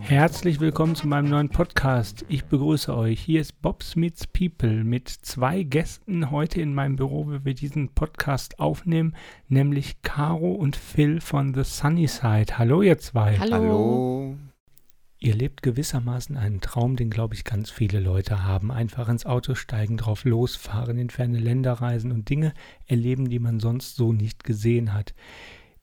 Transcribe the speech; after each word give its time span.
Herzlich 0.00 0.60
willkommen 0.60 0.94
zu 0.94 1.06
meinem 1.08 1.28
neuen 1.28 1.48
Podcast. 1.50 2.24
Ich 2.28 2.44
begrüße 2.44 2.96
euch. 2.96 3.20
Hier 3.20 3.40
ist 3.40 3.60
Bobs 3.60 3.96
Meets 3.96 4.26
People 4.26 4.84
mit 4.84 5.08
zwei 5.08 5.62
Gästen 5.62 6.30
heute 6.30 6.60
in 6.60 6.72
meinem 6.72 6.96
Büro, 6.96 7.28
wie 7.28 7.44
wir 7.44 7.54
diesen 7.54 7.90
Podcast 7.90 8.58
aufnehmen, 8.58 9.14
nämlich 9.48 10.00
Caro 10.02 10.52
und 10.52 10.76
Phil 10.76 11.20
von 11.20 11.52
The 11.52 11.64
Sunny 11.64 12.06
Side. 12.06 12.56
Hallo 12.56 12.82
ihr 12.82 12.98
zwei. 12.98 13.36
Hallo. 13.38 13.54
Hallo. 13.54 14.36
Ihr 15.18 15.34
lebt 15.34 15.62
gewissermaßen 15.62 16.36
einen 16.36 16.60
Traum, 16.60 16.96
den 16.96 17.08
glaube 17.08 17.34
ich 17.34 17.44
ganz 17.44 17.70
viele 17.70 18.00
Leute 18.00 18.44
haben. 18.44 18.70
Einfach 18.70 19.08
ins 19.08 19.24
Auto 19.24 19.54
steigen, 19.54 19.96
drauf 19.96 20.24
losfahren, 20.24 20.98
in 20.98 21.10
ferne 21.10 21.38
Länder 21.38 21.72
reisen 21.72 22.12
und 22.12 22.28
Dinge 22.28 22.52
erleben, 22.86 23.30
die 23.30 23.38
man 23.38 23.58
sonst 23.58 23.96
so 23.96 24.12
nicht 24.12 24.44
gesehen 24.44 24.92
hat. 24.92 25.14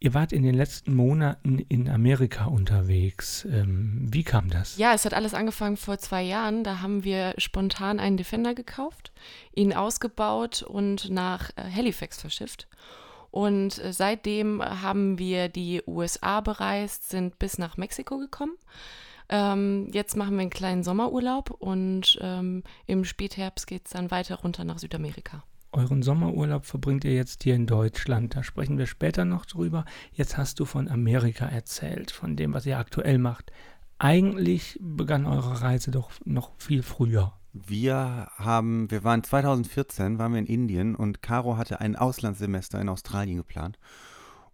Ihr 0.03 0.13
wart 0.13 0.33
in 0.33 0.43
den 0.43 0.53
letzten 0.53 0.93
Monaten 0.93 1.59
in 1.59 1.89
Amerika 1.89 2.45
unterwegs. 2.45 3.45
Ähm, 3.45 4.05
wie 4.11 4.23
kam 4.23 4.49
das? 4.49 4.77
Ja, 4.77 4.93
es 4.93 5.05
hat 5.05 5.13
alles 5.13 5.33
angefangen 5.33 5.77
vor 5.77 5.97
zwei 5.97 6.21
Jahren. 6.21 6.65
Da 6.65 6.81
haben 6.81 7.05
wir 7.05 7.33
spontan 7.37 8.01
einen 8.01 8.17
Defender 8.17 8.53
gekauft, 8.53 9.13
ihn 9.55 9.71
ausgebaut 9.73 10.61
und 10.61 11.09
nach 11.09 11.51
äh, 11.55 11.63
Halifax 11.73 12.19
verschifft. 12.19 12.67
Und 13.31 13.81
äh, 13.81 13.93
seitdem 13.93 14.61
haben 14.61 15.17
wir 15.17 15.47
die 15.47 15.81
USA 15.87 16.41
bereist, 16.41 17.09
sind 17.09 17.39
bis 17.39 17.57
nach 17.57 17.77
Mexiko 17.77 18.17
gekommen. 18.17 18.57
Ähm, 19.29 19.89
jetzt 19.91 20.15
machen 20.15 20.35
wir 20.35 20.41
einen 20.41 20.49
kleinen 20.49 20.83
Sommerurlaub 20.83 21.51
und 21.51 22.17
ähm, 22.21 22.63
im 22.85 23.05
Spätherbst 23.05 23.67
geht 23.67 23.85
es 23.85 23.91
dann 23.91 24.11
weiter 24.11 24.35
runter 24.35 24.63
nach 24.63 24.79
Südamerika. 24.79 25.43
Euren 25.71 26.03
Sommerurlaub 26.03 26.65
verbringt 26.65 27.03
ihr 27.03 27.15
jetzt 27.15 27.43
hier 27.43 27.55
in 27.55 27.65
Deutschland. 27.65 28.35
Da 28.35 28.43
sprechen 28.43 28.77
wir 28.77 28.85
später 28.85 29.25
noch 29.25 29.45
drüber. 29.45 29.85
Jetzt 30.11 30.37
hast 30.37 30.59
du 30.59 30.65
von 30.65 30.87
Amerika 30.87 31.47
erzählt, 31.47 32.11
von 32.11 32.35
dem, 32.35 32.53
was 32.53 32.67
ihr 32.67 32.77
aktuell 32.77 33.17
macht. 33.17 33.51
Eigentlich 33.97 34.77
begann 34.81 35.25
eure 35.25 35.61
Reise 35.61 35.89
doch 35.89 36.11
noch 36.25 36.51
viel 36.57 36.83
früher. 36.83 37.33
Wir 37.53 38.29
haben, 38.35 38.89
wir 38.91 39.03
waren 39.03 39.23
2014, 39.23 40.19
waren 40.19 40.33
wir 40.33 40.39
in 40.39 40.45
Indien 40.45 40.95
und 40.95 41.21
Caro 41.21 41.57
hatte 41.57 41.79
ein 41.79 41.95
Auslandssemester 41.95 42.81
in 42.81 42.89
Australien 42.89 43.37
geplant. 43.37 43.77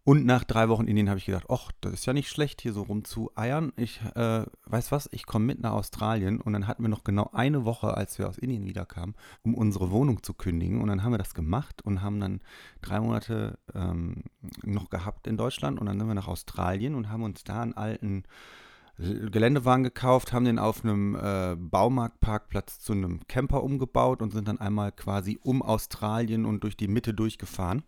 Und 0.09 0.25
nach 0.25 0.43
drei 0.43 0.69
Wochen 0.69 0.87
Indien 0.87 1.07
habe 1.07 1.19
ich 1.19 1.27
gedacht, 1.27 1.45
ach, 1.49 1.71
das 1.81 1.93
ist 1.93 2.07
ja 2.07 2.13
nicht 2.13 2.29
schlecht, 2.29 2.61
hier 2.61 2.73
so 2.73 2.81
rumzueiern. 2.81 3.73
Ich 3.75 4.01
äh, 4.15 4.43
weiß 4.65 4.91
was, 4.91 5.07
ich 5.11 5.27
komme 5.27 5.45
mit 5.45 5.61
nach 5.61 5.73
Australien 5.73 6.41
und 6.41 6.53
dann 6.53 6.65
hatten 6.65 6.81
wir 6.81 6.89
noch 6.89 7.03
genau 7.03 7.29
eine 7.31 7.63
Woche, 7.63 7.95
als 7.95 8.17
wir 8.17 8.27
aus 8.27 8.39
Indien 8.39 8.65
wiederkamen, 8.65 9.13
um 9.43 9.53
unsere 9.53 9.91
Wohnung 9.91 10.23
zu 10.23 10.33
kündigen. 10.33 10.81
Und 10.81 10.87
dann 10.87 11.03
haben 11.03 11.11
wir 11.11 11.19
das 11.19 11.35
gemacht 11.35 11.83
und 11.83 12.01
haben 12.01 12.19
dann 12.19 12.41
drei 12.81 12.99
Monate 12.99 13.59
ähm, 13.75 14.23
noch 14.63 14.89
gehabt 14.89 15.27
in 15.27 15.37
Deutschland 15.37 15.79
und 15.79 15.85
dann 15.85 15.99
sind 15.99 16.07
wir 16.07 16.15
nach 16.15 16.27
Australien 16.27 16.95
und 16.95 17.11
haben 17.11 17.21
uns 17.21 17.43
da 17.43 17.61
einen 17.61 17.73
alten 17.73 18.23
Geländewagen 18.97 19.83
gekauft, 19.83 20.33
haben 20.33 20.45
den 20.45 20.57
auf 20.57 20.83
einem 20.83 21.13
äh, 21.13 21.55
Baumarktparkplatz 21.55 22.79
zu 22.79 22.93
einem 22.93 23.27
Camper 23.27 23.61
umgebaut 23.61 24.23
und 24.23 24.33
sind 24.33 24.47
dann 24.47 24.59
einmal 24.59 24.91
quasi 24.91 25.39
um 25.43 25.61
Australien 25.61 26.45
und 26.45 26.63
durch 26.63 26.75
die 26.75 26.87
Mitte 26.87 27.13
durchgefahren. 27.13 27.83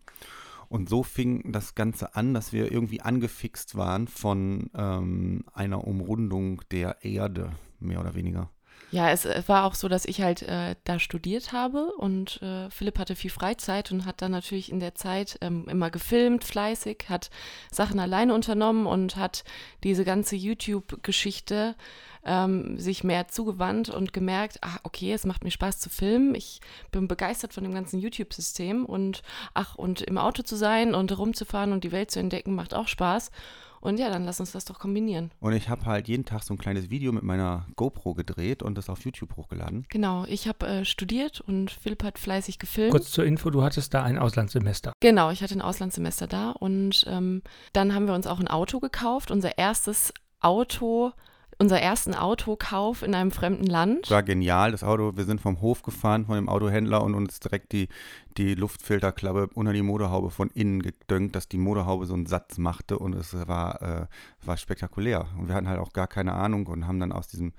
Und 0.72 0.88
so 0.88 1.02
fing 1.02 1.52
das 1.52 1.74
Ganze 1.74 2.16
an, 2.16 2.32
dass 2.32 2.54
wir 2.54 2.72
irgendwie 2.72 3.02
angefixt 3.02 3.76
waren 3.76 4.08
von 4.08 4.70
ähm, 4.74 5.44
einer 5.52 5.86
Umrundung 5.86 6.62
der 6.70 7.04
Erde, 7.04 7.52
mehr 7.78 8.00
oder 8.00 8.14
weniger. 8.14 8.48
Ja, 8.92 9.10
es 9.10 9.24
äh, 9.24 9.42
war 9.46 9.64
auch 9.64 9.74
so, 9.74 9.88
dass 9.88 10.04
ich 10.04 10.20
halt 10.20 10.42
äh, 10.42 10.76
da 10.84 10.98
studiert 10.98 11.52
habe 11.52 11.92
und 11.96 12.42
äh, 12.42 12.68
Philipp 12.68 12.98
hatte 12.98 13.16
viel 13.16 13.30
Freizeit 13.30 13.90
und 13.90 14.04
hat 14.04 14.20
dann 14.20 14.32
natürlich 14.32 14.70
in 14.70 14.80
der 14.80 14.94
Zeit 14.94 15.38
ähm, 15.40 15.66
immer 15.66 15.90
gefilmt, 15.90 16.44
fleißig, 16.44 17.06
hat 17.08 17.30
Sachen 17.70 17.98
alleine 17.98 18.34
unternommen 18.34 18.86
und 18.86 19.16
hat 19.16 19.44
diese 19.82 20.04
ganze 20.04 20.36
YouTube-Geschichte 20.36 21.74
ähm, 22.26 22.78
sich 22.78 23.02
mehr 23.02 23.28
zugewandt 23.28 23.88
und 23.88 24.12
gemerkt, 24.12 24.58
ach, 24.60 24.78
okay, 24.82 25.14
es 25.14 25.24
macht 25.24 25.42
mir 25.42 25.50
Spaß 25.50 25.80
zu 25.80 25.88
filmen. 25.88 26.34
Ich 26.34 26.60
bin 26.90 27.08
begeistert 27.08 27.54
von 27.54 27.64
dem 27.64 27.72
ganzen 27.72 27.98
YouTube-System 27.98 28.84
und 28.84 29.22
ach, 29.54 29.74
und 29.74 30.02
im 30.02 30.18
Auto 30.18 30.42
zu 30.42 30.54
sein 30.54 30.94
und 30.94 31.16
rumzufahren 31.16 31.72
und 31.72 31.82
die 31.84 31.92
Welt 31.92 32.10
zu 32.10 32.20
entdecken, 32.20 32.54
macht 32.54 32.74
auch 32.74 32.88
Spaß. 32.88 33.30
Und 33.82 33.98
ja, 33.98 34.10
dann 34.10 34.24
lass 34.24 34.38
uns 34.38 34.52
das 34.52 34.64
doch 34.64 34.78
kombinieren. 34.78 35.32
Und 35.40 35.54
ich 35.54 35.68
habe 35.68 35.84
halt 35.86 36.06
jeden 36.06 36.24
Tag 36.24 36.44
so 36.44 36.54
ein 36.54 36.58
kleines 36.58 36.88
Video 36.88 37.10
mit 37.10 37.24
meiner 37.24 37.66
GoPro 37.74 38.14
gedreht 38.14 38.62
und 38.62 38.78
das 38.78 38.88
auf 38.88 39.04
YouTube 39.04 39.36
hochgeladen. 39.36 39.86
Genau, 39.88 40.24
ich 40.28 40.46
habe 40.46 40.66
äh, 40.66 40.84
studiert 40.84 41.40
und 41.40 41.72
Philipp 41.72 42.04
hat 42.04 42.20
fleißig 42.20 42.60
gefilmt. 42.60 42.92
Kurz 42.92 43.10
zur 43.10 43.24
Info, 43.24 43.50
du 43.50 43.64
hattest 43.64 43.92
da 43.92 44.04
ein 44.04 44.18
Auslandssemester. 44.18 44.92
Genau, 45.00 45.32
ich 45.32 45.42
hatte 45.42 45.54
ein 45.54 45.62
Auslandssemester 45.62 46.28
da 46.28 46.50
und 46.52 47.04
ähm, 47.08 47.42
dann 47.72 47.92
haben 47.92 48.06
wir 48.06 48.14
uns 48.14 48.28
auch 48.28 48.38
ein 48.38 48.46
Auto 48.46 48.78
gekauft, 48.78 49.32
unser 49.32 49.58
erstes 49.58 50.14
Auto 50.38 51.12
unser 51.62 51.80
ersten 51.80 52.14
Autokauf 52.14 53.02
in 53.02 53.14
einem 53.14 53.30
fremden 53.30 53.66
Land. 53.66 54.10
War 54.10 54.24
genial, 54.24 54.72
das 54.72 54.82
Auto, 54.82 55.12
wir 55.14 55.24
sind 55.24 55.40
vom 55.40 55.60
Hof 55.60 55.82
gefahren, 55.82 56.26
von 56.26 56.34
dem 56.34 56.48
Autohändler 56.48 57.04
und 57.04 57.14
uns 57.14 57.38
direkt 57.38 57.70
die, 57.70 57.88
die 58.36 58.56
Luftfilterklappe 58.56 59.48
unter 59.54 59.72
die 59.72 59.82
Motorhaube 59.82 60.32
von 60.32 60.50
innen 60.50 60.82
gedönkt, 60.82 61.36
dass 61.36 61.46
die 61.46 61.58
Motorhaube 61.58 62.06
so 62.06 62.14
einen 62.14 62.26
Satz 62.26 62.58
machte 62.58 62.98
und 62.98 63.14
es 63.14 63.32
war, 63.46 63.80
äh, 63.80 64.06
war 64.44 64.56
spektakulär. 64.56 65.28
Und 65.38 65.46
wir 65.46 65.54
hatten 65.54 65.68
halt 65.68 65.78
auch 65.78 65.92
gar 65.92 66.08
keine 66.08 66.32
Ahnung 66.32 66.66
und 66.66 66.88
haben 66.88 66.98
dann 66.98 67.12
aus 67.12 67.28
diesem 67.28 67.52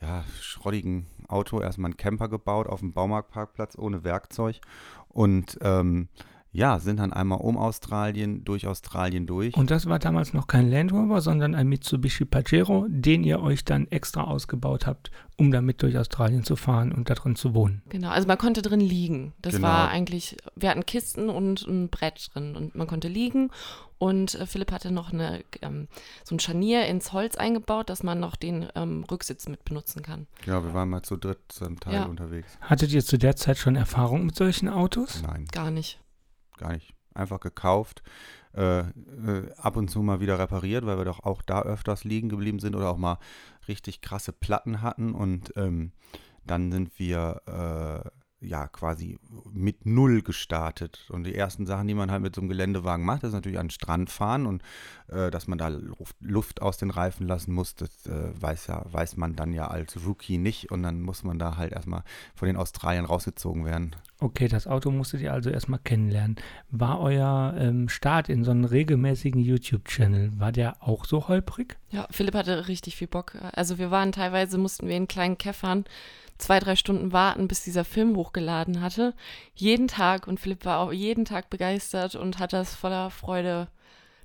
ja, 0.00 0.22
schrottigen 0.40 1.08
Auto 1.26 1.60
erstmal 1.60 1.88
einen 1.88 1.96
Camper 1.96 2.28
gebaut 2.28 2.68
auf 2.68 2.78
dem 2.78 2.92
Baumarktparkplatz 2.92 3.76
ohne 3.76 4.04
Werkzeug 4.04 4.60
und 5.08 5.58
ähm, 5.62 6.06
ja, 6.52 6.78
sind 6.80 6.98
dann 6.98 7.12
einmal 7.12 7.38
um 7.40 7.56
Australien, 7.56 8.44
durch 8.44 8.66
Australien 8.66 9.26
durch. 9.26 9.56
Und 9.56 9.70
das 9.70 9.86
war 9.86 9.98
damals 9.98 10.32
noch 10.32 10.46
kein 10.46 10.70
Land 10.70 10.92
Rover, 10.92 11.20
sondern 11.20 11.54
ein 11.54 11.68
Mitsubishi 11.68 12.24
Pajero, 12.24 12.86
den 12.88 13.22
ihr 13.24 13.40
euch 13.40 13.64
dann 13.64 13.86
extra 13.88 14.24
ausgebaut 14.24 14.86
habt, 14.86 15.10
um 15.36 15.50
damit 15.52 15.80
durch 15.82 15.96
Australien 15.96 16.42
zu 16.44 16.56
fahren 16.56 16.92
und 16.92 17.08
da 17.08 17.14
drin 17.14 17.36
zu 17.36 17.54
wohnen. 17.54 17.82
Genau, 17.88 18.08
also 18.10 18.26
man 18.26 18.38
konnte 18.38 18.62
drin 18.62 18.80
liegen. 18.80 19.32
Das 19.42 19.54
Genau. 19.54 19.68
war 19.68 19.88
eigentlich, 19.90 20.36
wir 20.56 20.70
hatten 20.70 20.84
Kisten 20.86 21.28
und 21.28 21.66
ein 21.66 21.88
Brett 21.88 22.30
drin 22.34 22.56
und 22.56 22.74
man 22.74 22.86
konnte 22.86 23.08
liegen. 23.08 23.50
Und 23.98 24.34
äh, 24.34 24.46
Philipp 24.46 24.72
hatte 24.72 24.90
noch 24.90 25.12
eine, 25.12 25.44
ähm, 25.60 25.86
so 26.24 26.34
ein 26.34 26.40
Scharnier 26.40 26.86
ins 26.86 27.12
Holz 27.12 27.36
eingebaut, 27.36 27.90
dass 27.90 28.02
man 28.02 28.18
noch 28.18 28.34
den 28.34 28.66
ähm, 28.74 29.04
Rücksitz 29.10 29.46
mit 29.46 29.62
benutzen 29.64 30.02
kann. 30.02 30.26
Ja, 30.46 30.64
wir 30.64 30.72
waren 30.72 30.88
mal 30.88 31.02
zu 31.02 31.16
dritt 31.18 31.38
zum 31.48 31.78
Teil 31.78 31.94
Ja. 31.94 32.04
unterwegs. 32.06 32.56
Hattet 32.62 32.92
ihr 32.92 33.04
zu 33.04 33.18
der 33.18 33.36
Zeit 33.36 33.58
schon 33.58 33.76
Erfahrung 33.76 34.24
mit 34.26 34.34
solchen 34.34 34.68
Autos? 34.70 35.22
Nein, 35.22 35.44
Gar 35.52 35.70
nicht. 35.70 36.00
Gar 36.60 36.72
nicht. 36.72 36.94
Einfach 37.12 37.40
gekauft, 37.40 38.02
äh, 38.54 38.80
äh, 38.80 39.52
ab 39.56 39.76
und 39.76 39.88
zu 39.88 40.00
mal 40.00 40.20
wieder 40.20 40.38
repariert, 40.38 40.86
weil 40.86 40.96
wir 40.96 41.04
doch 41.04 41.20
auch 41.20 41.42
da 41.42 41.62
öfters 41.62 42.04
liegen 42.04 42.28
geblieben 42.28 42.60
sind 42.60 42.76
oder 42.76 42.88
auch 42.90 42.96
mal 42.96 43.18
richtig 43.66 44.00
krasse 44.00 44.32
Platten 44.32 44.80
hatten. 44.80 45.12
Und 45.12 45.52
ähm, 45.56 45.90
dann 46.46 46.70
sind 46.70 46.98
wir 46.98 47.42
äh, 47.46 48.19
ja 48.40 48.68
quasi 48.68 49.18
mit 49.52 49.86
Null 49.86 50.22
gestartet. 50.22 51.08
Und 51.10 51.24
die 51.24 51.34
ersten 51.34 51.66
Sachen, 51.66 51.86
die 51.88 51.94
man 51.94 52.10
halt 52.10 52.22
mit 52.22 52.34
so 52.34 52.40
einem 52.40 52.48
Geländewagen 52.48 53.04
macht, 53.04 53.22
ist 53.22 53.32
natürlich 53.32 53.58
an 53.58 53.66
den 53.66 53.70
Strand 53.70 54.10
fahren 54.10 54.46
und 54.46 54.62
äh, 55.08 55.30
dass 55.30 55.46
man 55.46 55.58
da 55.58 55.68
Luft, 55.68 56.16
Luft 56.20 56.62
aus 56.62 56.78
den 56.78 56.90
Reifen 56.90 57.26
lassen 57.26 57.52
muss, 57.52 57.74
das 57.74 58.06
äh, 58.06 58.30
weiß 58.40 58.68
ja, 58.68 58.84
weiß 58.90 59.16
man 59.16 59.36
dann 59.36 59.52
ja 59.52 59.68
als 59.68 60.04
Rookie 60.06 60.38
nicht. 60.38 60.70
Und 60.70 60.82
dann 60.82 61.02
muss 61.02 61.22
man 61.22 61.38
da 61.38 61.56
halt 61.56 61.72
erstmal 61.72 62.02
von 62.34 62.46
den 62.46 62.56
Australiern 62.56 63.04
rausgezogen 63.04 63.64
werden. 63.64 63.96
Okay, 64.20 64.48
das 64.48 64.66
Auto 64.66 64.90
musstet 64.90 65.22
ihr 65.22 65.32
also 65.32 65.50
erstmal 65.50 65.78
kennenlernen. 65.78 66.36
War 66.70 67.00
euer 67.00 67.54
ähm, 67.58 67.88
Start 67.88 68.28
in 68.28 68.44
so 68.44 68.50
einen 68.50 68.64
regelmäßigen 68.64 69.40
YouTube-Channel, 69.40 70.38
war 70.38 70.52
der 70.52 70.82
auch 70.82 71.04
so 71.04 71.28
holprig? 71.28 71.78
Ja, 71.90 72.06
Philipp 72.10 72.34
hatte 72.34 72.68
richtig 72.68 72.96
viel 72.96 73.08
Bock. 73.08 73.36
Also 73.52 73.78
wir 73.78 73.90
waren 73.90 74.12
teilweise, 74.12 74.58
mussten 74.58 74.88
wir 74.88 74.96
in 74.96 75.08
kleinen 75.08 75.38
Käffern 75.38 75.84
zwei, 76.40 76.58
drei 76.58 76.76
Stunden 76.76 77.12
warten, 77.12 77.48
bis 77.48 77.62
dieser 77.62 77.84
Film 77.84 78.16
hochgeladen 78.16 78.80
hatte. 78.80 79.14
Jeden 79.54 79.88
Tag 79.88 80.26
und 80.26 80.40
Philipp 80.40 80.64
war 80.64 80.80
auch 80.80 80.92
jeden 80.92 81.24
Tag 81.24 81.50
begeistert 81.50 82.14
und 82.14 82.38
hat 82.38 82.52
das 82.52 82.74
voller 82.74 83.10
Freude 83.10 83.68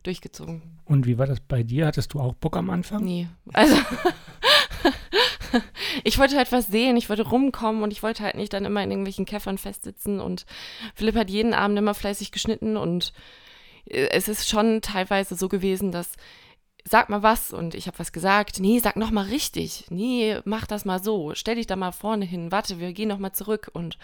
durchgezogen. 0.03 0.61
Und 0.85 1.05
wie 1.05 1.17
war 1.17 1.27
das 1.27 1.39
bei 1.39 1.63
dir? 1.63 1.87
Hattest 1.87 2.13
du 2.13 2.19
auch 2.19 2.33
Bock 2.33 2.57
am 2.57 2.69
Anfang? 2.69 3.03
Nee, 3.03 3.27
also 3.53 3.75
ich 6.03 6.17
wollte 6.17 6.37
halt 6.37 6.51
was 6.51 6.67
sehen, 6.67 6.97
ich 6.97 7.09
wollte 7.09 7.27
rumkommen 7.27 7.83
und 7.83 7.91
ich 7.91 8.03
wollte 8.03 8.23
halt 8.23 8.35
nicht 8.35 8.53
dann 8.53 8.65
immer 8.65 8.83
in 8.83 8.91
irgendwelchen 8.91 9.25
Käffern 9.25 9.57
festsitzen 9.57 10.19
und 10.19 10.45
Philipp 10.93 11.15
hat 11.15 11.29
jeden 11.29 11.53
Abend 11.53 11.77
immer 11.77 11.93
fleißig 11.93 12.31
geschnitten 12.31 12.77
und 12.77 13.13
äh, 13.85 14.09
es 14.11 14.27
ist 14.27 14.47
schon 14.47 14.81
teilweise 14.81 15.35
so 15.35 15.49
gewesen, 15.49 15.91
dass 15.91 16.13
sag 16.87 17.09
mal 17.09 17.23
was 17.23 17.51
und 17.51 17.73
ich 17.73 17.87
habe 17.87 17.97
was 17.97 18.11
gesagt. 18.11 18.59
Nee, 18.59 18.79
sag 18.79 18.95
noch 18.95 19.09
mal 19.09 19.25
richtig. 19.25 19.85
Nee, 19.89 20.39
mach 20.45 20.67
das 20.67 20.85
mal 20.85 21.01
so. 21.01 21.33
Stell 21.33 21.55
dich 21.55 21.65
da 21.65 21.75
mal 21.75 21.91
vorne 21.91 22.25
hin. 22.25 22.51
Warte, 22.51 22.79
wir 22.79 22.93
gehen 22.93 23.09
noch 23.09 23.17
mal 23.17 23.33
zurück 23.33 23.69
und 23.73 23.97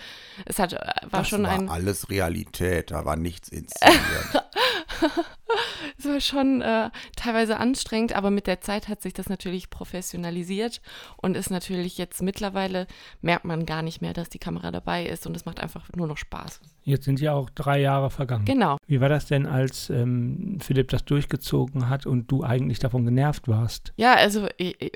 es 0.46 0.58
hat 0.58 0.74
äh, 0.74 0.78
war 1.10 1.20
das 1.22 1.30
schon 1.30 1.44
war 1.44 1.52
ein 1.52 1.70
alles 1.70 2.10
Realität, 2.10 2.90
da 2.90 3.06
war 3.06 3.16
nichts 3.16 3.50
inszeniert. 3.50 4.02
Es 5.98 6.06
war 6.06 6.20
schon 6.22 6.62
äh, 6.62 6.90
teilweise 7.16 7.58
anstrengend, 7.58 8.16
aber 8.16 8.32
mit 8.32 8.48
der 8.48 8.62
Zeit 8.62 8.88
hat 8.88 9.02
sich 9.02 9.14
das 9.14 9.30
natürlich 9.30 9.70
professionalisiert 9.70 10.82
und 11.18 11.36
ist 11.36 11.52
natürlich 11.52 11.98
jetzt 11.98 12.22
mittlerweile, 12.22 12.88
merkt 13.22 13.46
man 13.46 13.66
gar 13.66 13.82
nicht 13.82 14.02
mehr, 14.02 14.14
dass 14.14 14.30
die 14.30 14.40
Kamera 14.40 14.72
dabei 14.72 15.06
ist 15.06 15.28
und 15.28 15.36
es 15.36 15.46
macht 15.46 15.60
einfach 15.60 15.90
nur 15.96 16.08
noch 16.08 16.18
Spaß. 16.18 16.62
Jetzt 16.84 17.06
sind 17.06 17.20
ja 17.20 17.34
auch 17.34 17.50
drei 17.50 17.80
Jahre 17.80 18.10
vergangen. 18.10 18.46
Genau. 18.46 18.78
Wie 18.88 19.02
war 19.02 19.10
das 19.10 19.26
denn, 19.26 19.46
als 19.46 19.90
ähm, 19.90 20.58
Philipp 20.62 20.88
das 20.90 21.06
durchgezogen 21.06 21.90
hat 21.90 22.06
und 22.06 22.32
du 22.32 22.44
eigentlich 22.44 22.80
davon 22.80 23.06
genervt 23.06 23.48
warst? 23.48 23.94
Ja, 23.98 24.16
also 24.16 24.48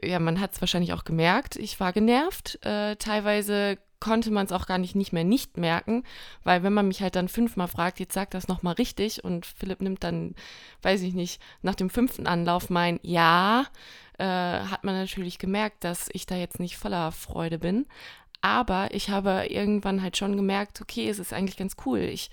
ja, 0.03 0.19
man 0.19 0.39
hat 0.39 0.53
es 0.53 0.61
wahrscheinlich 0.61 0.93
auch 0.93 1.03
gemerkt. 1.03 1.57
Ich 1.57 1.79
war 1.79 1.93
genervt. 1.93 2.57
Äh, 2.63 2.95
teilweise 2.95 3.77
konnte 3.99 4.31
man 4.31 4.45
es 4.45 4.51
auch 4.51 4.67
gar 4.67 4.77
nicht, 4.77 4.95
nicht 4.95 5.13
mehr 5.13 5.23
nicht 5.23 5.57
merken, 5.57 6.03
weil 6.43 6.63
wenn 6.63 6.73
man 6.73 6.87
mich 6.87 7.01
halt 7.01 7.15
dann 7.15 7.27
fünfmal 7.27 7.67
fragt, 7.67 7.99
jetzt 7.99 8.13
sag 8.13 8.31
das 8.31 8.47
nochmal 8.47 8.73
richtig 8.73 9.23
und 9.23 9.45
Philipp 9.45 9.81
nimmt 9.81 10.03
dann, 10.03 10.35
weiß 10.81 11.01
ich 11.01 11.13
nicht, 11.13 11.41
nach 11.61 11.75
dem 11.75 11.89
fünften 11.89 12.27
Anlauf 12.27 12.69
mein 12.69 12.99
Ja, 13.03 13.65
äh, 14.17 14.25
hat 14.25 14.83
man 14.83 14.95
natürlich 14.95 15.39
gemerkt, 15.39 15.83
dass 15.83 16.09
ich 16.13 16.25
da 16.25 16.35
jetzt 16.35 16.59
nicht 16.59 16.77
voller 16.77 17.11
Freude 17.11 17.57
bin. 17.57 17.85
Aber 18.41 18.93
ich 18.93 19.09
habe 19.09 19.47
irgendwann 19.49 20.03
halt 20.03 20.17
schon 20.17 20.35
gemerkt, 20.35 20.79
okay, 20.79 21.09
es 21.09 21.17
ist 21.17 21.33
eigentlich 21.33 21.57
ganz 21.57 21.77
cool. 21.85 22.01
Ich 22.01 22.29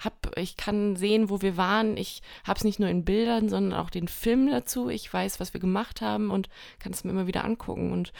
hab, 0.00 0.36
ich 0.36 0.56
kann 0.56 0.96
sehen, 0.96 1.30
wo 1.30 1.40
wir 1.40 1.56
waren. 1.56 1.96
Ich 1.96 2.20
habe 2.44 2.58
es 2.58 2.64
nicht 2.64 2.80
nur 2.80 2.88
in 2.88 3.04
Bildern, 3.04 3.48
sondern 3.48 3.78
auch 3.78 3.88
den 3.88 4.08
Film 4.08 4.50
dazu. 4.50 4.88
Ich 4.88 5.12
weiß, 5.12 5.38
was 5.38 5.54
wir 5.54 5.60
gemacht 5.60 6.00
haben 6.00 6.30
und 6.30 6.48
kann 6.80 6.92
es 6.92 7.04
mir 7.04 7.12
immer 7.12 7.28
wieder 7.28 7.44
angucken. 7.44 7.92
Und 7.92 8.12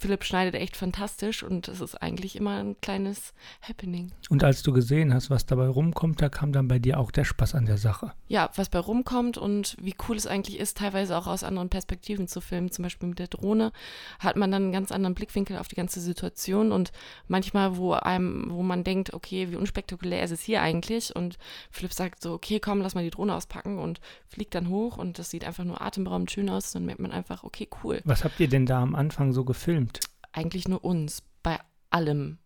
Philipp 0.00 0.24
schneidet 0.24 0.54
echt 0.54 0.78
fantastisch 0.78 1.42
und 1.42 1.68
es 1.68 1.82
ist 1.82 1.94
eigentlich 1.94 2.34
immer 2.34 2.56
ein 2.56 2.74
kleines 2.80 3.34
Happening. 3.60 4.12
Und 4.30 4.42
als 4.42 4.62
du 4.62 4.72
gesehen 4.72 5.12
hast, 5.12 5.28
was 5.28 5.44
dabei 5.44 5.68
rumkommt, 5.68 6.22
da 6.22 6.30
kam 6.30 6.52
dann 6.52 6.68
bei 6.68 6.78
dir 6.78 6.98
auch 6.98 7.10
der 7.10 7.24
Spaß 7.24 7.54
an 7.54 7.66
der 7.66 7.76
Sache. 7.76 8.14
Ja, 8.26 8.48
was 8.56 8.70
bei 8.70 8.78
rumkommt 8.78 9.36
und 9.36 9.76
wie 9.78 9.94
cool 10.08 10.16
es 10.16 10.26
eigentlich 10.26 10.58
ist, 10.58 10.78
teilweise 10.78 11.18
auch 11.18 11.26
aus 11.26 11.44
anderen 11.44 11.68
Perspektiven 11.68 12.28
zu 12.28 12.40
filmen, 12.40 12.70
zum 12.70 12.84
Beispiel 12.84 13.10
mit 13.10 13.18
der 13.18 13.26
Drohne, 13.26 13.72
hat 14.20 14.36
man 14.36 14.50
dann 14.50 14.62
einen 14.62 14.72
ganz 14.72 14.90
anderen 14.90 15.14
Blickwinkel 15.14 15.58
auf 15.58 15.68
die 15.68 15.76
ganze 15.76 16.00
Situation 16.00 16.72
und 16.72 16.92
manchmal, 17.28 17.76
wo 17.76 17.92
einem, 17.92 18.46
wo 18.48 18.62
man 18.62 18.84
denkt, 18.84 19.12
okay, 19.12 19.50
wie 19.50 19.56
unspektakulär 19.56 20.24
ist 20.24 20.30
es 20.30 20.40
hier 20.40 20.62
eigentlich 20.62 21.14
und 21.14 21.36
Philipp 21.70 21.92
sagt 21.92 22.22
so, 22.22 22.32
okay, 22.32 22.58
komm, 22.58 22.80
lass 22.80 22.94
mal 22.94 23.04
die 23.04 23.10
Drohne 23.10 23.34
auspacken 23.34 23.78
und 23.78 24.00
fliegt 24.28 24.54
dann 24.54 24.70
hoch 24.70 24.96
und 24.96 25.18
das 25.18 25.28
sieht 25.28 25.44
einfach 25.44 25.64
nur 25.64 25.82
atemberaubend 25.82 26.30
schön 26.30 26.48
aus, 26.48 26.72
dann 26.72 26.86
merkt 26.86 27.00
man 27.00 27.12
einfach, 27.12 27.44
okay, 27.44 27.68
cool. 27.84 28.00
Was 28.04 28.24
habt 28.24 28.40
ihr 28.40 28.48
denn 28.48 28.64
da 28.64 28.80
am 28.80 28.94
Anfang 28.94 29.34
so 29.34 29.44
gefilmt? 29.44 29.89
Eigentlich 30.32 30.68
nur 30.68 30.84
uns, 30.84 31.22
bei 31.42 31.58
allem. 31.90 32.38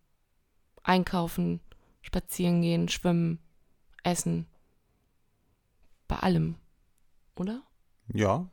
Einkaufen, 0.83 1.61
spazieren 2.01 2.61
gehen, 2.61 2.89
schwimmen, 2.89 3.39
essen. 4.03 4.47
Bei 6.07 6.17
allem. 6.17 6.55
Oder? 7.35 7.63
Ja, 8.07 8.47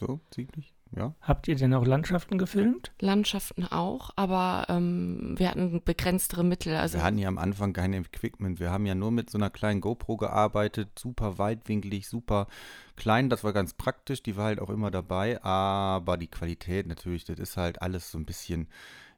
so 0.00 0.20
ziemlich, 0.30 0.71
ja. 0.94 1.14
Habt 1.22 1.48
ihr 1.48 1.56
denn 1.56 1.72
auch 1.72 1.86
Landschaften 1.86 2.36
gefilmt? 2.36 2.92
Landschaften 3.00 3.64
auch, 3.64 4.10
aber 4.16 4.66
ähm, 4.68 5.34
wir 5.38 5.50
hatten 5.50 5.80
begrenztere 5.82 6.44
Mittel. 6.44 6.76
Also 6.76 6.98
wir 6.98 7.04
hatten 7.04 7.18
ja 7.18 7.28
am 7.28 7.38
Anfang 7.38 7.72
kein 7.72 7.94
Equipment. 7.94 8.60
Wir 8.60 8.70
haben 8.70 8.84
ja 8.84 8.94
nur 8.94 9.10
mit 9.10 9.30
so 9.30 9.38
einer 9.38 9.48
kleinen 9.48 9.80
GoPro 9.80 10.18
gearbeitet, 10.18 10.98
super 10.98 11.38
weitwinklig, 11.38 12.08
super 12.08 12.46
klein. 12.96 13.30
Das 13.30 13.42
war 13.42 13.54
ganz 13.54 13.72
praktisch, 13.72 14.22
die 14.22 14.36
war 14.36 14.46
halt 14.46 14.60
auch 14.60 14.70
immer 14.70 14.90
dabei. 14.90 15.42
Aber 15.42 16.18
die 16.18 16.28
Qualität 16.28 16.86
natürlich, 16.86 17.24
das 17.24 17.38
ist 17.38 17.56
halt 17.56 17.80
alles 17.80 18.10
so 18.10 18.18
ein 18.18 18.26
bisschen, 18.26 18.68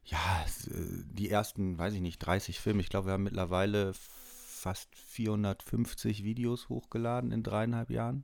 ja, 0.05 0.45
äh, 0.67 1.03
die 1.11 1.29
ersten, 1.29 1.77
weiß 1.77 1.93
ich 1.93 2.01
nicht, 2.01 2.19
30 2.19 2.59
Filme. 2.59 2.79
Ich 2.81 2.89
glaube, 2.89 3.07
wir 3.07 3.13
haben 3.13 3.23
mittlerweile 3.23 3.91
fast 3.93 4.95
450 4.95 6.23
Videos 6.23 6.69
hochgeladen 6.69 7.31
in 7.31 7.43
dreieinhalb 7.43 7.89
Jahren. 7.89 8.23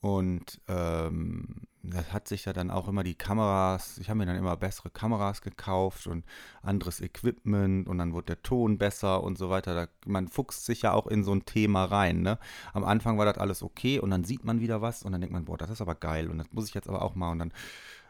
Und 0.00 0.60
ähm, 0.68 1.66
das 1.82 2.12
hat 2.12 2.28
sich 2.28 2.44
ja 2.44 2.52
dann 2.52 2.70
auch 2.70 2.88
immer 2.88 3.02
die 3.02 3.14
Kameras, 3.14 3.98
ich 3.98 4.08
habe 4.08 4.18
mir 4.18 4.26
dann 4.26 4.36
immer 4.36 4.56
bessere 4.56 4.90
Kameras 4.90 5.42
gekauft 5.42 6.06
und 6.06 6.24
anderes 6.62 7.00
Equipment 7.00 7.88
und 7.88 7.98
dann 7.98 8.12
wurde 8.12 8.26
der 8.26 8.42
Ton 8.42 8.78
besser 8.78 9.22
und 9.22 9.38
so 9.38 9.50
weiter. 9.50 9.74
Da, 9.74 9.86
man 10.06 10.28
fuchst 10.28 10.66
sich 10.66 10.82
ja 10.82 10.92
auch 10.92 11.06
in 11.06 11.24
so 11.24 11.32
ein 11.32 11.44
Thema 11.44 11.84
rein. 11.84 12.22
Ne? 12.22 12.38
Am 12.72 12.84
Anfang 12.84 13.18
war 13.18 13.24
das 13.24 13.38
alles 13.38 13.62
okay 13.62 13.98
und 13.98 14.10
dann 14.10 14.24
sieht 14.24 14.44
man 14.44 14.60
wieder 14.60 14.82
was 14.82 15.02
und 15.02 15.12
dann 15.12 15.20
denkt 15.20 15.32
man, 15.32 15.44
boah, 15.46 15.58
das 15.58 15.70
ist 15.70 15.80
aber 15.80 15.94
geil 15.94 16.28
und 16.28 16.38
das 16.38 16.52
muss 16.52 16.68
ich 16.68 16.74
jetzt 16.74 16.88
aber 16.88 17.02
auch 17.02 17.14
mal. 17.14 17.32
Und 17.32 17.38
dann 17.38 17.52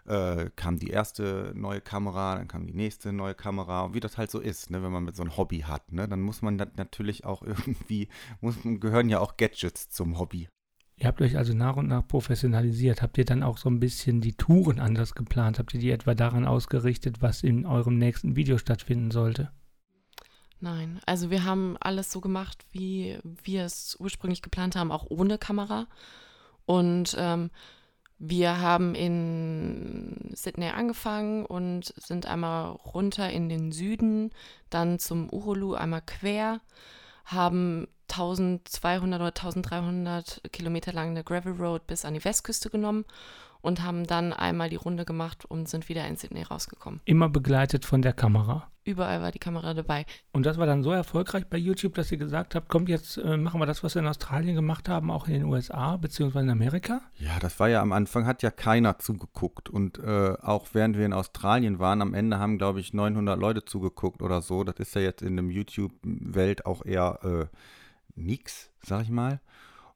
äh, 0.06 0.50
kam 0.56 0.79
die 0.79 0.91
erste 0.91 1.52
neue 1.55 1.81
Kamera, 1.81 2.37
dann 2.37 2.49
kam 2.49 2.67
die 2.67 2.75
nächste 2.75 3.12
neue 3.12 3.34
Kamera 3.34 3.82
und 3.82 3.94
wie 3.94 4.00
das 4.00 4.19
halt 4.19 4.31
so 4.31 4.41
ist, 4.41 4.70
ne? 4.70 4.82
wenn 4.82 4.93
man 4.93 5.05
mit 5.05 5.17
so 5.17 5.23
einem 5.23 5.37
Hobby 5.37 5.61
hat. 5.61 5.93
Ne? 5.93 6.08
Dann 6.08 6.23
muss 6.23 6.43
man 6.43 6.58
das 6.58 6.69
natürlich 6.76 7.25
auch 7.25 7.43
irgendwie, 7.46 8.08
muss, 8.41 8.56
gehören 8.62 9.08
ja 9.08 9.20
auch 9.20 9.37
Gadgets 9.37 9.91
zum 9.91 10.19
Hobby. 10.19 10.49
Ihr 11.00 11.06
habt 11.06 11.20
euch 11.20 11.36
also 11.36 11.54
nach 11.54 11.76
und 11.76 11.86
nach 11.86 12.06
professionalisiert. 12.06 13.02
Habt 13.02 13.18
ihr 13.18 13.24
dann 13.24 13.44
auch 13.44 13.56
so 13.56 13.70
ein 13.70 13.78
bisschen 13.78 14.20
die 14.20 14.32
Touren 14.32 14.80
anders 14.80 15.14
geplant? 15.14 15.60
Habt 15.60 15.72
ihr 15.74 15.80
die 15.80 15.92
etwa 15.92 16.14
daran 16.14 16.44
ausgerichtet, 16.44 17.22
was 17.22 17.44
in 17.44 17.66
eurem 17.66 17.98
nächsten 17.98 18.34
Video 18.34 18.58
stattfinden 18.58 19.12
sollte? 19.12 19.52
Nein, 20.60 20.98
also 21.06 21.30
wir 21.30 21.44
haben 21.44 21.76
alles 21.78 22.10
so 22.10 22.20
gemacht, 22.20 22.66
wie 22.72 23.16
wir 23.44 23.64
es 23.64 23.96
ursprünglich 24.00 24.42
geplant 24.42 24.74
haben, 24.74 24.90
auch 24.90 25.06
ohne 25.08 25.38
Kamera. 25.38 25.86
Und 26.66 27.14
ähm, 27.16 27.50
wir 28.18 28.60
haben 28.60 28.96
in 28.96 30.32
Sydney 30.34 30.70
angefangen 30.70 31.46
und 31.46 31.94
sind 31.96 32.26
einmal 32.26 32.70
runter 32.70 33.30
in 33.30 33.48
den 33.48 33.70
Süden, 33.70 34.30
dann 34.68 34.98
zum 34.98 35.32
Uhuru 35.32 35.74
einmal 35.74 36.02
quer, 36.04 36.60
haben 37.24 37.86
1200 38.10 39.20
oder 39.20 39.28
1300 39.28 40.43
Kilometer 40.52 40.93
lang 40.93 41.10
eine 41.10 41.25
Gravel 41.25 41.52
Road 41.52 41.87
bis 41.87 42.05
an 42.05 42.14
die 42.14 42.25
Westküste 42.25 42.70
genommen 42.70 43.05
und 43.60 43.82
haben 43.82 44.06
dann 44.06 44.32
einmal 44.32 44.70
die 44.70 44.76
Runde 44.76 45.05
gemacht 45.05 45.44
und 45.44 45.69
sind 45.69 45.88
wieder 45.88 46.06
in 46.06 46.16
Sydney 46.16 46.43
rausgekommen. 46.43 47.00
Immer 47.05 47.28
begleitet 47.28 47.84
von 47.84 48.02
der 48.02 48.12
Kamera. 48.12 48.70
Überall 48.84 49.20
war 49.20 49.32
die 49.32 49.38
Kamera 49.38 49.75
dabei. 49.75 50.06
Und 50.32 50.46
das 50.46 50.56
war 50.56 50.64
dann 50.64 50.82
so 50.82 50.90
erfolgreich 50.93 51.46
bei 51.46 51.58
YouTube, 51.58 51.94
dass 51.94 52.10
ihr 52.10 52.16
gesagt 52.16 52.55
habt, 52.55 52.70
kommt 52.70 52.88
jetzt, 52.88 53.19
äh, 53.19 53.37
machen 53.37 53.60
wir 53.60 53.66
das, 53.66 53.84
was 53.84 53.94
wir 53.94 54.00
in 54.00 54.08
Australien 54.08 54.55
gemacht 54.55 54.88
haben, 54.88 55.10
auch 55.10 55.26
in 55.26 55.34
den 55.34 55.44
USA 55.44 55.99
bzw. 55.99 56.40
in 56.40 56.49
Amerika? 56.50 57.02
Ja, 57.19 57.38
das 57.38 57.60
war 57.60 57.69
ja 57.69 57.82
am 57.82 57.93
Anfang, 57.93 58.25
hat 58.25 58.43
ja 58.43 58.50
keiner 58.50 58.99
zugeguckt. 58.99 59.69
Und 59.69 59.99
äh, 59.99 60.34
auch 60.40 60.69
während 60.72 60.96
wir 60.96 61.05
in 61.05 61.12
Australien 61.12 61.78
waren, 61.78 62.00
am 62.00 62.14
Ende 62.14 62.38
haben, 62.38 62.56
glaube 62.56 62.81
ich, 62.81 62.94
900 62.94 63.38
Leute 63.38 63.62
zugeguckt 63.66 64.22
oder 64.22 64.40
so. 64.40 64.64
Das 64.64 64.76
ist 64.76 64.94
ja 64.94 65.02
jetzt 65.02 65.20
in 65.20 65.37
der 65.37 65.44
YouTube-Welt 65.44 66.64
auch 66.64 66.82
eher 66.87 67.19
äh, 67.22 67.56
nix, 68.19 68.70
sag 68.82 69.03
ich 69.03 69.11
mal. 69.11 69.41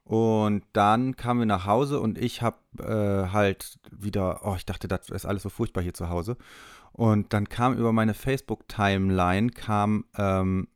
Und 0.04 0.64
dann 0.72 1.16
kamen 1.16 1.40
wir 1.40 1.46
nach 1.46 1.66
Hause 1.66 2.00
und 2.00 2.18
ich 2.18 2.42
habe 2.42 2.58
äh, 2.78 3.32
halt 3.32 3.78
wieder, 3.90 4.40
oh, 4.44 4.54
ich 4.56 4.66
dachte, 4.66 4.88
das 4.88 5.10
ist 5.10 5.26
alles 5.26 5.44
so 5.44 5.48
furchtbar 5.48 5.82
hier 5.82 5.94
zu 5.94 6.08
Hause. 6.08 6.36
Und 6.92 7.32
dann 7.32 7.48
kam 7.48 7.76
über 7.76 7.92
meine 7.92 8.14
Facebook-Timeline 8.14 9.50
kam 9.50 10.04
ähm, 10.16 10.68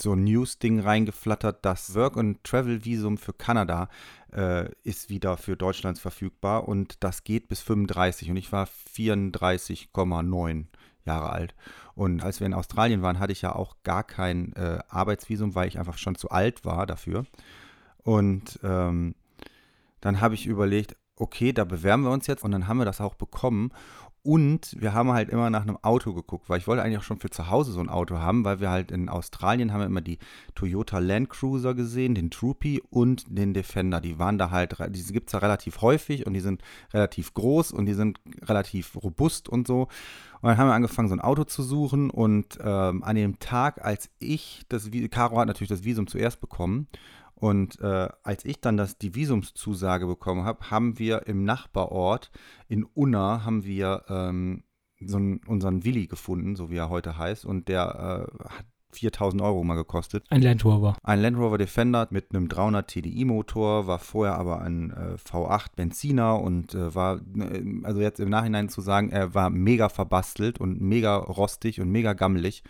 so 0.00 0.12
ein 0.12 0.24
News-Ding 0.24 0.80
reingeflattert, 0.80 1.64
das 1.64 1.94
Work- 1.94 2.16
and 2.16 2.42
Travel-Visum 2.44 3.18
für 3.18 3.32
Kanada 3.32 3.88
äh, 4.32 4.70
ist 4.84 5.10
wieder 5.10 5.36
für 5.36 5.56
Deutschland 5.56 5.98
verfügbar 5.98 6.68
und 6.68 7.02
das 7.02 7.24
geht 7.24 7.48
bis 7.48 7.60
35 7.60 8.30
und 8.30 8.36
ich 8.36 8.52
war 8.52 8.68
34,9 8.94 10.66
Jahre 11.08 11.30
alt. 11.30 11.54
Und 11.94 12.22
als 12.22 12.38
wir 12.38 12.46
in 12.46 12.54
Australien 12.54 13.02
waren, 13.02 13.18
hatte 13.18 13.32
ich 13.32 13.42
ja 13.42 13.54
auch 13.54 13.76
gar 13.82 14.04
kein 14.04 14.52
äh, 14.54 14.78
Arbeitsvisum, 14.88 15.54
weil 15.54 15.68
ich 15.68 15.78
einfach 15.78 15.98
schon 15.98 16.14
zu 16.14 16.30
alt 16.30 16.64
war 16.64 16.86
dafür. 16.86 17.24
Und 18.04 18.60
ähm, 18.62 19.14
dann 20.00 20.20
habe 20.20 20.34
ich 20.34 20.46
überlegt, 20.46 20.96
okay, 21.16 21.52
da 21.52 21.64
bewerben 21.64 22.04
wir 22.04 22.10
uns 22.10 22.26
jetzt 22.26 22.44
und 22.44 22.52
dann 22.52 22.68
haben 22.68 22.78
wir 22.78 22.84
das 22.84 23.00
auch 23.00 23.14
bekommen. 23.14 23.72
Und 24.22 24.76
wir 24.78 24.94
haben 24.94 25.12
halt 25.12 25.30
immer 25.30 25.48
nach 25.48 25.62
einem 25.62 25.78
Auto 25.82 26.12
geguckt, 26.12 26.48
weil 26.48 26.58
ich 26.58 26.66
wollte 26.66 26.82
eigentlich 26.82 26.98
auch 26.98 27.04
schon 27.04 27.20
für 27.20 27.30
zu 27.30 27.48
Hause 27.50 27.72
so 27.72 27.80
ein 27.80 27.88
Auto 27.88 28.18
haben, 28.18 28.44
weil 28.44 28.60
wir 28.60 28.70
halt 28.70 28.90
in 28.90 29.08
Australien 29.08 29.72
haben 29.72 29.80
wir 29.80 29.86
immer 29.86 30.00
die 30.00 30.18
Toyota 30.54 30.98
Land 30.98 31.30
Cruiser 31.30 31.74
gesehen, 31.74 32.14
den 32.14 32.30
Troopy 32.30 32.82
und 32.90 33.24
den 33.28 33.54
Defender. 33.54 34.00
Die 34.00 34.18
waren 34.18 34.38
da 34.38 34.50
halt, 34.50 34.76
die 34.90 35.02
gibt 35.12 35.28
es 35.28 35.32
da 35.32 35.38
relativ 35.38 35.80
häufig 35.82 36.26
und 36.26 36.34
die 36.34 36.40
sind 36.40 36.62
relativ 36.92 37.32
groß 37.34 37.72
und 37.72 37.86
die 37.86 37.94
sind 37.94 38.20
relativ 38.42 38.96
robust 38.96 39.48
und 39.48 39.66
so. 39.66 39.88
Und 40.40 40.48
dann 40.48 40.58
haben 40.58 40.68
wir 40.68 40.74
angefangen, 40.74 41.08
so 41.08 41.14
ein 41.14 41.20
Auto 41.20 41.44
zu 41.44 41.62
suchen 41.62 42.10
und 42.10 42.58
ähm, 42.62 43.02
an 43.02 43.16
dem 43.16 43.38
Tag, 43.38 43.84
als 43.84 44.10
ich 44.18 44.62
das, 44.68 44.90
Caro 45.10 45.38
hat 45.38 45.48
natürlich 45.48 45.68
das 45.68 45.84
Visum 45.84 46.06
zuerst 46.06 46.40
bekommen 46.40 46.86
und 47.40 47.80
äh, 47.80 48.08
als 48.24 48.44
ich 48.44 48.60
dann 48.60 48.76
das, 48.76 48.98
die 48.98 49.14
Visumszusage 49.14 50.06
bekommen 50.06 50.44
habe, 50.44 50.70
haben 50.70 50.98
wir 50.98 51.28
im 51.28 51.44
Nachbarort 51.44 52.32
in 52.66 52.82
Unna 52.82 53.44
haben 53.44 53.64
wir 53.64 54.02
ähm, 54.08 54.64
so 55.00 55.18
einen, 55.18 55.38
unseren 55.46 55.84
Willi 55.84 56.08
gefunden, 56.08 56.56
so 56.56 56.68
wie 56.68 56.78
er 56.78 56.90
heute 56.90 57.16
heißt. 57.16 57.44
Und 57.44 57.68
der 57.68 58.26
äh, 58.28 58.48
hat 58.48 58.66
4000 58.90 59.40
Euro 59.40 59.62
mal 59.62 59.76
gekostet. 59.76 60.24
Ein 60.30 60.42
Land 60.42 60.64
Rover. 60.64 60.96
Ein 61.04 61.22
Land 61.22 61.36
Rover 61.36 61.58
Defender 61.58 62.08
mit 62.10 62.34
einem 62.34 62.48
300 62.48 62.88
TDI-Motor, 62.88 63.86
war 63.86 64.00
vorher 64.00 64.36
aber 64.36 64.60
ein 64.62 64.90
äh, 64.90 65.14
V8 65.14 65.76
Benziner 65.76 66.40
und 66.40 66.74
äh, 66.74 66.92
war, 66.92 67.20
äh, 67.38 67.62
also 67.84 68.00
jetzt 68.00 68.18
im 68.18 68.30
Nachhinein 68.30 68.68
zu 68.68 68.80
sagen, 68.80 69.10
er 69.10 69.34
war 69.34 69.50
mega 69.50 69.88
verbastelt 69.88 70.58
und 70.58 70.80
mega 70.80 71.16
rostig 71.16 71.80
und 71.80 71.90
mega 71.90 72.14
gammelig. 72.14 72.64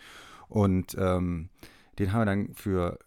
Und 0.47 0.95
ähm, 0.99 1.49
den 1.97 2.13
haben 2.13 2.21
wir 2.21 2.25
dann 2.25 2.53
für 2.53 2.99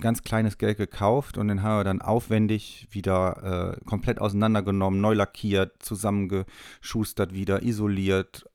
ganz 0.00 0.22
kleines 0.22 0.58
Geld 0.58 0.78
gekauft 0.78 1.38
und 1.38 1.48
den 1.48 1.62
haben 1.62 1.78
wir 1.78 1.84
dann 1.84 2.02
aufwendig 2.02 2.88
wieder 2.90 3.76
äh, 3.78 3.84
komplett 3.84 4.20
auseinandergenommen, 4.20 5.00
neu 5.00 5.14
lackiert, 5.14 5.82
zusammengeschustert 5.82 7.32
wieder, 7.34 7.62
isoliert, 7.62 8.46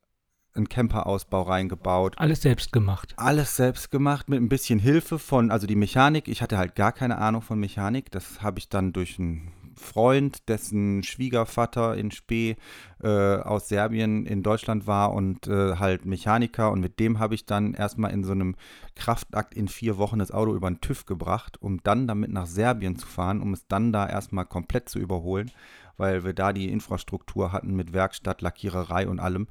einen 0.55 0.69
Camperausbau 0.69 1.43
reingebaut. 1.43 2.15
Alles 2.17 2.41
selbst 2.41 2.71
gemacht. 2.71 3.13
Alles 3.17 3.55
selbst 3.55 3.91
gemacht 3.91 4.29
mit 4.29 4.41
ein 4.41 4.49
bisschen 4.49 4.79
Hilfe 4.79 5.19
von, 5.19 5.51
also 5.51 5.67
die 5.67 5.75
Mechanik. 5.75 6.27
Ich 6.27 6.41
hatte 6.41 6.57
halt 6.57 6.75
gar 6.75 6.91
keine 6.91 7.17
Ahnung 7.17 7.41
von 7.41 7.59
Mechanik. 7.59 8.09
Das 8.11 8.41
habe 8.41 8.59
ich 8.59 8.69
dann 8.69 8.93
durch 8.93 9.19
einen 9.19 9.51
Freund, 9.75 10.47
dessen 10.49 11.03
Schwiegervater 11.03 11.95
in 11.95 12.11
Spee 12.11 12.55
äh, 13.03 13.07
aus 13.07 13.67
Serbien 13.67 14.25
in 14.25 14.43
Deutschland 14.43 14.87
war 14.87 15.13
und 15.13 15.47
äh, 15.47 15.75
halt 15.75 16.05
Mechaniker. 16.05 16.71
Und 16.71 16.79
mit 16.79 16.99
dem 16.99 17.19
habe 17.19 17.35
ich 17.35 17.45
dann 17.45 17.73
erstmal 17.73 18.11
in 18.11 18.23
so 18.23 18.31
einem 18.31 18.55
Kraftakt 18.95 19.53
in 19.53 19.67
vier 19.67 19.97
Wochen 19.97 20.19
das 20.19 20.31
Auto 20.31 20.55
über 20.55 20.69
den 20.69 20.81
TÜV 20.81 21.05
gebracht, 21.05 21.61
um 21.61 21.81
dann 21.83 22.07
damit 22.07 22.31
nach 22.31 22.47
Serbien 22.47 22.97
zu 22.97 23.07
fahren, 23.07 23.41
um 23.41 23.53
es 23.53 23.67
dann 23.67 23.91
da 23.91 24.07
erstmal 24.07 24.45
komplett 24.45 24.89
zu 24.89 24.99
überholen, 24.99 25.51
weil 25.97 26.23
wir 26.23 26.33
da 26.33 26.53
die 26.53 26.71
Infrastruktur 26.71 27.51
hatten 27.51 27.75
mit 27.75 27.93
Werkstatt, 27.93 28.41
Lackiererei 28.41 29.07
und 29.07 29.19
allem. 29.19 29.47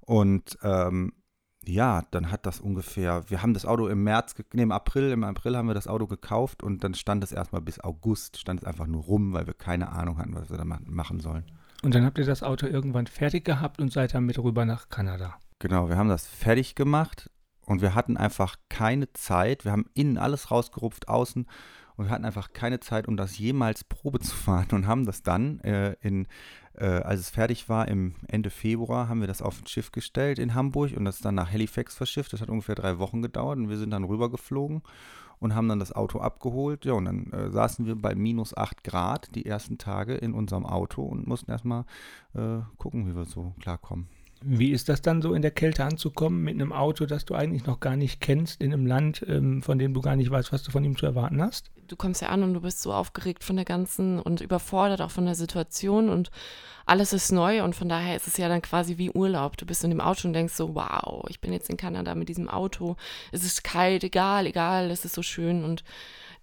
Und 0.00 0.58
ähm, 0.62 1.12
ja, 1.68 2.02
dann 2.10 2.30
hat 2.30 2.46
das 2.46 2.60
ungefähr, 2.60 3.28
wir 3.28 3.42
haben 3.42 3.54
das 3.54 3.66
Auto 3.66 3.88
im 3.88 4.04
März, 4.04 4.34
nee, 4.52 4.62
im 4.62 4.72
April, 4.72 5.10
im 5.10 5.24
April 5.24 5.56
haben 5.56 5.68
wir 5.68 5.74
das 5.74 5.88
Auto 5.88 6.06
gekauft 6.06 6.62
und 6.62 6.84
dann 6.84 6.94
stand 6.94 7.24
es 7.24 7.32
erstmal 7.32 7.60
bis 7.60 7.80
August, 7.80 8.38
stand 8.38 8.60
es 8.60 8.66
einfach 8.66 8.86
nur 8.86 9.02
rum, 9.02 9.32
weil 9.32 9.46
wir 9.46 9.54
keine 9.54 9.92
Ahnung 9.92 10.18
hatten, 10.18 10.34
was 10.34 10.50
wir 10.50 10.56
da 10.56 10.64
machen 10.64 11.20
sollen. 11.20 11.44
Und 11.82 11.94
dann 11.94 12.04
habt 12.04 12.18
ihr 12.18 12.24
das 12.24 12.42
Auto 12.42 12.66
irgendwann 12.66 13.06
fertig 13.06 13.44
gehabt 13.44 13.80
und 13.80 13.92
seid 13.92 14.14
dann 14.14 14.24
mit 14.24 14.38
rüber 14.38 14.64
nach 14.64 14.88
Kanada. 14.88 15.34
Genau, 15.58 15.88
wir 15.88 15.96
haben 15.96 16.08
das 16.08 16.26
fertig 16.26 16.74
gemacht 16.74 17.30
und 17.66 17.82
wir 17.82 17.94
hatten 17.94 18.16
einfach 18.16 18.56
keine 18.68 19.12
Zeit. 19.12 19.64
Wir 19.64 19.72
haben 19.72 19.86
innen 19.94 20.18
alles 20.18 20.50
rausgerupft, 20.50 21.08
außen 21.08 21.46
und 21.96 22.06
wir 22.06 22.10
hatten 22.10 22.24
einfach 22.24 22.52
keine 22.52 22.80
Zeit, 22.80 23.06
um 23.06 23.16
das 23.16 23.38
jemals 23.38 23.84
Probe 23.84 24.18
zu 24.20 24.34
fahren 24.34 24.68
und 24.72 24.86
haben 24.86 25.06
das 25.06 25.22
dann 25.22 25.60
äh, 25.60 25.94
in 26.00 26.26
äh, 26.76 26.86
als 26.86 27.20
es 27.20 27.30
fertig 27.30 27.68
war, 27.68 27.88
im 27.88 28.14
Ende 28.28 28.50
Februar, 28.50 29.08
haben 29.08 29.20
wir 29.20 29.28
das 29.28 29.42
auf 29.42 29.60
ein 29.60 29.66
Schiff 29.66 29.92
gestellt 29.92 30.38
in 30.38 30.54
Hamburg 30.54 30.96
und 30.96 31.04
das 31.04 31.18
dann 31.18 31.34
nach 31.34 31.50
Halifax 31.50 31.94
verschifft. 31.94 32.32
Das 32.32 32.40
hat 32.40 32.48
ungefähr 32.48 32.74
drei 32.74 32.98
Wochen 32.98 33.22
gedauert 33.22 33.58
und 33.58 33.68
wir 33.68 33.76
sind 33.76 33.90
dann 33.90 34.04
rübergeflogen 34.04 34.82
und 35.40 35.54
haben 35.54 35.68
dann 35.68 35.78
das 35.78 35.92
Auto 35.92 36.18
abgeholt. 36.20 36.84
Ja, 36.84 36.94
und 36.94 37.04
dann 37.04 37.30
äh, 37.32 37.50
saßen 37.50 37.86
wir 37.86 37.96
bei 37.96 38.14
minus 38.14 38.56
8 38.56 38.84
Grad 38.84 39.34
die 39.34 39.46
ersten 39.46 39.78
Tage 39.78 40.14
in 40.14 40.34
unserem 40.34 40.66
Auto 40.66 41.02
und 41.02 41.26
mussten 41.26 41.50
erstmal 41.50 41.84
äh, 42.34 42.60
gucken, 42.78 43.06
wie 43.06 43.16
wir 43.16 43.24
so 43.24 43.54
klarkommen. 43.60 44.08
Wie 44.46 44.72
ist 44.72 44.88
das 44.88 45.00
dann 45.00 45.22
so 45.22 45.32
in 45.32 45.42
der 45.42 45.50
Kälte 45.50 45.84
anzukommen 45.84 46.42
mit 46.42 46.54
einem 46.54 46.72
Auto, 46.72 47.06
das 47.06 47.24
du 47.24 47.34
eigentlich 47.34 47.64
noch 47.64 47.80
gar 47.80 47.96
nicht 47.96 48.20
kennst, 48.20 48.62
in 48.62 48.72
einem 48.72 48.86
Land, 48.86 49.24
ähm, 49.26 49.62
von 49.62 49.78
dem 49.78 49.94
du 49.94 50.02
gar 50.02 50.16
nicht 50.16 50.30
weißt, 50.30 50.52
was 50.52 50.62
du 50.62 50.70
von 50.70 50.84
ihm 50.84 50.98
zu 50.98 51.06
erwarten 51.06 51.40
hast? 51.40 51.70
Du 51.88 51.96
kommst 51.96 52.20
ja 52.20 52.28
an 52.28 52.42
und 52.42 52.52
du 52.52 52.60
bist 52.60 52.82
so 52.82 52.92
aufgeregt 52.92 53.42
von 53.42 53.56
der 53.56 53.64
ganzen 53.64 54.18
und 54.18 54.40
überfordert 54.40 55.00
auch 55.00 55.10
von 55.10 55.24
der 55.24 55.34
Situation 55.34 56.08
und 56.08 56.30
alles 56.86 57.14
ist 57.14 57.32
neu 57.32 57.64
und 57.64 57.74
von 57.74 57.88
daher 57.88 58.16
ist 58.16 58.26
es 58.26 58.36
ja 58.36 58.48
dann 58.48 58.60
quasi 58.60 58.98
wie 58.98 59.10
Urlaub. 59.10 59.56
Du 59.56 59.64
bist 59.64 59.82
in 59.84 59.90
dem 59.90 60.02
Auto 60.02 60.28
und 60.28 60.34
denkst 60.34 60.54
so, 60.54 60.74
wow, 60.74 61.24
ich 61.28 61.40
bin 61.40 61.52
jetzt 61.52 61.70
in 61.70 61.78
Kanada 61.78 62.14
mit 62.14 62.28
diesem 62.28 62.48
Auto. 62.48 62.96
Es 63.32 63.44
ist 63.44 63.64
kalt, 63.64 64.04
egal, 64.04 64.46
egal, 64.46 64.90
es 64.90 65.04
ist 65.04 65.14
so 65.14 65.22
schön 65.22 65.64
und 65.64 65.84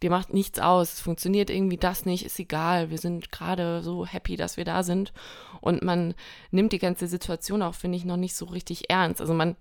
dir 0.02 0.10
macht 0.10 0.34
nichts 0.34 0.60
aus, 0.60 0.94
es 0.94 1.00
funktioniert 1.00 1.50
irgendwie 1.50 1.78
das 1.78 2.06
nicht, 2.06 2.26
ist 2.26 2.40
egal, 2.40 2.90
wir 2.90 2.98
sind 2.98 3.32
gerade 3.32 3.84
so 3.84 4.06
happy, 4.06 4.36
dass 4.36 4.58
wir 4.58 4.66
da 4.66 4.84
sind 4.84 5.14
und 5.62 5.84
man 5.84 6.14
nimmt 6.50 6.74
die 6.74 6.80
ganze 6.80 7.08
Situation 7.08 7.62
auch, 7.62 7.76
finde 7.76 7.98
ich, 7.98 8.06
noch 8.06 8.18
nicht 8.18 8.36
so 8.36 8.46
richtig 8.46 8.90
ernst. 8.90 9.22
Also 9.22 9.34
man 9.34 9.56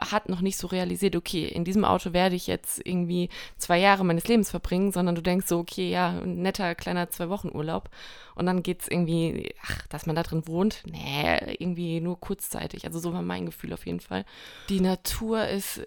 hat 0.00 0.28
noch 0.28 0.40
nicht 0.40 0.56
so 0.56 0.66
realisiert, 0.66 1.16
okay, 1.16 1.46
in 1.46 1.64
diesem 1.64 1.84
Auto 1.84 2.12
werde 2.12 2.34
ich 2.34 2.46
jetzt 2.46 2.84
irgendwie 2.84 3.28
zwei 3.58 3.78
Jahre 3.78 4.04
meines 4.04 4.26
Lebens 4.26 4.50
verbringen, 4.50 4.92
sondern 4.92 5.14
du 5.14 5.22
denkst 5.22 5.46
so, 5.46 5.58
okay, 5.58 5.90
ja, 5.90 6.20
ein 6.20 6.42
netter 6.42 6.74
kleiner 6.74 7.10
zwei 7.10 7.28
Wochen 7.28 7.48
Urlaub 7.48 7.90
und 8.34 8.46
dann 8.46 8.62
geht 8.62 8.82
es 8.82 8.88
irgendwie, 8.88 9.54
ach, 9.62 9.86
dass 9.88 10.06
man 10.06 10.16
da 10.16 10.22
drin 10.22 10.46
wohnt, 10.46 10.82
nee, 10.86 11.56
irgendwie 11.58 12.00
nur 12.00 12.18
kurzzeitig. 12.18 12.86
Also 12.86 12.98
so 12.98 13.12
war 13.12 13.22
mein 13.22 13.46
Gefühl 13.46 13.72
auf 13.72 13.86
jeden 13.86 14.00
Fall. 14.00 14.24
Die 14.68 14.80
Natur 14.80 15.46
ist 15.46 15.82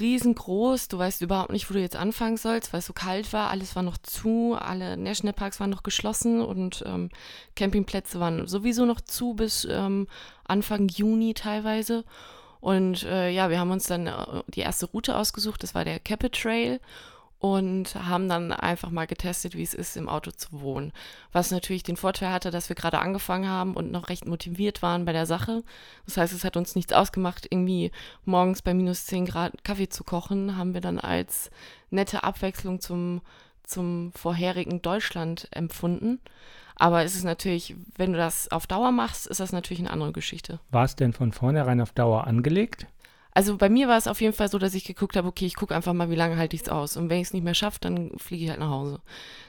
riesengroß. 0.00 0.88
Du 0.88 0.98
weißt 0.98 1.22
überhaupt 1.22 1.52
nicht, 1.52 1.68
wo 1.68 1.74
du 1.74 1.80
jetzt 1.80 1.96
anfangen 1.96 2.36
sollst, 2.36 2.72
weil 2.72 2.78
es 2.78 2.86
so 2.86 2.92
kalt 2.92 3.32
war. 3.32 3.50
Alles 3.50 3.76
war 3.76 3.82
noch 3.82 3.98
zu, 3.98 4.56
alle 4.58 4.96
Nationalparks 4.96 5.60
waren 5.60 5.70
noch 5.70 5.82
geschlossen 5.82 6.40
und 6.40 6.82
ähm, 6.86 7.10
Campingplätze 7.54 8.20
waren 8.20 8.46
sowieso 8.46 8.86
noch 8.86 9.00
zu 9.00 9.34
bis 9.34 9.66
ähm, 9.70 10.06
Anfang 10.44 10.88
Juni 10.88 11.34
teilweise. 11.34 12.04
Und 12.60 13.02
äh, 13.04 13.28
ja, 13.30 13.50
wir 13.50 13.58
haben 13.58 13.70
uns 13.70 13.86
dann 13.86 14.06
äh, 14.06 14.42
die 14.48 14.60
erste 14.60 14.86
Route 14.86 15.16
ausgesucht. 15.16 15.62
Das 15.62 15.74
war 15.74 15.84
der 15.84 16.00
Capit 16.00 16.32
Trail 16.32 16.80
und 17.44 17.94
haben 17.94 18.30
dann 18.30 18.52
einfach 18.52 18.88
mal 18.88 19.06
getestet, 19.06 19.54
wie 19.54 19.62
es 19.62 19.74
ist, 19.74 19.98
im 19.98 20.08
Auto 20.08 20.30
zu 20.30 20.62
wohnen. 20.62 20.94
Was 21.30 21.50
natürlich 21.50 21.82
den 21.82 21.98
Vorteil 21.98 22.32
hatte, 22.32 22.50
dass 22.50 22.70
wir 22.70 22.74
gerade 22.74 23.00
angefangen 23.00 23.50
haben 23.50 23.74
und 23.74 23.92
noch 23.92 24.08
recht 24.08 24.26
motiviert 24.26 24.80
waren 24.80 25.04
bei 25.04 25.12
der 25.12 25.26
Sache. 25.26 25.62
Das 26.06 26.16
heißt, 26.16 26.32
es 26.32 26.42
hat 26.42 26.56
uns 26.56 26.74
nichts 26.74 26.94
ausgemacht, 26.94 27.46
irgendwie 27.50 27.90
morgens 28.24 28.62
bei 28.62 28.72
minus 28.72 29.04
10 29.04 29.26
Grad 29.26 29.62
Kaffee 29.62 29.90
zu 29.90 30.04
kochen, 30.04 30.56
haben 30.56 30.72
wir 30.72 30.80
dann 30.80 30.98
als 30.98 31.50
nette 31.90 32.24
Abwechslung 32.24 32.80
zum, 32.80 33.20
zum 33.62 34.12
vorherigen 34.12 34.80
Deutschland 34.80 35.46
empfunden. 35.50 36.20
Aber 36.76 37.04
es 37.04 37.14
ist 37.14 37.24
natürlich, 37.24 37.76
wenn 37.98 38.12
du 38.12 38.18
das 38.18 38.50
auf 38.50 38.66
Dauer 38.66 38.90
machst, 38.90 39.26
ist 39.26 39.40
das 39.40 39.52
natürlich 39.52 39.80
eine 39.80 39.90
andere 39.90 40.12
Geschichte. 40.12 40.60
War 40.70 40.86
es 40.86 40.96
denn 40.96 41.12
von 41.12 41.30
vornherein 41.30 41.82
auf 41.82 41.92
Dauer 41.92 42.26
angelegt? 42.26 42.86
Also 43.34 43.56
bei 43.56 43.68
mir 43.68 43.88
war 43.88 43.98
es 43.98 44.06
auf 44.06 44.20
jeden 44.20 44.32
Fall 44.32 44.48
so, 44.48 44.58
dass 44.58 44.74
ich 44.74 44.84
geguckt 44.84 45.16
habe, 45.16 45.26
okay, 45.26 45.44
ich 45.44 45.56
gucke 45.56 45.74
einfach 45.74 45.92
mal, 45.92 46.08
wie 46.08 46.14
lange 46.14 46.36
halte 46.36 46.54
ich 46.54 46.62
es 46.62 46.68
aus. 46.68 46.96
Und 46.96 47.10
wenn 47.10 47.20
ich 47.20 47.26
es 47.26 47.32
nicht 47.32 47.42
mehr 47.42 47.54
schaffe, 47.54 47.78
dann 47.80 48.12
fliege 48.16 48.44
ich 48.44 48.50
halt 48.50 48.60
nach 48.60 48.70
Hause. 48.70 49.00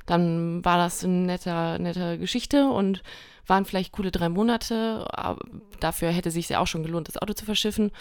Dann 0.07 0.65
war 0.65 0.77
das 0.77 1.03
eine 1.03 1.13
nette, 1.13 1.77
nette 1.79 2.17
Geschichte 2.17 2.67
und 2.67 3.03
waren 3.45 3.65
vielleicht 3.65 3.91
coole 3.91 4.09
drei 4.09 4.27
Monate. 4.27 5.07
dafür 5.79 6.09
hätte 6.09 6.31
sich 6.31 6.49
ja 6.49 6.59
auch 6.59 6.67
schon 6.67 6.81
gelohnt, 6.81 7.07
das 7.07 7.17
Auto 7.17 7.33
zu 7.33 7.45
verschiffen. 7.45 7.91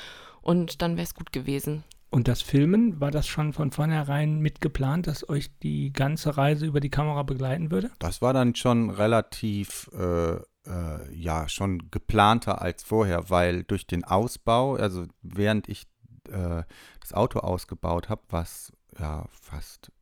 Und 0.41 0.81
dann 0.81 0.97
wäre 0.97 1.05
es 1.05 1.15
gut 1.15 1.33
gewesen. 1.33 1.85
Und 2.09 2.29
das 2.29 2.43
Filmen, 2.43 3.01
war 3.01 3.11
das 3.11 3.27
schon 3.27 3.53
von 3.53 3.71
vornherein 3.71 4.39
mitgeplant, 4.39 5.07
dass 5.07 5.29
euch 5.29 5.51
die 5.59 5.93
ganze 5.93 6.37
Reise 6.37 6.65
über 6.65 6.81
die 6.81 6.91
Kamera 6.91 7.25
begleiten 7.25 7.71
würde? 7.71 7.91
Das 7.99 8.23
war 8.23 8.33
dann 8.33 8.55
schon 8.55 8.89
relativ 8.89 9.91
äh, 9.93 10.37
äh, 10.67 11.15
ja 11.15 11.49
schon 11.49 11.91
geplanter 11.91 12.63
als 12.63 12.83
vorher, 12.83 13.31
weil 13.31 13.65
durch 13.65 13.87
den 13.87 14.05
Ausbau, 14.05 14.75
also 14.77 15.07
während 15.23 15.69
ich 15.69 15.87
äh, 16.29 16.63
das 17.01 17.13
Auto 17.13 17.41
ausgebaut 17.41 18.09
habe, 18.09 18.23
was 18.29 18.73
ja 18.99 19.27
fast 19.31 19.93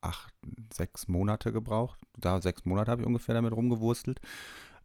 acht, 0.00 0.34
sechs 0.72 1.08
Monate 1.08 1.52
gebraucht, 1.52 1.98
da 2.16 2.40
sechs 2.40 2.64
Monate 2.64 2.90
habe 2.90 3.02
ich 3.02 3.06
ungefähr 3.06 3.34
damit 3.34 3.52
rumgewurstelt. 3.52 4.20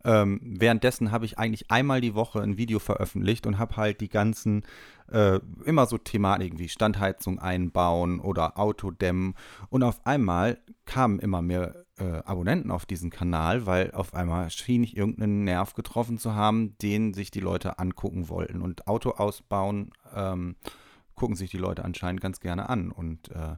Ähm, 0.03 0.39
währenddessen 0.41 1.11
habe 1.11 1.25
ich 1.25 1.37
eigentlich 1.37 1.69
einmal 1.69 2.01
die 2.01 2.15
Woche 2.15 2.41
ein 2.41 2.57
Video 2.57 2.79
veröffentlicht 2.79 3.45
und 3.45 3.59
habe 3.59 3.77
halt 3.77 4.01
die 4.01 4.09
ganzen 4.09 4.63
äh, 5.11 5.39
immer 5.63 5.85
so 5.85 5.99
Thematiken 5.99 6.57
wie 6.57 6.69
Standheizung 6.69 7.37
einbauen 7.37 8.19
oder 8.19 8.57
Autodämmen. 8.57 9.35
Und 9.69 9.83
auf 9.83 10.03
einmal 10.05 10.57
kamen 10.85 11.19
immer 11.19 11.43
mehr 11.43 11.85
äh, 12.01 12.23
Abonnenten 12.25 12.71
auf 12.71 12.85
diesen 12.85 13.11
Kanal, 13.11 13.65
weil 13.65 13.91
auf 13.91 14.13
einmal 14.13 14.49
schien 14.49 14.83
ich 14.83 14.97
irgendeinen 14.97 15.43
Nerv 15.43 15.73
getroffen 15.73 16.17
zu 16.17 16.33
haben, 16.33 16.77
den 16.79 17.13
sich 17.13 17.29
die 17.29 17.39
Leute 17.39 17.77
angucken 17.77 18.27
wollten. 18.27 18.61
Und 18.61 18.87
Auto 18.87 19.11
ausbauen 19.11 19.91
ähm, 20.15 20.55
gucken 21.15 21.35
sich 21.35 21.51
die 21.51 21.57
Leute 21.57 21.85
anscheinend 21.85 22.21
ganz 22.21 22.39
gerne 22.39 22.69
an. 22.69 22.91
Und 22.91 23.29
äh, 23.29 23.55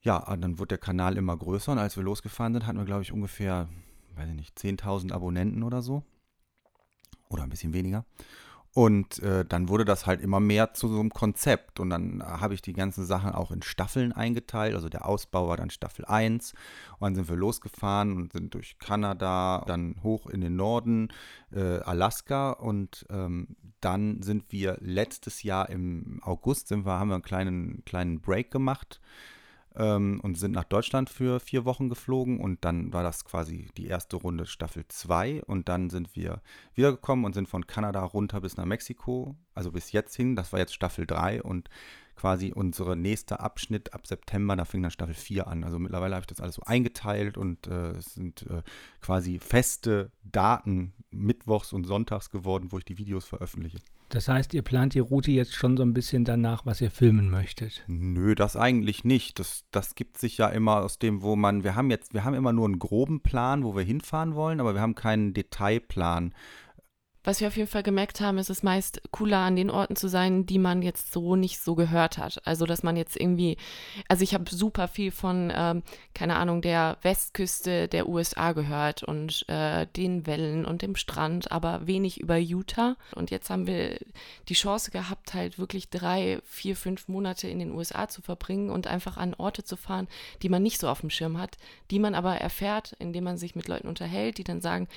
ja, 0.00 0.36
dann 0.36 0.58
wurde 0.58 0.68
der 0.68 0.78
Kanal 0.78 1.16
immer 1.16 1.36
größer 1.36 1.72
und 1.72 1.78
als 1.78 1.96
wir 1.96 2.02
losgefahren 2.02 2.52
sind, 2.52 2.66
hatten 2.66 2.78
wir, 2.78 2.84
glaube 2.84 3.02
ich, 3.02 3.12
ungefähr, 3.12 3.68
weiß 4.16 4.28
ich 4.28 4.34
nicht, 4.34 4.58
10.000 4.58 5.12
Abonnenten 5.12 5.62
oder 5.62 5.82
so. 5.82 6.02
Oder 7.28 7.44
ein 7.44 7.50
bisschen 7.50 7.72
weniger. 7.72 8.04
Und 8.74 9.18
äh, 9.18 9.44
dann 9.44 9.68
wurde 9.68 9.84
das 9.84 10.06
halt 10.06 10.22
immer 10.22 10.40
mehr 10.40 10.72
zu 10.72 10.88
so 10.88 10.98
einem 10.98 11.10
Konzept. 11.10 11.78
Und 11.78 11.90
dann 11.90 12.22
habe 12.22 12.54
ich 12.54 12.62
die 12.62 12.72
ganzen 12.72 13.04
Sachen 13.04 13.32
auch 13.32 13.50
in 13.50 13.60
Staffeln 13.60 14.12
eingeteilt. 14.12 14.74
Also 14.74 14.88
der 14.88 15.06
Ausbau 15.06 15.48
war 15.48 15.58
dann 15.58 15.68
Staffel 15.68 16.06
1. 16.06 16.52
Und 16.98 17.02
dann 17.02 17.14
sind 17.14 17.28
wir 17.28 17.36
losgefahren 17.36 18.16
und 18.16 18.32
sind 18.32 18.54
durch 18.54 18.78
Kanada, 18.78 19.62
dann 19.66 19.96
hoch 20.02 20.26
in 20.26 20.40
den 20.40 20.56
Norden, 20.56 21.08
äh, 21.52 21.80
Alaska. 21.80 22.52
Und 22.52 23.04
ähm, 23.10 23.48
dann 23.80 24.22
sind 24.22 24.50
wir 24.52 24.78
letztes 24.80 25.42
Jahr 25.42 25.68
im 25.68 26.20
August, 26.22 26.68
sind 26.68 26.86
wir, 26.86 26.98
haben 26.98 27.08
wir 27.08 27.16
einen 27.16 27.22
kleinen, 27.22 27.84
kleinen 27.84 28.20
Break 28.20 28.50
gemacht 28.50 29.00
ähm, 29.76 30.20
und 30.22 30.38
sind 30.38 30.52
nach 30.52 30.64
Deutschland 30.64 31.10
für 31.10 31.40
vier 31.40 31.64
Wochen 31.64 31.88
geflogen 31.88 32.40
und 32.40 32.64
dann 32.64 32.92
war 32.92 33.02
das 33.02 33.24
quasi 33.24 33.68
die 33.76 33.86
erste 33.86 34.16
Runde 34.16 34.46
Staffel 34.46 34.84
2 34.86 35.42
und 35.44 35.68
dann 35.68 35.90
sind 35.90 36.14
wir 36.16 36.40
wiedergekommen 36.74 37.24
und 37.24 37.34
sind 37.34 37.48
von 37.48 37.66
Kanada 37.66 38.02
runter 38.02 38.40
bis 38.40 38.56
nach 38.56 38.64
Mexiko, 38.64 39.36
also 39.54 39.72
bis 39.72 39.92
jetzt 39.92 40.14
hin, 40.14 40.36
das 40.36 40.52
war 40.52 40.60
jetzt 40.60 40.74
Staffel 40.74 41.06
3 41.06 41.42
und 41.42 41.68
quasi 42.16 42.52
unsere 42.54 42.96
nächste 42.96 43.40
Abschnitt 43.40 43.94
ab 43.94 44.06
September, 44.06 44.54
da 44.54 44.64
fing 44.64 44.82
dann 44.82 44.90
Staffel 44.90 45.14
4 45.14 45.46
an. 45.46 45.64
Also 45.64 45.78
mittlerweile 45.78 46.14
habe 46.14 46.22
ich 46.22 46.28
das 46.28 46.40
alles 46.40 46.56
so 46.56 46.62
eingeteilt 46.62 47.36
und 47.36 47.66
äh, 47.66 47.92
es 47.92 48.14
sind 48.14 48.42
äh, 48.48 48.62
quasi 49.00 49.38
feste 49.38 50.10
Daten 50.22 50.92
mittwochs 51.10 51.72
und 51.72 51.84
sonntags 51.84 52.30
geworden, 52.30 52.68
wo 52.70 52.78
ich 52.78 52.84
die 52.84 52.98
Videos 52.98 53.24
veröffentliche. 53.24 53.78
Das 54.12 54.28
heißt, 54.28 54.52
ihr 54.52 54.60
plant 54.60 54.92
die 54.92 54.98
Route 54.98 55.30
jetzt 55.30 55.54
schon 55.54 55.78
so 55.78 55.82
ein 55.82 55.94
bisschen 55.94 56.26
danach, 56.26 56.66
was 56.66 56.82
ihr 56.82 56.90
filmen 56.90 57.30
möchtet? 57.30 57.82
Nö, 57.86 58.34
das 58.34 58.56
eigentlich 58.56 59.04
nicht. 59.04 59.38
Das, 59.38 59.64
das 59.70 59.94
gibt 59.94 60.18
sich 60.18 60.36
ja 60.36 60.48
immer 60.48 60.82
aus 60.82 60.98
dem, 60.98 61.22
wo 61.22 61.34
man, 61.34 61.64
wir 61.64 61.76
haben 61.76 61.90
jetzt, 61.90 62.12
wir 62.12 62.22
haben 62.22 62.34
immer 62.34 62.52
nur 62.52 62.66
einen 62.66 62.78
groben 62.78 63.22
Plan, 63.22 63.64
wo 63.64 63.74
wir 63.74 63.82
hinfahren 63.82 64.34
wollen, 64.34 64.60
aber 64.60 64.74
wir 64.74 64.82
haben 64.82 64.94
keinen 64.94 65.32
Detailplan. 65.32 66.34
Was 67.24 67.40
wir 67.40 67.46
auf 67.46 67.56
jeden 67.56 67.68
Fall 67.68 67.84
gemerkt 67.84 68.20
haben, 68.20 68.38
ist 68.38 68.50
es 68.50 68.64
meist 68.64 69.00
cooler, 69.12 69.38
an 69.38 69.54
den 69.54 69.70
Orten 69.70 69.94
zu 69.94 70.08
sein, 70.08 70.44
die 70.44 70.58
man 70.58 70.82
jetzt 70.82 71.12
so 71.12 71.36
nicht 71.36 71.60
so 71.60 71.76
gehört 71.76 72.18
hat. 72.18 72.44
Also, 72.44 72.66
dass 72.66 72.82
man 72.82 72.96
jetzt 72.96 73.16
irgendwie, 73.16 73.56
also 74.08 74.24
ich 74.24 74.34
habe 74.34 74.44
super 74.50 74.88
viel 74.88 75.12
von, 75.12 75.52
ähm, 75.54 75.84
keine 76.14 76.34
Ahnung, 76.34 76.62
der 76.62 76.96
Westküste 77.02 77.86
der 77.86 78.08
USA 78.08 78.52
gehört 78.52 79.04
und 79.04 79.48
äh, 79.48 79.86
den 79.96 80.26
Wellen 80.26 80.64
und 80.64 80.82
dem 80.82 80.96
Strand, 80.96 81.52
aber 81.52 81.86
wenig 81.86 82.20
über 82.20 82.36
Utah. 82.36 82.96
Und 83.14 83.30
jetzt 83.30 83.50
haben 83.50 83.68
wir 83.68 83.98
die 84.48 84.54
Chance 84.54 84.90
gehabt, 84.90 85.32
halt 85.32 85.60
wirklich 85.60 85.90
drei, 85.90 86.40
vier, 86.44 86.74
fünf 86.74 87.06
Monate 87.06 87.46
in 87.46 87.60
den 87.60 87.70
USA 87.70 88.08
zu 88.08 88.20
verbringen 88.20 88.70
und 88.70 88.88
einfach 88.88 89.16
an 89.16 89.34
Orte 89.34 89.62
zu 89.62 89.76
fahren, 89.76 90.08
die 90.42 90.48
man 90.48 90.62
nicht 90.62 90.80
so 90.80 90.88
auf 90.88 91.02
dem 91.02 91.10
Schirm 91.10 91.38
hat, 91.38 91.56
die 91.92 92.00
man 92.00 92.16
aber 92.16 92.34
erfährt, 92.34 92.96
indem 92.98 93.22
man 93.22 93.36
sich 93.36 93.54
mit 93.54 93.68
Leuten 93.68 93.86
unterhält, 93.86 94.38
die 94.38 94.44
dann 94.44 94.60
sagen, 94.60 94.88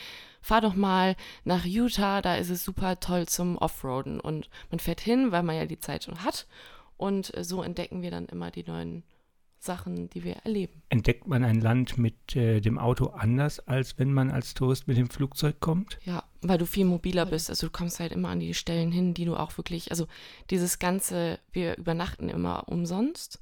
fahr 0.46 0.62
doch 0.62 0.76
mal 0.76 1.16
nach 1.44 1.66
Utah, 1.66 2.22
da 2.22 2.36
ist 2.36 2.52
es 2.52 2.64
super 2.64 3.00
toll 3.00 3.28
zum 3.28 3.58
Offroaden. 3.58 4.20
Und 4.20 4.50
man 4.70 4.80
fährt 4.80 5.02
hin, 5.02 5.32
weil 5.32 5.42
man 5.42 5.56
ja 5.56 5.66
die 5.66 5.80
Zeit 5.80 6.04
schon 6.04 6.24
hat. 6.24 6.46
Und 6.98 7.36
äh, 7.36 7.44
so 7.44 7.64
entdecken 7.64 8.04
wir 8.04 8.12
dann 8.12 8.28
immer 8.28 8.52
die 8.52 8.64
neuen 8.64 9.04
Sachen, 9.58 10.08
die 10.12 10.24
wir 10.24 10.36
erleben. 10.44 10.84
Entdeckt 10.90 11.26
man 11.28 11.44
ein 11.44 11.60
Land 11.60 11.98
mit 11.98 12.36
äh, 12.36 12.62
dem 12.62 12.78
Auto 12.78 13.08
anders, 13.08 13.60
als 13.60 13.98
wenn 13.98 14.14
man 14.14 14.30
als 14.30 14.54
Tourist 14.54 14.88
mit 14.88 14.98
dem 14.98 15.10
Flugzeug 15.10 15.60
kommt? 15.60 15.98
Ja, 16.04 16.24
weil 16.44 16.60
du 16.60 16.68
viel 16.68 16.86
mobiler 16.86 17.26
bist. 17.26 17.50
Also 17.50 17.66
du 17.66 17.72
kommst 17.72 18.00
halt 18.00 18.12
immer 18.12 18.30
an 18.30 18.40
die 18.40 18.54
Stellen 18.54 18.92
hin, 18.92 19.16
die 19.16 19.26
du 19.26 19.36
auch 19.36 19.58
wirklich, 19.58 19.90
also 19.90 20.06
dieses 20.52 20.78
ganze, 20.78 21.40
wir 21.54 21.76
übernachten 21.78 22.30
immer 22.30 22.68
umsonst 22.68 23.40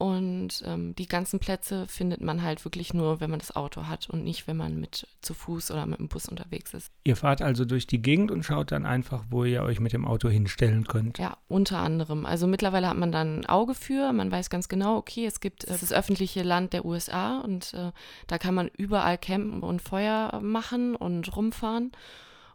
und 0.00 0.62
ähm, 0.64 0.94
die 0.96 1.06
ganzen 1.06 1.40
Plätze 1.40 1.86
findet 1.86 2.22
man 2.22 2.42
halt 2.42 2.64
wirklich 2.64 2.94
nur, 2.94 3.20
wenn 3.20 3.28
man 3.28 3.38
das 3.38 3.54
Auto 3.54 3.86
hat 3.86 4.08
und 4.08 4.24
nicht, 4.24 4.46
wenn 4.46 4.56
man 4.56 4.80
mit 4.80 5.06
zu 5.20 5.34
Fuß 5.34 5.70
oder 5.72 5.84
mit 5.84 5.98
dem 5.98 6.08
Bus 6.08 6.26
unterwegs 6.26 6.72
ist. 6.72 6.90
Ihr 7.04 7.16
fahrt 7.16 7.42
also 7.42 7.66
durch 7.66 7.86
die 7.86 8.00
Gegend 8.00 8.30
und 8.30 8.42
schaut 8.42 8.72
dann 8.72 8.86
einfach, 8.86 9.24
wo 9.28 9.44
ihr 9.44 9.62
euch 9.62 9.78
mit 9.78 9.92
dem 9.92 10.06
Auto 10.06 10.30
hinstellen 10.30 10.86
könnt. 10.86 11.18
Ja, 11.18 11.36
unter 11.48 11.80
anderem. 11.80 12.24
Also 12.24 12.46
mittlerweile 12.46 12.88
hat 12.88 12.96
man 12.96 13.12
dann 13.12 13.40
ein 13.40 13.46
Auge 13.46 13.74
für. 13.74 14.14
Man 14.14 14.32
weiß 14.32 14.48
ganz 14.48 14.70
genau, 14.70 14.96
okay, 14.96 15.26
es 15.26 15.40
gibt 15.40 15.64
äh, 15.64 15.76
das 15.78 15.92
öffentliche 15.92 16.44
Land 16.44 16.72
der 16.72 16.86
USA 16.86 17.40
und 17.40 17.74
äh, 17.74 17.92
da 18.26 18.38
kann 18.38 18.54
man 18.54 18.70
überall 18.78 19.18
campen 19.18 19.60
und 19.62 19.82
Feuer 19.82 20.40
machen 20.40 20.96
und 20.96 21.36
rumfahren. 21.36 21.92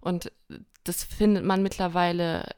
Und 0.02 0.32
das 0.84 1.04
findet 1.04 1.46
man 1.46 1.62
mittlerweile 1.62 2.50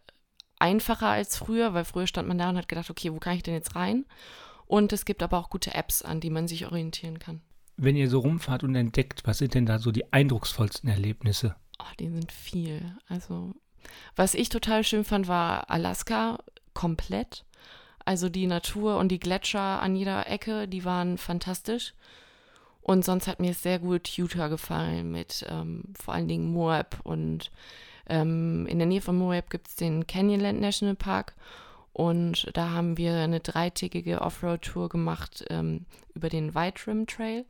einfacher 0.59 1.07
als 1.07 1.35
früher, 1.35 1.73
weil 1.73 1.83
früher 1.83 2.07
stand 2.07 2.29
man 2.29 2.37
da 2.37 2.49
und 2.49 2.57
hat 2.57 2.69
gedacht, 2.69 2.89
okay, 2.89 3.11
wo 3.11 3.17
kann 3.17 3.35
ich 3.35 3.43
denn 3.43 3.53
jetzt 3.53 3.75
rein? 3.75 4.05
Und 4.67 4.93
es 4.93 5.05
gibt 5.05 5.23
aber 5.23 5.37
auch 5.37 5.49
gute 5.49 5.73
Apps, 5.73 6.01
an 6.01 6.19
die 6.19 6.29
man 6.29 6.47
sich 6.47 6.65
orientieren 6.65 7.19
kann. 7.19 7.41
Wenn 7.77 7.95
ihr 7.95 8.09
so 8.09 8.19
rumfahrt 8.19 8.63
und 8.63 8.75
entdeckt, 8.75 9.21
was 9.25 9.37
sind 9.37 9.53
denn 9.53 9.65
da 9.65 9.79
so 9.79 9.91
die 9.91 10.11
eindrucksvollsten 10.11 10.89
Erlebnisse? 10.89 11.55
Oh, 11.79 11.93
die 11.99 12.09
sind 12.09 12.31
viel. 12.31 12.97
Also, 13.07 13.53
was 14.15 14.33
ich 14.33 14.49
total 14.49 14.83
schön 14.83 15.03
fand, 15.03 15.27
war 15.27 15.69
Alaska 15.69 16.39
komplett. 16.73 17.45
Also 18.03 18.29
die 18.29 18.47
Natur 18.47 18.97
und 18.97 19.09
die 19.09 19.19
Gletscher 19.19 19.81
an 19.81 19.95
jeder 19.95 20.27
Ecke, 20.27 20.67
die 20.67 20.85
waren 20.85 21.17
fantastisch. 21.17 21.93
Und 22.81 23.03
sonst 23.03 23.27
hat 23.27 23.41
mir 23.41 23.53
sehr 23.53 23.79
gut 23.79 24.07
Utah 24.17 24.47
gefallen 24.47 25.11
mit 25.11 25.45
ähm, 25.49 25.83
vor 25.99 26.13
allen 26.13 26.29
Dingen 26.29 26.51
Moab. 26.51 27.01
Und 27.03 27.51
ähm, 28.07 28.65
in 28.67 28.79
der 28.79 28.87
Nähe 28.87 29.01
von 29.01 29.17
Moab 29.17 29.49
gibt 29.49 29.67
es 29.67 29.75
den 29.75 30.07
Canyonland 30.07 30.61
National 30.61 30.95
Park. 30.95 31.35
Und 31.97 32.51
da 32.53 32.69
haben 32.69 32.95
wir 32.95 33.15
eine 33.15 33.39
dreitägige 33.39 34.21
Offroad-Tour 34.21 34.87
gemacht 34.87 35.43
ähm, 35.49 35.87
über 36.13 36.29
den 36.29 36.53
White 36.53 36.85
Rim 36.85 37.07
Trail. 37.07 37.43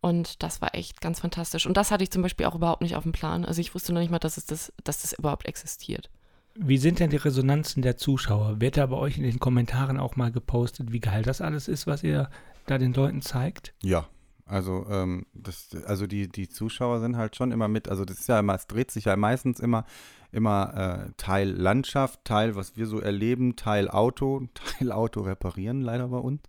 Und 0.00 0.44
das 0.44 0.62
war 0.62 0.76
echt 0.76 1.00
ganz 1.00 1.18
fantastisch. 1.18 1.66
Und 1.66 1.76
das 1.76 1.90
hatte 1.90 2.04
ich 2.04 2.12
zum 2.12 2.22
Beispiel 2.22 2.46
auch 2.46 2.54
überhaupt 2.54 2.82
nicht 2.82 2.94
auf 2.94 3.02
dem 3.02 3.10
Plan. 3.10 3.44
Also 3.44 3.60
ich 3.60 3.74
wusste 3.74 3.92
noch 3.92 4.00
nicht 4.00 4.12
mal, 4.12 4.20
dass, 4.20 4.36
es 4.36 4.46
das, 4.46 4.72
dass 4.84 5.02
das 5.02 5.14
überhaupt 5.14 5.46
existiert. 5.46 6.10
Wie 6.54 6.78
sind 6.78 7.00
denn 7.00 7.10
die 7.10 7.16
Resonanzen 7.16 7.82
der 7.82 7.96
Zuschauer? 7.96 8.60
Wird 8.60 8.76
da 8.76 8.86
bei 8.86 8.96
euch 8.96 9.18
in 9.18 9.24
den 9.24 9.40
Kommentaren 9.40 9.98
auch 9.98 10.14
mal 10.14 10.30
gepostet, 10.30 10.92
wie 10.92 11.00
geil 11.00 11.24
das 11.24 11.40
alles 11.40 11.66
ist, 11.66 11.88
was 11.88 12.04
ihr 12.04 12.30
da 12.66 12.78
den 12.78 12.92
Leuten 12.92 13.20
zeigt? 13.20 13.74
Ja, 13.82 14.06
also, 14.44 14.86
ähm, 14.90 15.26
das, 15.32 15.70
also 15.86 16.06
die, 16.06 16.28
die 16.28 16.48
Zuschauer 16.48 17.00
sind 17.00 17.16
halt 17.16 17.36
schon 17.36 17.52
immer 17.52 17.68
mit. 17.68 17.88
Also 17.88 18.04
das 18.04 18.20
ist 18.20 18.28
ja 18.28 18.38
immer, 18.38 18.54
es 18.54 18.66
dreht 18.66 18.90
sich 18.90 19.06
ja 19.06 19.16
meistens 19.16 19.60
immer 19.60 19.84
immer 20.32 21.06
äh, 21.08 21.12
Teil 21.18 21.50
Landschaft, 21.50 22.24
Teil, 22.24 22.56
was 22.56 22.76
wir 22.76 22.86
so 22.86 23.00
erleben, 23.00 23.54
Teil 23.54 23.88
Auto, 23.88 24.48
Teil 24.54 24.90
Auto 24.90 25.20
reparieren, 25.20 25.82
leider 25.82 26.08
bei 26.08 26.18
uns. 26.18 26.40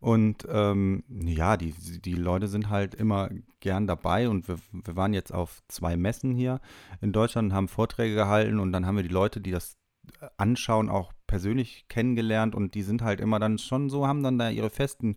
Und 0.00 0.46
ähm, 0.48 1.02
ja, 1.08 1.56
die, 1.56 1.72
die 1.72 2.14
Leute 2.14 2.46
sind 2.46 2.70
halt 2.70 2.94
immer 2.94 3.30
gern 3.58 3.88
dabei 3.88 4.28
und 4.28 4.46
wir, 4.46 4.58
wir 4.70 4.94
waren 4.94 5.12
jetzt 5.12 5.34
auf 5.34 5.60
zwei 5.66 5.96
Messen 5.96 6.34
hier 6.34 6.60
in 7.00 7.10
Deutschland 7.12 7.50
und 7.50 7.54
haben 7.56 7.66
Vorträge 7.66 8.14
gehalten 8.14 8.60
und 8.60 8.72
dann 8.72 8.86
haben 8.86 8.94
wir 8.94 9.02
die 9.02 9.08
Leute, 9.08 9.40
die 9.40 9.50
das 9.50 9.76
anschauen, 10.36 10.88
auch 10.88 11.12
persönlich 11.26 11.86
kennengelernt 11.88 12.54
und 12.54 12.74
die 12.74 12.82
sind 12.82 13.02
halt 13.02 13.20
immer 13.20 13.40
dann 13.40 13.58
schon 13.58 13.90
so, 13.90 14.06
haben 14.06 14.22
dann 14.22 14.38
da 14.38 14.50
ihre 14.50 14.70
festen 14.70 15.16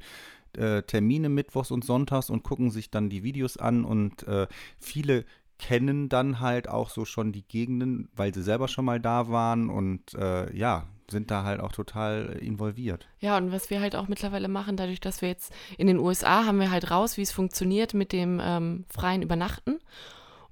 äh, 0.57 0.83
Termine 0.83 1.29
mittwochs 1.29 1.71
und 1.71 1.83
sonntags 1.83 2.29
und 2.29 2.43
gucken 2.43 2.71
sich 2.71 2.91
dann 2.91 3.09
die 3.09 3.23
Videos 3.23 3.57
an 3.57 3.85
und 3.85 4.27
äh, 4.27 4.47
viele 4.79 5.25
kennen 5.57 6.09
dann 6.09 6.39
halt 6.39 6.67
auch 6.67 6.89
so 6.89 7.05
schon 7.05 7.31
die 7.31 7.47
Gegenden, 7.47 8.09
weil 8.15 8.33
sie 8.33 8.41
selber 8.41 8.67
schon 8.67 8.85
mal 8.85 8.99
da 8.99 9.29
waren 9.29 9.69
und 9.69 10.13
äh, 10.15 10.55
ja, 10.55 10.87
sind 11.11 11.29
da 11.29 11.43
halt 11.43 11.59
auch 11.59 11.71
total 11.71 12.37
involviert. 12.41 13.07
Ja, 13.19 13.37
und 13.37 13.51
was 13.51 13.69
wir 13.69 13.79
halt 13.79 13.95
auch 13.95 14.07
mittlerweile 14.07 14.47
machen, 14.47 14.77
dadurch, 14.77 14.99
dass 14.99 15.21
wir 15.21 15.29
jetzt 15.29 15.53
in 15.77 15.87
den 15.87 15.99
USA 15.99 16.45
haben 16.45 16.59
wir 16.59 16.71
halt 16.71 16.89
raus, 16.89 17.17
wie 17.17 17.21
es 17.21 17.31
funktioniert 17.31 17.93
mit 17.93 18.11
dem 18.11 18.41
ähm, 18.43 18.85
freien 18.89 19.21
Übernachten 19.21 19.79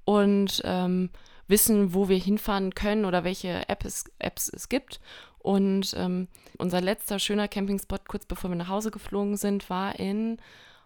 und 0.04 0.62
ähm, 0.64 1.10
wissen, 1.48 1.92
wo 1.92 2.08
wir 2.08 2.18
hinfahren 2.18 2.74
können 2.74 3.04
oder 3.04 3.24
welche 3.24 3.68
App 3.68 3.84
es, 3.84 4.04
Apps 4.20 4.48
es 4.48 4.68
gibt. 4.68 5.00
Und 5.40 5.94
ähm, 5.96 6.28
unser 6.58 6.80
letzter 6.80 7.18
schöner 7.18 7.48
Campingspot, 7.48 8.06
kurz 8.08 8.26
bevor 8.26 8.50
wir 8.50 8.56
nach 8.56 8.68
Hause 8.68 8.90
geflogen 8.90 9.36
sind, 9.36 9.68
war 9.70 9.98
in 9.98 10.36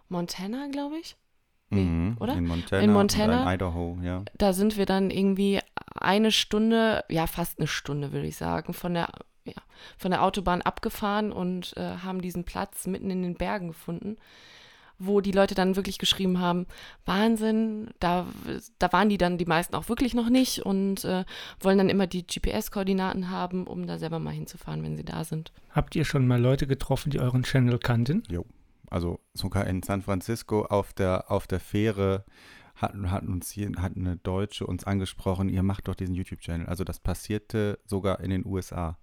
Montana, 0.07 0.67
glaube 0.71 0.97
ich. 0.97 1.17
Mhm, 1.69 2.17
oder? 2.19 2.33
In 2.33 2.47
Montana, 2.47 2.81
in 2.81 2.93
Montana, 2.93 3.43
in 3.43 3.55
Idaho, 3.55 3.97
ja. 4.01 4.23
Da 4.37 4.53
sind 4.53 4.77
wir 4.77 4.85
dann 4.85 5.09
irgendwie 5.09 5.59
eine 5.99 6.31
Stunde, 6.31 7.03
ja 7.09 7.27
fast 7.27 7.59
eine 7.59 7.67
Stunde 7.67 8.11
würde 8.11 8.27
ich 8.27 8.37
sagen, 8.37 8.73
von 8.73 8.93
der, 8.93 9.09
ja, 9.45 9.61
von 9.97 10.11
der 10.11 10.23
Autobahn 10.23 10.61
abgefahren 10.61 11.31
und 11.31 11.75
äh, 11.75 11.97
haben 11.97 12.21
diesen 12.21 12.43
Platz 12.43 12.87
mitten 12.87 13.09
in 13.09 13.23
den 13.23 13.35
Bergen 13.35 13.67
gefunden, 13.67 14.17
wo 14.99 15.21
die 15.21 15.31
Leute 15.31 15.55
dann 15.55 15.75
wirklich 15.75 15.97
geschrieben 15.97 16.39
haben, 16.39 16.65
Wahnsinn, 17.05 17.89
da, 17.99 18.25
da 18.79 18.91
waren 18.93 19.09
die 19.09 19.17
dann 19.17 19.37
die 19.37 19.45
meisten 19.45 19.75
auch 19.75 19.89
wirklich 19.89 20.13
noch 20.13 20.29
nicht 20.29 20.65
und 20.65 21.03
äh, 21.05 21.25
wollen 21.59 21.77
dann 21.77 21.89
immer 21.89 22.07
die 22.07 22.25
GPS-Koordinaten 22.25 23.29
haben, 23.29 23.67
um 23.67 23.87
da 23.87 23.97
selber 23.97 24.19
mal 24.19 24.33
hinzufahren, 24.33 24.83
wenn 24.83 24.97
sie 24.97 25.05
da 25.05 25.23
sind. 25.23 25.51
Habt 25.71 25.95
ihr 25.95 26.05
schon 26.05 26.27
mal 26.27 26.41
Leute 26.41 26.67
getroffen, 26.67 27.09
die 27.09 27.19
euren 27.19 27.43
Channel 27.43 27.79
kannten? 27.79 28.23
Jo 28.29 28.45
also 28.89 29.19
sogar 29.33 29.67
in 29.67 29.83
San 29.83 30.01
Francisco 30.01 30.63
auf 30.65 30.93
der, 30.93 31.29
auf 31.29 31.47
der 31.47 31.59
Fähre 31.59 32.23
hatten, 32.75 33.11
hatten 33.11 33.31
uns 33.31 33.49
hier, 33.49 33.71
hat 33.77 33.95
eine 33.95 34.17
Deutsche 34.17 34.65
uns 34.65 34.83
angesprochen, 34.83 35.49
ihr 35.49 35.63
macht 35.63 35.87
doch 35.87 35.95
diesen 35.95 36.15
YouTube-Channel. 36.15 36.67
Also 36.67 36.83
das 36.83 36.99
passierte 36.99 37.79
sogar 37.85 38.19
in 38.19 38.29
den 38.29 38.45
USA. 38.45 38.97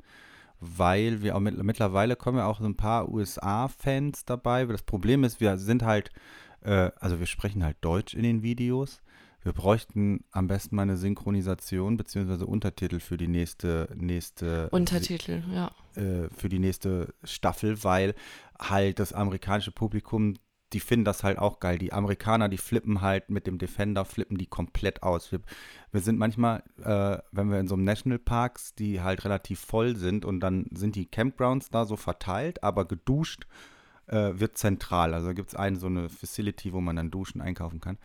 Weil 0.64 1.22
wir 1.22 1.34
auch 1.34 1.40
mit, 1.40 1.60
mittlerweile 1.60 2.14
kommen 2.14 2.38
ja 2.38 2.46
auch 2.46 2.60
so 2.60 2.66
ein 2.66 2.76
paar 2.76 3.08
USA-Fans 3.08 4.24
dabei. 4.24 4.64
Das 4.66 4.84
Problem 4.84 5.24
ist, 5.24 5.40
wir 5.40 5.58
sind 5.58 5.82
halt, 5.82 6.12
äh, 6.60 6.92
also 7.00 7.18
wir 7.18 7.26
sprechen 7.26 7.64
halt 7.64 7.78
Deutsch 7.80 8.14
in 8.14 8.22
den 8.22 8.42
Videos. 8.42 9.02
Wir 9.42 9.52
bräuchten 9.52 10.24
am 10.30 10.46
besten 10.46 10.76
mal 10.76 10.82
eine 10.82 10.96
Synchronisation 10.96 11.96
bzw. 11.96 12.44
Untertitel 12.44 13.00
für 13.00 13.16
die 13.16 13.26
nächste 13.26 13.88
nächste 13.96 14.70
Untertitel, 14.70 15.42
ja. 15.52 15.72
Äh, 15.96 16.28
für 16.36 16.48
die 16.48 16.60
nächste 16.60 17.12
Staffel, 17.24 17.82
weil 17.82 18.14
halt 18.56 19.00
das 19.00 19.12
amerikanische 19.12 19.72
Publikum, 19.72 20.34
die 20.72 20.80
finden 20.80 21.04
das 21.04 21.22
halt 21.24 21.38
auch 21.38 21.60
geil. 21.60 21.78
Die 21.78 21.92
Amerikaner, 21.92 22.48
die 22.48 22.58
flippen 22.58 23.00
halt 23.00 23.30
mit 23.30 23.46
dem 23.46 23.58
Defender, 23.58 24.04
flippen 24.04 24.38
die 24.38 24.46
komplett 24.46 25.02
aus. 25.02 25.32
Wir, 25.32 25.40
wir 25.90 26.00
sind 26.00 26.18
manchmal, 26.18 26.62
äh, 26.82 27.18
wenn 27.32 27.50
wir 27.50 27.60
in 27.60 27.68
so 27.68 27.74
einem 27.74 27.84
Nationalparks, 27.84 28.74
die 28.74 29.00
halt 29.00 29.24
relativ 29.24 29.60
voll 29.60 29.96
sind 29.96 30.24
und 30.24 30.40
dann 30.40 30.66
sind 30.72 30.96
die 30.96 31.06
Campgrounds 31.06 31.70
da 31.70 31.84
so 31.84 31.96
verteilt, 31.96 32.62
aber 32.62 32.86
geduscht 32.86 33.46
äh, 34.06 34.32
wird 34.34 34.58
zentral. 34.58 35.14
Also 35.14 35.34
gibt 35.34 35.48
es 35.48 35.54
eine 35.54 35.78
so 35.78 35.86
eine 35.86 36.08
Facility, 36.08 36.72
wo 36.72 36.80
man 36.80 36.96
dann 36.96 37.10
duschen 37.10 37.40
einkaufen 37.40 37.80
kann. 37.80 37.98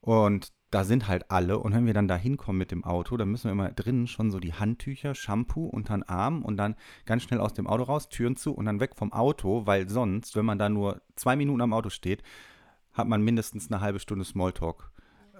Und 0.00 0.52
da 0.70 0.84
sind 0.84 1.08
halt 1.08 1.30
alle. 1.30 1.58
Und 1.58 1.72
wenn 1.72 1.86
wir 1.86 1.94
dann 1.94 2.08
da 2.08 2.16
hinkommen 2.16 2.58
mit 2.58 2.70
dem 2.70 2.84
Auto, 2.84 3.16
dann 3.16 3.30
müssen 3.30 3.44
wir 3.44 3.52
immer 3.52 3.70
drinnen 3.70 4.06
schon 4.06 4.30
so 4.30 4.38
die 4.38 4.54
Handtücher, 4.54 5.14
Shampoo 5.14 5.66
unter 5.66 5.94
den 5.94 6.02
Arm 6.02 6.42
und 6.42 6.56
dann 6.56 6.76
ganz 7.06 7.22
schnell 7.22 7.40
aus 7.40 7.54
dem 7.54 7.66
Auto 7.66 7.84
raus, 7.84 8.08
Türen 8.08 8.36
zu 8.36 8.52
und 8.52 8.66
dann 8.66 8.80
weg 8.80 8.94
vom 8.94 9.12
Auto, 9.12 9.66
weil 9.66 9.88
sonst, 9.88 10.36
wenn 10.36 10.44
man 10.44 10.58
da 10.58 10.68
nur 10.68 11.00
zwei 11.16 11.36
Minuten 11.36 11.62
am 11.62 11.72
Auto 11.72 11.90
steht, 11.90 12.22
hat 12.92 13.08
man 13.08 13.22
mindestens 13.22 13.70
eine 13.70 13.80
halbe 13.80 14.00
Stunde 14.00 14.24
Smalltalk. 14.24 14.90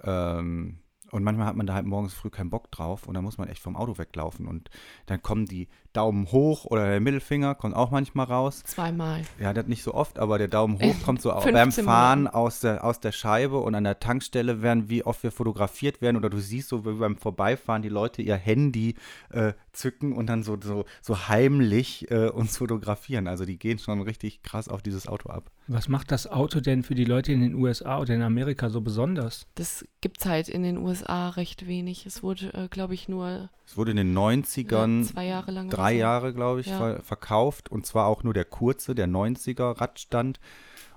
Ähm, 0.03 0.79
und 1.11 1.23
manchmal 1.23 1.47
hat 1.47 1.55
man 1.55 1.67
da 1.67 1.73
halt 1.73 1.85
morgens 1.85 2.13
früh 2.13 2.29
keinen 2.29 2.49
Bock 2.49 2.71
drauf 2.71 3.07
und 3.07 3.13
dann 3.13 3.23
muss 3.23 3.37
man 3.37 3.47
echt 3.47 3.61
vom 3.61 3.75
Auto 3.75 3.97
weglaufen. 3.97 4.47
Und 4.47 4.69
dann 5.05 5.21
kommen 5.21 5.45
die 5.45 5.67
Daumen 5.93 6.31
hoch 6.31 6.65
oder 6.65 6.87
der 6.87 6.99
Mittelfinger 6.99 7.55
kommt 7.55 7.75
auch 7.75 7.91
manchmal 7.91 8.27
raus. 8.27 8.63
Zweimal. 8.63 9.21
Ja, 9.39 9.53
das 9.53 9.67
nicht 9.67 9.83
so 9.83 9.93
oft, 9.93 10.19
aber 10.19 10.37
der 10.37 10.47
Daumen 10.47 10.79
hoch 10.79 10.95
kommt 11.03 11.21
so 11.21 11.31
beim 11.31 11.71
Fahren 11.71 12.27
aus 12.27 12.59
der, 12.59 12.83
aus 12.83 12.99
der 12.99 13.11
Scheibe 13.11 13.57
und 13.57 13.73
an 13.75 13.83
der 13.83 13.99
Tankstelle 13.99 14.61
werden, 14.61 14.89
wie 14.89 15.03
oft 15.03 15.23
wir 15.23 15.31
fotografiert 15.31 16.01
werden 16.01 16.17
oder 16.17 16.29
du 16.29 16.39
siehst 16.39 16.69
so 16.69 16.85
wie 16.85 16.93
beim 16.93 17.17
Vorbeifahren 17.17 17.81
die 17.81 17.89
Leute 17.89 18.21
ihr 18.21 18.35
Handy 18.35 18.95
äh, 19.31 19.53
zücken 19.71 20.13
und 20.13 20.27
dann 20.27 20.43
so, 20.43 20.57
so, 20.61 20.85
so 21.01 21.27
heimlich 21.27 22.09
äh, 22.11 22.29
uns 22.29 22.57
fotografieren. 22.57 23.27
Also 23.27 23.45
die 23.45 23.57
gehen 23.57 23.79
schon 23.79 24.01
richtig 24.01 24.41
krass 24.43 24.67
auf 24.67 24.81
dieses 24.81 25.07
Auto 25.07 25.29
ab. 25.29 25.51
Was 25.67 25.87
macht 25.87 26.11
das 26.11 26.27
Auto 26.27 26.59
denn 26.59 26.83
für 26.83 26.95
die 26.95 27.05
Leute 27.05 27.31
in 27.31 27.41
den 27.41 27.55
USA 27.55 27.99
oder 27.99 28.15
in 28.15 28.21
Amerika 28.21 28.69
so 28.69 28.81
besonders? 28.81 29.45
Das 29.55 29.85
gibt 30.01 30.19
es 30.19 30.25
halt 30.25 30.49
in 30.49 30.63
den 30.63 30.77
USA 30.77 31.29
recht 31.29 31.67
wenig. 31.67 32.05
Es 32.05 32.23
wurde, 32.23 32.53
äh, 32.53 32.67
glaube 32.69 32.93
ich, 32.93 33.07
nur. 33.07 33.49
Es 33.65 33.77
wurde 33.77 33.91
in 33.91 33.97
den 33.97 34.17
90ern. 34.17 35.01
Ja, 35.01 35.07
zwei 35.07 35.25
Jahre 35.25 35.51
lang. 35.51 35.69
Drei 35.69 35.93
so. 35.93 35.99
Jahre, 35.99 36.33
glaube 36.33 36.61
ich, 36.61 36.67
ja. 36.67 36.77
ver 36.77 37.03
verkauft. 37.03 37.69
Und 37.69 37.85
zwar 37.85 38.07
auch 38.07 38.23
nur 38.23 38.33
der 38.33 38.45
kurze, 38.45 38.95
der 38.95 39.07
90er 39.07 39.79
Radstand. 39.79 40.39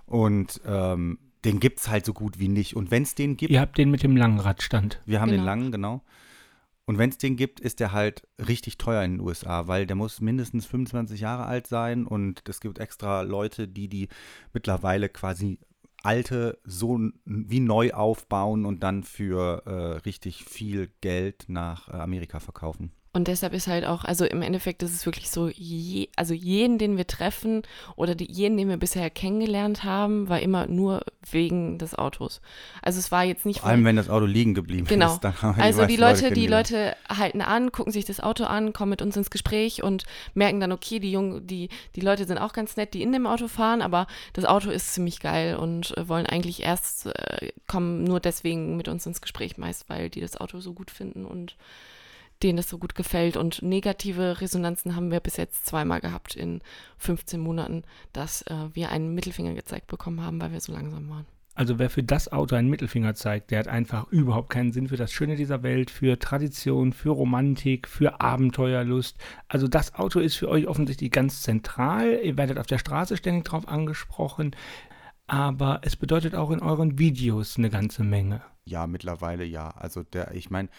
Und 0.07 0.61
ähm, 0.67 1.19
den 1.45 1.61
gibt 1.61 1.81
es 1.81 1.89
halt 1.89 2.07
so 2.07 2.13
gut 2.13 2.39
wie 2.39 2.49
nicht. 2.49 2.77
Und 2.77 2.91
wenn 2.91 3.03
es 3.03 3.15
den 3.15 3.37
gibt. 3.37 3.51
Ihr 3.51 3.61
habt 3.61 3.77
den 3.79 3.91
mit 3.91 4.03
dem 4.03 4.17
langen 4.17 4.41
Radstand. 4.41 5.01
Wir 5.05 5.21
haben 5.21 5.31
genau. 5.31 5.43
den 5.43 5.47
langen, 5.47 5.73
genau. 5.73 6.03
Und 6.85 6.99
wenn 6.99 7.11
es 7.11 7.19
den 7.19 7.37
gibt, 7.37 7.61
ist 7.61 7.81
der 7.81 7.93
halt 7.93 8.27
richtig 8.39 8.77
teuer 8.77 9.03
in 9.05 9.13
den 9.13 9.21
USA, 9.21 9.69
weil 9.69 9.87
der 9.87 9.97
muss 9.97 10.21
mindestens 10.21 10.67
25 10.67 11.21
Jahre 11.21 11.47
alt 11.47 11.67
sein 11.67 12.07
und 12.07 12.43
es 12.49 12.61
gibt 12.61 12.79
extra 12.79 13.23
Leute, 13.23 13.69
die 13.69 13.89
die 13.89 14.09
mittlerweile 14.53 15.09
quasi 15.09 15.59
alte 16.03 16.59
so 16.65 16.99
wie 17.25 17.61
neu 17.61 17.93
aufbauen 17.93 18.65
und 18.65 18.83
dann 18.83 19.05
für 19.05 19.63
äh, 19.67 19.99
richtig 20.05 20.45
viel 20.45 20.91
Geld 21.01 21.45
nach 21.49 21.89
äh, 21.89 21.93
Amerika 21.93 22.41
verkaufen. 22.41 22.91
Und 23.15 23.29
deshalb 23.29 23.53
ist 23.53 23.67
halt 23.67 23.85
auch, 23.85 24.07
also 24.07 24.25
im 24.25 24.41
Endeffekt 24.41 24.83
ist 24.83 24.95
es 24.95 25.05
wirklich 25.05 25.31
so, 25.31 25.49
je, 25.49 26.09
also 26.17 26.33
jeden, 26.33 26.79
den 26.79 26.97
wir 26.97 27.07
treffen 27.07 27.61
oder 27.95 28.15
die, 28.15 28.31
jeden, 28.33 28.57
den 28.57 28.71
wir 28.71 28.79
bisher 28.79 29.11
kennengelernt 29.11 29.85
haben, 29.85 30.31
war 30.31 30.41
immer 30.41 30.67
nur 30.67 31.03
wegen 31.31 31.77
des 31.77 31.95
Autos. 31.95 32.41
Also 32.81 32.99
es 32.99 33.13
war 33.13 33.25
jetzt 33.25 33.45
nicht. 33.45 33.61
Vor 33.61 33.69
allem, 33.69 33.85
wenn 33.85 33.97
das 33.97 34.09
Auto 34.09 34.25
liegen 34.25 34.55
geblieben 34.55 34.87
genau. 34.87 35.13
ist. 35.13 35.21
Genau. 35.21 35.55
Also 35.59 35.85
die 35.85 35.97
Leute, 35.97 36.23
Leute 36.23 36.35
die 36.35 36.47
Leute 36.47 36.97
halten 37.07 37.43
an, 37.43 37.71
gucken 37.71 37.93
sich 37.93 38.07
das 38.07 38.19
Auto 38.19 38.45
an, 38.45 38.73
kommen 38.73 38.89
mit 38.89 39.03
uns 39.03 39.15
ins 39.15 39.29
Gespräch 39.29 39.83
und 39.83 40.05
merken 40.33 40.61
dann, 40.61 40.73
okay, 40.73 40.99
die 40.99 41.13
Jungen, 41.13 41.47
die, 41.47 41.69
die 41.97 42.01
Leute 42.01 42.25
sind 42.25 42.39
auch 42.39 42.55
ganz 42.55 42.79
nett, 42.79 42.95
die 42.95 43.03
in 43.03 43.13
dem 43.13 43.27
Auto 43.27 43.47
fahren, 43.47 43.83
aber 43.83 44.07
das 44.33 44.47
Auto 44.47 44.71
ist 44.71 44.95
ziemlich 44.95 45.21
geil 45.21 45.57
und 45.57 45.95
äh, 45.99 46.09
wollen 46.09 46.25
eigentlich 46.25 46.63
erst 46.63 47.07
äh, 47.07 47.53
kommen 47.67 48.05
nur 48.05 48.21
deswegen 48.21 48.79
mit 48.79 48.89
uns 48.89 49.05
ins 49.05 49.21
Gespräch 49.21 49.59
meist, 49.59 49.91
weil 49.91 50.09
die 50.09 50.23
das 50.23 50.39
Auto 50.39 50.61
so 50.61 50.73
gut 50.73 50.91
finden 50.91 51.27
und 51.27 51.57
denen 52.43 52.59
es 52.59 52.69
so 52.69 52.79
gut 52.79 52.95
gefällt. 52.95 53.37
Und 53.37 53.63
negative 53.63 54.41
Resonanzen 54.41 54.97
haben 54.97 55.11
wir 55.11 55.21
bis 55.21 55.37
jetzt 55.37 55.67
zweimal 55.67 56.01
gehabt 56.01 56.35
in 56.35 56.61
15 56.99 57.41
Monaten, 57.41 57.83
dass 58.13 58.43
äh, 58.43 58.55
wir 58.73 58.91
einen 58.91 59.15
Mittelfinger 59.15 59.55
gezeigt 59.55 59.87
bekommen 59.87 60.23
haben, 60.23 60.41
weil 60.41 60.53
wir 60.53 60.61
so 60.61 60.73
langsam 60.73 61.09
waren. 61.09 61.27
Also 61.55 61.79
wer 61.79 61.91
für 61.91 62.03
das 62.03 62.33
Auto 62.33 62.57
einen 62.57 62.71
Mittelfinger 62.71 63.15
zeigt, 63.15 63.51
der 63.51 63.59
hat 63.59 63.69
einfach 63.69 64.09
überhaupt 64.11 64.49
keinen 64.49 64.73
Sinn 64.73 64.89
für 64.89 64.97
das 64.97 65.13
Schöne 65.13 65.37
dieser 65.37 65.63
Welt, 65.63 65.91
für 65.91 66.19
Tradition, 66.19 66.95
für 66.95 67.11
Romantik, 67.11 67.89
für 67.89 68.23
Abenteuerlust. 68.23 69.19
Also 69.49 69.69
das 69.69 69.95
Auto 69.95 70.19
ist 70.19 70.37
für 70.37 70.49
euch 70.49 70.67
offensichtlich 70.67 71.11
ganz 71.11 71.43
zentral. 71.43 72.21
Ihr 72.23 72.39
werdet 72.39 72.59
auf 72.59 72.67
der 72.67 72.79
Straße 72.79 73.19
ständig 73.19 73.45
drauf 73.45 73.69
angesprochen. 73.69 74.57
Aber 75.27 75.81
es 75.83 75.97
bedeutet 75.97 76.35
auch 76.35 76.51
in 76.51 76.61
euren 76.61 76.99
Videos 76.99 77.59
eine 77.59 77.69
ganze 77.69 78.03
Menge. 78.03 78.41
Ja, 78.65 78.87
mittlerweile 78.87 79.45
ja. 79.45 79.69
Also 79.71 80.03
der, 80.03 80.35
ich 80.35 80.49
meine, 80.49 80.71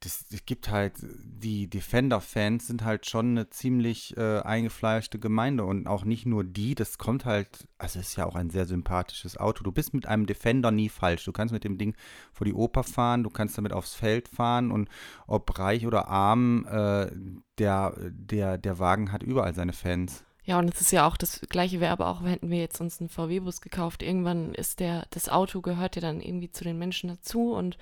das, 0.00 0.26
es 0.30 0.44
gibt 0.44 0.70
halt, 0.70 0.94
die 1.24 1.68
Defender-Fans 1.68 2.66
sind 2.66 2.84
halt 2.84 3.06
schon 3.06 3.30
eine 3.30 3.50
ziemlich 3.50 4.16
äh, 4.16 4.40
eingefleischte 4.40 5.18
Gemeinde 5.18 5.64
und 5.64 5.86
auch 5.86 6.04
nicht 6.04 6.26
nur 6.26 6.44
die, 6.44 6.74
das 6.74 6.98
kommt 6.98 7.24
halt, 7.24 7.66
also 7.78 7.98
es 7.98 8.08
ist 8.08 8.16
ja 8.16 8.26
auch 8.26 8.34
ein 8.34 8.50
sehr 8.50 8.66
sympathisches 8.66 9.36
Auto. 9.38 9.64
Du 9.64 9.72
bist 9.72 9.94
mit 9.94 10.06
einem 10.06 10.26
Defender 10.26 10.70
nie 10.70 10.88
falsch. 10.88 11.24
Du 11.24 11.32
kannst 11.32 11.52
mit 11.52 11.64
dem 11.64 11.78
Ding 11.78 11.94
vor 12.32 12.44
die 12.44 12.54
Oper 12.54 12.84
fahren, 12.84 13.22
du 13.22 13.30
kannst 13.30 13.56
damit 13.56 13.72
aufs 13.72 13.94
Feld 13.94 14.28
fahren 14.28 14.70
und 14.70 14.88
ob 15.26 15.58
reich 15.58 15.86
oder 15.86 16.08
arm, 16.08 16.66
äh, 16.66 17.10
der, 17.58 17.94
der, 18.10 18.58
der 18.58 18.78
Wagen 18.78 19.12
hat 19.12 19.22
überall 19.22 19.54
seine 19.54 19.72
Fans. 19.72 20.24
Ja, 20.44 20.60
und 20.60 20.72
es 20.72 20.80
ist 20.80 20.92
ja 20.92 21.08
auch 21.08 21.16
das 21.16 21.40
gleiche 21.48 21.80
Werbe, 21.80 22.06
auch 22.06 22.22
hätten 22.22 22.50
wir 22.50 22.58
jetzt 22.58 22.80
uns 22.80 23.00
einen 23.00 23.08
VW-Bus 23.08 23.60
gekauft. 23.60 24.02
Irgendwann 24.02 24.54
ist 24.54 24.78
der, 24.78 25.06
das 25.10 25.28
Auto 25.28 25.60
gehört 25.60 25.96
ja 25.96 26.02
dann 26.02 26.20
irgendwie 26.20 26.52
zu 26.52 26.62
den 26.62 26.78
Menschen 26.78 27.08
dazu 27.08 27.52
und 27.52 27.78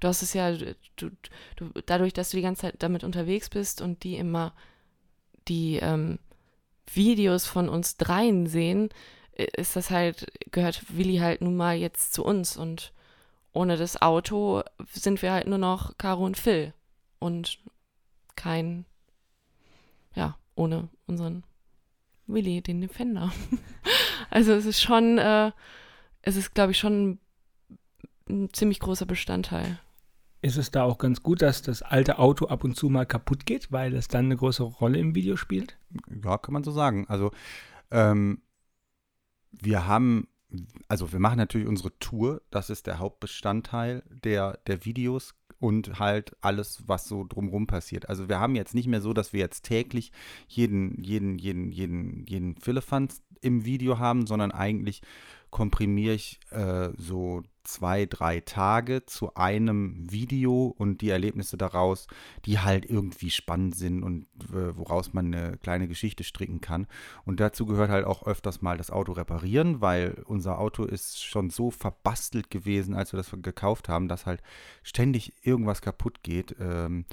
du 0.00 0.08
hast 0.08 0.22
es 0.22 0.32
ja, 0.34 0.52
du, 0.52 1.10
du, 1.56 1.70
dadurch, 1.86 2.12
dass 2.12 2.30
du 2.30 2.36
die 2.36 2.42
ganze 2.42 2.62
Zeit 2.62 2.76
damit 2.78 3.04
unterwegs 3.04 3.48
bist 3.48 3.80
und 3.80 4.04
die 4.04 4.16
immer 4.16 4.54
die 5.48 5.76
ähm, 5.76 6.18
Videos 6.92 7.46
von 7.46 7.68
uns 7.68 7.96
dreien 7.96 8.46
sehen, 8.46 8.90
ist 9.32 9.76
das 9.76 9.90
halt, 9.90 10.26
gehört 10.50 10.96
Willi 10.96 11.18
halt 11.18 11.40
nun 11.42 11.56
mal 11.56 11.76
jetzt 11.76 12.12
zu 12.12 12.24
uns 12.24 12.56
und 12.56 12.92
ohne 13.52 13.76
das 13.76 14.02
Auto 14.02 14.62
sind 14.92 15.22
wir 15.22 15.32
halt 15.32 15.46
nur 15.46 15.58
noch 15.58 15.96
Caro 15.98 16.24
und 16.24 16.36
Phil 16.36 16.74
und 17.18 17.58
kein, 18.36 18.84
ja, 20.14 20.36
ohne 20.54 20.88
unseren 21.06 21.44
Willi, 22.26 22.62
den 22.62 22.80
Defender. 22.80 23.32
also 24.30 24.52
es 24.52 24.66
ist 24.66 24.80
schon, 24.82 25.18
äh, 25.18 25.52
es 26.22 26.36
ist, 26.36 26.54
glaube 26.54 26.72
ich, 26.72 26.78
schon 26.78 27.18
ein 28.28 28.52
ziemlich 28.52 28.80
großer 28.80 29.06
Bestandteil 29.06 29.80
ist 30.40 30.56
es 30.56 30.70
da 30.70 30.84
auch 30.84 30.98
ganz 30.98 31.22
gut, 31.22 31.42
dass 31.42 31.62
das 31.62 31.82
alte 31.82 32.18
Auto 32.18 32.46
ab 32.46 32.64
und 32.64 32.76
zu 32.76 32.88
mal 32.88 33.06
kaputt 33.06 33.46
geht, 33.46 33.72
weil 33.72 33.94
es 33.94 34.08
dann 34.08 34.26
eine 34.26 34.36
größere 34.36 34.68
Rolle 34.68 34.98
im 34.98 35.14
Video 35.14 35.36
spielt? 35.36 35.78
Ja, 36.24 36.38
kann 36.38 36.52
man 36.52 36.64
so 36.64 36.70
sagen. 36.70 37.06
Also 37.08 37.32
ähm, 37.90 38.42
wir 39.50 39.86
haben, 39.86 40.28
also 40.88 41.12
wir 41.12 41.18
machen 41.18 41.38
natürlich 41.38 41.66
unsere 41.66 41.96
Tour, 41.98 42.42
das 42.50 42.70
ist 42.70 42.86
der 42.86 42.98
Hauptbestandteil 42.98 44.02
der, 44.24 44.58
der 44.66 44.84
Videos 44.84 45.34
und 45.60 45.98
halt 45.98 46.36
alles, 46.40 46.84
was 46.86 47.08
so 47.08 47.24
drumherum 47.24 47.66
passiert. 47.66 48.08
Also 48.08 48.28
wir 48.28 48.38
haben 48.38 48.54
jetzt 48.54 48.74
nicht 48.74 48.86
mehr 48.86 49.00
so, 49.00 49.12
dass 49.12 49.32
wir 49.32 49.40
jetzt 49.40 49.64
täglich 49.64 50.12
jeden, 50.46 51.02
jeden, 51.02 51.38
jeden, 51.38 51.72
jeden, 51.72 52.24
jeden 52.26 52.56
Philippans 52.56 53.22
im 53.40 53.64
Video 53.64 53.98
haben, 53.98 54.26
sondern 54.26 54.52
eigentlich 54.52 55.02
komprimiere 55.50 56.14
ich 56.14 56.40
äh, 56.50 56.90
so 56.96 57.42
zwei, 57.68 58.06
drei 58.06 58.40
Tage 58.40 59.04
zu 59.04 59.34
einem 59.34 60.10
Video 60.10 60.74
und 60.78 61.02
die 61.02 61.10
Erlebnisse 61.10 61.58
daraus, 61.58 62.06
die 62.46 62.58
halt 62.58 62.88
irgendwie 62.88 63.30
spannend 63.30 63.76
sind 63.76 64.02
und 64.02 64.26
äh, 64.52 64.76
woraus 64.76 65.12
man 65.12 65.34
eine 65.34 65.58
kleine 65.58 65.86
Geschichte 65.86 66.24
stricken 66.24 66.62
kann. 66.62 66.86
Und 67.26 67.40
dazu 67.40 67.66
gehört 67.66 67.90
halt 67.90 68.06
auch 68.06 68.26
öfters 68.26 68.62
mal 68.62 68.78
das 68.78 68.90
Auto 68.90 69.12
reparieren, 69.12 69.82
weil 69.82 70.22
unser 70.24 70.58
Auto 70.58 70.84
ist 70.84 71.22
schon 71.22 71.50
so 71.50 71.70
verbastelt 71.70 72.50
gewesen, 72.50 72.94
als 72.94 73.12
wir 73.12 73.18
das 73.18 73.30
gekauft 73.30 73.88
haben, 73.88 74.08
dass 74.08 74.24
halt 74.24 74.42
ständig 74.82 75.34
irgendwas 75.42 75.82
kaputt 75.82 76.22
geht. 76.22 76.56
Ähm, 76.58 77.04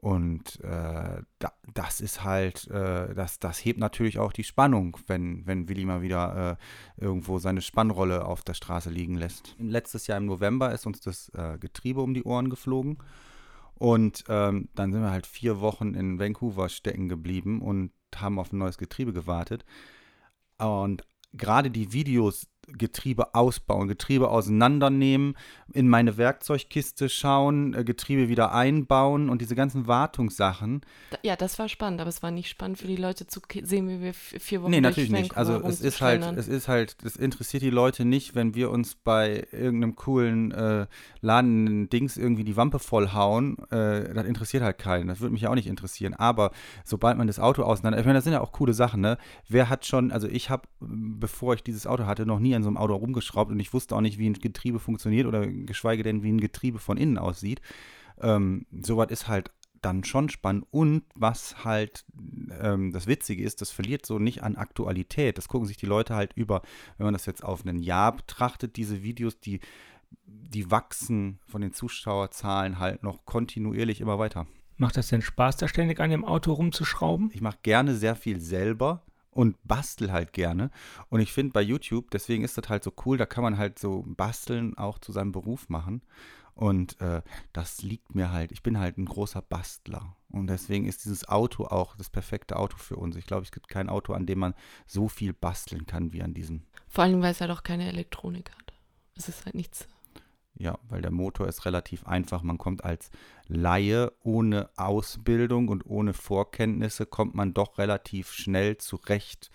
und 0.00 0.60
äh, 0.60 1.22
da, 1.40 1.52
das 1.74 2.00
ist 2.00 2.22
halt, 2.22 2.68
äh, 2.68 3.14
das, 3.14 3.40
das 3.40 3.64
hebt 3.64 3.80
natürlich 3.80 4.18
auch 4.18 4.32
die 4.32 4.44
Spannung, 4.44 4.96
wenn, 5.08 5.44
wenn 5.44 5.68
Willi 5.68 5.84
mal 5.84 6.02
wieder 6.02 6.58
äh, 6.98 7.02
irgendwo 7.04 7.40
seine 7.40 7.62
Spannrolle 7.62 8.24
auf 8.24 8.44
der 8.44 8.54
Straße 8.54 8.90
liegen 8.90 9.16
lässt. 9.16 9.56
Letztes 9.58 10.06
Jahr 10.06 10.18
im 10.18 10.26
November 10.26 10.72
ist 10.72 10.86
uns 10.86 11.00
das 11.00 11.30
äh, 11.30 11.58
Getriebe 11.58 12.00
um 12.00 12.14
die 12.14 12.22
Ohren 12.22 12.48
geflogen. 12.48 12.98
Und 13.74 14.24
ähm, 14.28 14.68
dann 14.74 14.92
sind 14.92 15.02
wir 15.02 15.10
halt 15.10 15.26
vier 15.26 15.60
Wochen 15.60 15.94
in 15.94 16.20
Vancouver 16.20 16.68
stecken 16.68 17.08
geblieben 17.08 17.60
und 17.60 17.90
haben 18.14 18.38
auf 18.38 18.52
ein 18.52 18.58
neues 18.58 18.78
Getriebe 18.78 19.12
gewartet. 19.12 19.64
Und 20.58 21.04
gerade 21.32 21.70
die 21.72 21.92
Videos, 21.92 22.46
Getriebe 22.76 23.34
ausbauen, 23.34 23.88
Getriebe 23.88 24.28
auseinandernehmen, 24.28 25.36
in 25.72 25.88
meine 25.88 26.16
Werkzeugkiste 26.16 27.08
schauen, 27.08 27.74
äh, 27.74 27.84
Getriebe 27.84 28.28
wieder 28.28 28.52
einbauen 28.52 29.30
und 29.30 29.40
diese 29.40 29.54
ganzen 29.54 29.86
Wartungssachen. 29.86 30.82
Ja, 31.22 31.36
das 31.36 31.58
war 31.58 31.68
spannend, 31.68 32.00
aber 32.00 32.08
es 32.08 32.22
war 32.22 32.30
nicht 32.30 32.48
spannend 32.48 32.78
für 32.78 32.86
die 32.86 32.96
Leute 32.96 33.26
zu 33.26 33.40
sehen, 33.62 33.88
wie 33.88 34.00
wir 34.00 34.14
vier 34.14 34.62
Wochen 34.62 34.70
Nee, 34.70 34.80
natürlich 34.80 35.10
nicht. 35.10 35.36
Also 35.36 35.62
es 35.62 35.80
ist 35.80 36.00
halt, 36.00 36.24
es 36.36 36.48
ist 36.48 36.68
halt, 36.68 36.96
es 37.04 37.16
interessiert 37.16 37.62
die 37.62 37.70
Leute 37.70 38.04
nicht, 38.04 38.34
wenn 38.34 38.54
wir 38.54 38.70
uns 38.70 38.94
bei 38.94 39.46
irgendeinem 39.52 39.96
coolen 39.96 40.52
äh, 40.52 40.86
Laden 41.20 41.88
Dings 41.88 42.16
irgendwie 42.16 42.44
die 42.44 42.56
Wampe 42.56 42.78
vollhauen. 42.78 43.56
Äh, 43.70 44.12
das 44.12 44.26
interessiert 44.26 44.62
halt 44.62 44.78
keinen. 44.78 45.08
Das 45.08 45.20
würde 45.20 45.32
mich 45.32 45.46
auch 45.46 45.54
nicht 45.54 45.66
interessieren. 45.66 46.14
Aber 46.14 46.50
sobald 46.84 47.16
man 47.16 47.26
das 47.26 47.38
Auto 47.38 47.62
auseinander, 47.62 47.98
ich 47.98 48.04
meine, 48.04 48.18
das 48.18 48.24
sind 48.24 48.32
ja 48.32 48.40
auch 48.40 48.52
coole 48.52 48.74
Sachen, 48.74 49.00
ne? 49.00 49.18
Wer 49.48 49.68
hat 49.68 49.86
schon, 49.86 50.12
also 50.12 50.28
ich 50.28 50.50
habe, 50.50 50.68
bevor 50.80 51.54
ich 51.54 51.62
dieses 51.62 51.86
Auto 51.86 52.06
hatte, 52.06 52.26
noch 52.26 52.38
nie 52.38 52.57
an 52.58 52.62
so 52.62 52.68
einem 52.68 52.76
Auto 52.76 52.94
rumgeschraubt 52.94 53.50
und 53.50 53.58
ich 53.60 53.72
wusste 53.72 53.96
auch 53.96 54.00
nicht, 54.00 54.18
wie 54.18 54.28
ein 54.28 54.34
Getriebe 54.34 54.78
funktioniert 54.78 55.26
oder 55.26 55.46
geschweige 55.46 56.02
denn, 56.02 56.22
wie 56.22 56.32
ein 56.32 56.40
Getriebe 56.40 56.78
von 56.78 56.96
innen 56.96 57.18
aussieht. 57.18 57.60
Ähm, 58.20 58.66
Sowas 58.70 59.10
ist 59.10 59.28
halt 59.28 59.50
dann 59.82 60.04
schon 60.04 60.28
spannend. 60.28 60.66
Und 60.70 61.04
was 61.14 61.64
halt 61.64 62.04
ähm, 62.60 62.92
das 62.92 63.06
Witzige 63.06 63.42
ist, 63.42 63.60
das 63.60 63.70
verliert 63.70 64.06
so 64.06 64.18
nicht 64.18 64.42
an 64.42 64.56
Aktualität. 64.56 65.38
Das 65.38 65.48
gucken 65.48 65.66
sich 65.66 65.76
die 65.76 65.86
Leute 65.86 66.14
halt 66.14 66.32
über, 66.34 66.62
wenn 66.96 67.04
man 67.04 67.14
das 67.14 67.26
jetzt 67.26 67.44
auf 67.44 67.64
ein 67.64 67.78
Jahr 67.78 68.16
betrachtet, 68.16 68.76
diese 68.76 69.02
Videos, 69.02 69.40
die, 69.40 69.60
die 70.26 70.70
wachsen 70.70 71.38
von 71.46 71.60
den 71.60 71.72
Zuschauerzahlen 71.72 72.78
halt 72.78 73.02
noch 73.02 73.24
kontinuierlich 73.24 74.00
immer 74.00 74.18
weiter. 74.18 74.46
Macht 74.76 74.96
das 74.96 75.08
denn 75.08 75.22
Spaß, 75.22 75.56
da 75.56 75.66
ständig 75.66 75.98
an 75.98 76.10
dem 76.10 76.24
Auto 76.24 76.52
rumzuschrauben? 76.52 77.30
Ich 77.32 77.40
mache 77.40 77.58
gerne 77.62 77.94
sehr 77.94 78.14
viel 78.14 78.40
selber 78.40 79.02
und 79.38 79.56
bastel 79.62 80.10
halt 80.10 80.32
gerne. 80.32 80.68
Und 81.10 81.20
ich 81.20 81.32
finde 81.32 81.52
bei 81.52 81.62
YouTube, 81.62 82.10
deswegen 82.10 82.42
ist 82.42 82.58
das 82.58 82.68
halt 82.68 82.82
so 82.82 82.92
cool, 83.06 83.16
da 83.18 83.24
kann 83.24 83.44
man 83.44 83.56
halt 83.56 83.78
so 83.78 84.02
basteln 84.04 84.76
auch 84.76 84.98
zu 84.98 85.12
seinem 85.12 85.30
Beruf 85.30 85.68
machen. 85.68 86.02
Und 86.56 87.00
äh, 87.00 87.22
das 87.52 87.82
liegt 87.82 88.16
mir 88.16 88.32
halt, 88.32 88.50
ich 88.50 88.64
bin 88.64 88.80
halt 88.80 88.98
ein 88.98 89.04
großer 89.04 89.40
Bastler. 89.40 90.16
Und 90.28 90.48
deswegen 90.48 90.86
ist 90.86 91.04
dieses 91.04 91.28
Auto 91.28 91.66
auch 91.66 91.94
das 91.94 92.10
perfekte 92.10 92.56
Auto 92.56 92.78
für 92.78 92.96
uns. 92.96 93.14
Ich 93.14 93.26
glaube, 93.26 93.44
es 93.44 93.52
gibt 93.52 93.68
kein 93.68 93.88
Auto, 93.88 94.12
an 94.12 94.26
dem 94.26 94.40
man 94.40 94.54
so 94.88 95.06
viel 95.06 95.32
basteln 95.32 95.86
kann 95.86 96.12
wie 96.12 96.24
an 96.24 96.34
diesem. 96.34 96.64
Vor 96.88 97.04
allem, 97.04 97.22
weil 97.22 97.30
es 97.30 97.40
halt 97.40 97.52
auch 97.52 97.62
keine 97.62 97.86
Elektronik 97.86 98.50
hat. 98.50 98.72
Es 99.14 99.28
ist 99.28 99.44
halt 99.44 99.54
nichts. 99.54 99.86
Ja, 100.58 100.78
weil 100.88 101.02
der 101.02 101.12
Motor 101.12 101.46
ist 101.46 101.64
relativ 101.66 102.06
einfach. 102.06 102.42
Man 102.42 102.58
kommt 102.58 102.84
als 102.84 103.10
Laie 103.46 104.12
ohne 104.22 104.68
Ausbildung 104.76 105.68
und 105.68 105.86
ohne 105.86 106.12
Vorkenntnisse, 106.12 107.06
kommt 107.06 107.34
man 107.34 107.54
doch 107.54 107.78
relativ 107.78 108.32
schnell 108.32 108.76
zurecht 108.76 109.50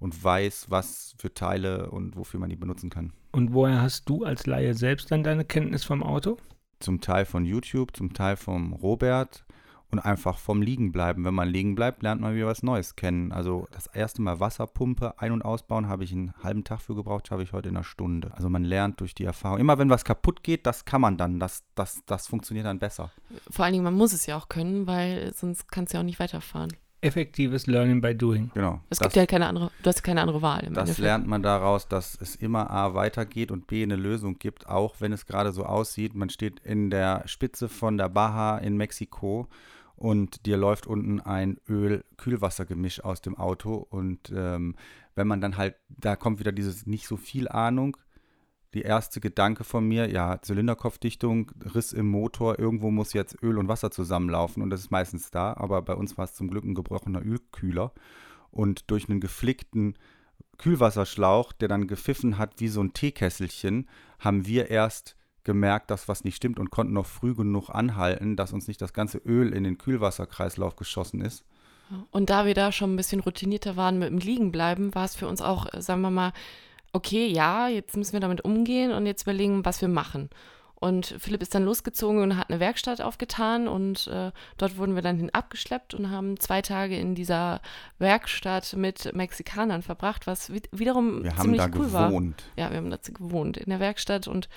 und 0.00 0.22
weiß, 0.22 0.66
was 0.68 1.14
für 1.18 1.32
Teile 1.32 1.90
und 1.90 2.16
wofür 2.16 2.40
man 2.40 2.50
die 2.50 2.56
benutzen 2.56 2.90
kann. 2.90 3.12
Und 3.32 3.52
woher 3.52 3.80
hast 3.80 4.08
du 4.08 4.24
als 4.24 4.46
Laie 4.46 4.74
selbst 4.74 5.10
dann 5.10 5.22
deine 5.22 5.44
Kenntnis 5.44 5.84
vom 5.84 6.02
Auto? 6.02 6.38
Zum 6.80 7.00
Teil 7.00 7.24
von 7.24 7.44
YouTube, 7.44 7.96
zum 7.96 8.12
Teil 8.12 8.36
vom 8.36 8.72
Robert 8.72 9.44
und 9.90 9.98
einfach 9.98 10.38
vom 10.38 10.62
Liegenbleiben. 10.62 11.24
Wenn 11.24 11.34
man 11.34 11.48
liegen 11.48 11.74
bleibt, 11.74 12.02
lernt 12.02 12.20
man 12.20 12.34
wieder 12.34 12.46
was 12.46 12.62
Neues 12.62 12.96
kennen. 12.96 13.32
Also 13.32 13.66
das 13.70 13.86
erste 13.86 14.22
Mal 14.22 14.40
Wasserpumpe 14.40 15.18
ein- 15.18 15.32
und 15.32 15.42
ausbauen, 15.42 15.88
habe 15.88 16.04
ich 16.04 16.12
einen 16.12 16.34
halben 16.42 16.64
Tag 16.64 16.80
für 16.80 16.94
gebraucht, 16.94 17.30
habe 17.30 17.42
ich 17.42 17.52
heute 17.52 17.68
in 17.68 17.76
einer 17.76 17.84
Stunde. 17.84 18.32
Also 18.34 18.48
man 18.48 18.64
lernt 18.64 19.00
durch 19.00 19.14
die 19.14 19.24
Erfahrung. 19.24 19.58
Immer 19.58 19.78
wenn 19.78 19.90
was 19.90 20.04
kaputt 20.04 20.42
geht, 20.42 20.66
das 20.66 20.84
kann 20.84 21.00
man 21.00 21.16
dann. 21.16 21.40
Das, 21.40 21.64
das, 21.74 22.02
das 22.06 22.26
funktioniert 22.26 22.66
dann 22.66 22.78
besser. 22.78 23.10
Vor 23.50 23.64
allen 23.64 23.72
Dingen, 23.72 23.84
man 23.84 23.94
muss 23.94 24.12
es 24.12 24.26
ja 24.26 24.36
auch 24.36 24.48
können, 24.48 24.86
weil 24.86 25.32
sonst 25.34 25.70
kannst 25.70 25.92
du 25.92 25.96
ja 25.96 26.00
auch 26.00 26.06
nicht 26.06 26.20
weiterfahren 26.20 26.72
effektives 27.00 27.66
Learning 27.66 28.00
by 28.00 28.14
Doing. 28.14 28.50
Genau. 28.54 28.80
Es 28.90 28.98
gibt 28.98 29.14
ja 29.14 29.26
keine 29.26 29.46
andere, 29.46 29.70
du 29.82 29.88
hast 29.88 30.02
keine 30.02 30.20
andere 30.20 30.42
Wahl. 30.42 30.60
das 30.62 30.68
Endeffekt. 30.68 30.98
lernt 30.98 31.26
man 31.26 31.42
daraus, 31.42 31.88
dass 31.88 32.18
es 32.20 32.36
immer 32.36 32.70
A 32.70 32.94
weitergeht 32.94 33.50
und 33.50 33.66
B 33.66 33.82
eine 33.82 33.96
Lösung 33.96 34.38
gibt, 34.38 34.68
auch 34.68 34.96
wenn 34.98 35.12
es 35.12 35.26
gerade 35.26 35.52
so 35.52 35.64
aussieht. 35.64 36.14
Man 36.14 36.30
steht 36.30 36.60
in 36.60 36.90
der 36.90 37.22
Spitze 37.26 37.68
von 37.68 37.98
der 37.98 38.08
Baja 38.08 38.58
in 38.58 38.76
Mexiko 38.76 39.48
und 39.98 40.46
dir 40.46 40.56
läuft 40.56 40.86
unten 40.86 41.20
ein 41.20 41.58
Öl-Kühlwassergemisch 41.68 43.02
aus 43.02 43.20
dem 43.20 43.36
Auto. 43.36 43.74
Und 43.74 44.32
ähm, 44.34 44.76
wenn 45.16 45.26
man 45.26 45.40
dann 45.40 45.56
halt, 45.56 45.74
da 45.88 46.14
kommt 46.14 46.38
wieder 46.38 46.52
dieses 46.52 46.86
nicht 46.86 47.08
so 47.08 47.16
viel 47.16 47.48
Ahnung, 47.48 47.96
die 48.74 48.82
erste 48.82 49.20
Gedanke 49.20 49.64
von 49.64 49.88
mir, 49.88 50.08
ja, 50.08 50.40
Zylinderkopfdichtung, 50.40 51.50
Riss 51.74 51.92
im 51.92 52.06
Motor, 52.06 52.60
irgendwo 52.60 52.92
muss 52.92 53.12
jetzt 53.12 53.42
Öl 53.42 53.58
und 53.58 53.66
Wasser 53.66 53.90
zusammenlaufen. 53.90 54.62
Und 54.62 54.70
das 54.70 54.80
ist 54.80 54.92
meistens 54.92 55.32
da, 55.32 55.54
aber 55.54 55.82
bei 55.82 55.94
uns 55.94 56.16
war 56.16 56.26
es 56.26 56.34
zum 56.34 56.48
Glück 56.48 56.64
ein 56.64 56.76
gebrochener 56.76 57.24
Ölkühler. 57.24 57.92
Und 58.52 58.90
durch 58.92 59.08
einen 59.08 59.20
geflickten 59.20 59.94
Kühlwasserschlauch, 60.58 61.52
der 61.52 61.66
dann 61.66 61.88
gepfiffen 61.88 62.38
hat 62.38 62.60
wie 62.60 62.68
so 62.68 62.80
ein 62.80 62.92
Teekesselchen, 62.92 63.88
haben 64.20 64.46
wir 64.46 64.70
erst 64.70 65.17
gemerkt, 65.44 65.90
dass 65.90 66.08
was 66.08 66.24
nicht 66.24 66.36
stimmt 66.36 66.58
und 66.58 66.70
konnten 66.70 66.92
noch 66.92 67.06
früh 67.06 67.34
genug 67.34 67.70
anhalten, 67.70 68.36
dass 68.36 68.52
uns 68.52 68.68
nicht 68.68 68.80
das 68.80 68.92
ganze 68.92 69.18
Öl 69.18 69.52
in 69.52 69.64
den 69.64 69.78
Kühlwasserkreislauf 69.78 70.76
geschossen 70.76 71.20
ist. 71.20 71.44
Und 72.10 72.30
da 72.30 72.44
wir 72.44 72.54
da 72.54 72.70
schon 72.70 72.92
ein 72.92 72.96
bisschen 72.96 73.20
routinierter 73.20 73.76
waren 73.76 73.98
mit 73.98 74.10
dem 74.10 74.18
Liegenbleiben, 74.18 74.94
war 74.94 75.04
es 75.04 75.16
für 75.16 75.26
uns 75.26 75.40
auch, 75.40 75.66
sagen 75.78 76.02
wir 76.02 76.10
mal, 76.10 76.32
okay, 76.92 77.26
ja, 77.26 77.68
jetzt 77.68 77.96
müssen 77.96 78.12
wir 78.12 78.20
damit 78.20 78.42
umgehen 78.42 78.92
und 78.92 79.06
jetzt 79.06 79.22
überlegen, 79.22 79.64
was 79.64 79.80
wir 79.80 79.88
machen. 79.88 80.28
Und 80.80 81.16
Philipp 81.18 81.42
ist 81.42 81.56
dann 81.56 81.64
losgezogen 81.64 82.22
und 82.22 82.36
hat 82.36 82.50
eine 82.50 82.60
Werkstatt 82.60 83.00
aufgetan 83.00 83.66
und 83.66 84.06
äh, 84.06 84.30
dort 84.58 84.76
wurden 84.76 84.94
wir 84.94 85.02
dann 85.02 85.16
hin 85.16 85.30
abgeschleppt 85.30 85.92
und 85.92 86.10
haben 86.10 86.38
zwei 86.38 86.62
Tage 86.62 86.96
in 86.96 87.16
dieser 87.16 87.60
Werkstatt 87.98 88.74
mit 88.76 89.12
Mexikanern 89.12 89.82
verbracht, 89.82 90.28
was 90.28 90.52
wiederum 90.52 91.24
wir 91.24 91.34
ziemlich 91.36 91.62
haben 91.62 91.72
da 91.72 91.78
cool 91.78 91.86
gewohnt. 91.86 92.44
war. 92.54 92.64
Ja, 92.64 92.70
wir 92.70 92.76
haben 92.76 92.90
da 92.90 92.98
gewohnt 93.02 93.56
in 93.56 93.70
der 93.70 93.80
Werkstatt 93.80 94.28
und 94.28 94.48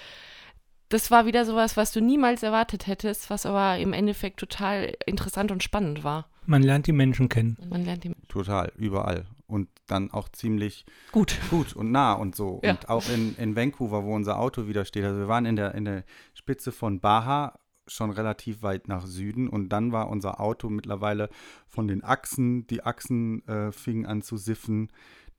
das 0.92 1.10
war 1.10 1.26
wieder 1.26 1.46
sowas, 1.46 1.78
was 1.78 1.92
du 1.92 2.02
niemals 2.02 2.44
erwartet 2.44 2.86
hättest, 2.86 3.30
was 3.30 3.46
aber 3.46 3.78
im 3.80 3.94
Endeffekt 3.94 4.40
total 4.40 4.94
interessant 5.06 5.52
und 5.52 5.64
spannend 5.64 6.04
war. 6.04 6.28
Man 6.46 6.64
lernt 6.64 6.88
die 6.88 6.92
Menschen 6.92 7.30
kennen. 7.30 7.58
Man 7.70 7.86
lernt 7.86 8.04
die 8.04 8.14
Total, 8.28 8.72
überall. 8.76 9.26
Und 9.48 9.70
dann 9.88 10.12
auch 10.12 10.30
ziemlich 10.30 10.86
gut, 11.12 11.38
gut 11.50 11.76
und 11.76 11.92
nah 11.92 12.14
und 12.14 12.36
so. 12.36 12.60
Ja. 12.64 12.72
Und 12.72 12.90
auch 12.90 13.08
in, 13.10 13.36
in 13.38 13.56
Vancouver, 13.56 14.04
wo 14.04 14.14
unser 14.14 14.38
Auto 14.40 14.68
wieder 14.68 14.86
steht. 14.86 15.06
Also 15.06 15.20
wir 15.20 15.28
waren 15.28 15.46
in 15.46 15.56
der, 15.56 15.76
in 15.76 15.86
der 15.86 16.04
Spitze 16.34 16.72
von 16.72 17.00
Baja, 17.00 17.54
schon 17.88 18.12
relativ 18.12 18.62
weit 18.62 18.88
nach 18.88 19.06
Süden. 19.06 19.48
Und 19.48 19.70
dann 19.70 19.92
war 19.92 20.10
unser 20.10 20.42
Auto 20.42 20.70
mittlerweile 20.70 21.30
von 21.68 21.88
den 21.88 22.04
Achsen, 22.04 22.68
die 22.68 22.84
Achsen 22.84 23.48
äh, 23.48 23.72
fingen 23.72 24.06
an 24.06 24.22
zu 24.22 24.38
siffen. 24.38 24.90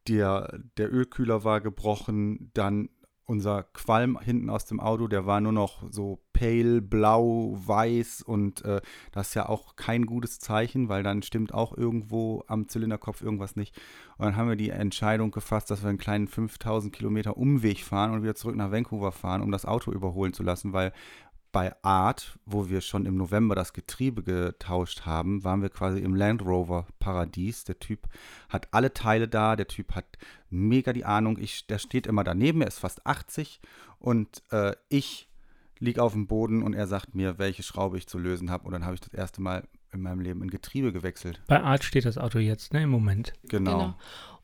Der, 0.08 0.60
der 0.76 0.92
Ölkühler 0.92 1.44
war 1.44 1.60
gebrochen, 1.60 2.50
dann 2.54 2.88
unser 3.26 3.62
Qualm 3.62 4.18
hinten 4.20 4.50
aus 4.50 4.64
dem 4.64 4.80
Auto, 4.80 5.08
der 5.08 5.26
war 5.26 5.40
nur 5.40 5.52
noch 5.52 5.84
so 5.90 6.20
pale, 6.32 6.82
blau, 6.82 7.52
weiß 7.54 8.22
und 8.22 8.64
äh, 8.64 8.80
das 9.12 9.28
ist 9.28 9.34
ja 9.34 9.48
auch 9.48 9.76
kein 9.76 10.06
gutes 10.06 10.40
Zeichen, 10.40 10.88
weil 10.88 11.02
dann 11.02 11.22
stimmt 11.22 11.54
auch 11.54 11.76
irgendwo 11.76 12.42
am 12.48 12.68
Zylinderkopf 12.68 13.22
irgendwas 13.22 13.54
nicht. 13.54 13.80
Und 14.18 14.26
dann 14.26 14.36
haben 14.36 14.48
wir 14.48 14.56
die 14.56 14.70
Entscheidung 14.70 15.30
gefasst, 15.30 15.70
dass 15.70 15.82
wir 15.82 15.88
einen 15.88 15.98
kleinen 15.98 16.26
5000 16.26 16.92
Kilometer 16.92 17.36
Umweg 17.36 17.84
fahren 17.84 18.12
und 18.12 18.22
wieder 18.22 18.34
zurück 18.34 18.56
nach 18.56 18.72
Vancouver 18.72 19.12
fahren, 19.12 19.42
um 19.42 19.52
das 19.52 19.66
Auto 19.66 19.92
überholen 19.92 20.32
zu 20.32 20.42
lassen, 20.42 20.72
weil 20.72 20.92
bei 21.52 21.74
Art, 21.82 22.38
wo 22.46 22.68
wir 22.68 22.80
schon 22.80 23.06
im 23.06 23.16
November 23.16 23.54
das 23.54 23.74
Getriebe 23.74 24.22
getauscht 24.22 25.02
haben, 25.02 25.44
waren 25.44 25.62
wir 25.62 25.68
quasi 25.68 26.00
im 26.00 26.14
Land 26.14 26.42
Rover 26.42 26.86
Paradies. 26.98 27.64
Der 27.64 27.78
Typ 27.78 28.08
hat 28.48 28.68
alle 28.72 28.94
Teile 28.94 29.28
da, 29.28 29.54
der 29.54 29.68
Typ 29.68 29.94
hat 29.94 30.06
mega 30.50 30.92
die 30.92 31.04
Ahnung. 31.04 31.38
Ich, 31.38 31.66
der 31.66 31.78
steht 31.78 32.06
immer 32.06 32.24
daneben, 32.24 32.62
er 32.62 32.68
ist 32.68 32.78
fast 32.78 33.06
80 33.06 33.60
und 33.98 34.42
äh, 34.50 34.74
ich 34.88 35.28
liege 35.78 36.02
auf 36.02 36.12
dem 36.12 36.26
Boden 36.26 36.62
und 36.62 36.74
er 36.74 36.86
sagt 36.86 37.14
mir, 37.14 37.38
welche 37.38 37.62
Schraube 37.62 37.98
ich 37.98 38.06
zu 38.06 38.18
lösen 38.18 38.50
habe. 38.50 38.64
Und 38.64 38.72
dann 38.72 38.84
habe 38.84 38.94
ich 38.94 39.00
das 39.00 39.12
erste 39.12 39.42
Mal 39.42 39.68
in 39.92 40.00
meinem 40.00 40.20
Leben 40.20 40.42
ein 40.42 40.50
Getriebe 40.50 40.92
gewechselt. 40.92 41.42
Bei 41.48 41.62
Art 41.62 41.84
steht 41.84 42.06
das 42.06 42.16
Auto 42.18 42.38
jetzt, 42.38 42.72
ne, 42.72 42.82
im 42.82 42.90
Moment. 42.90 43.34
Genau. 43.48 43.72
genau. 43.72 43.94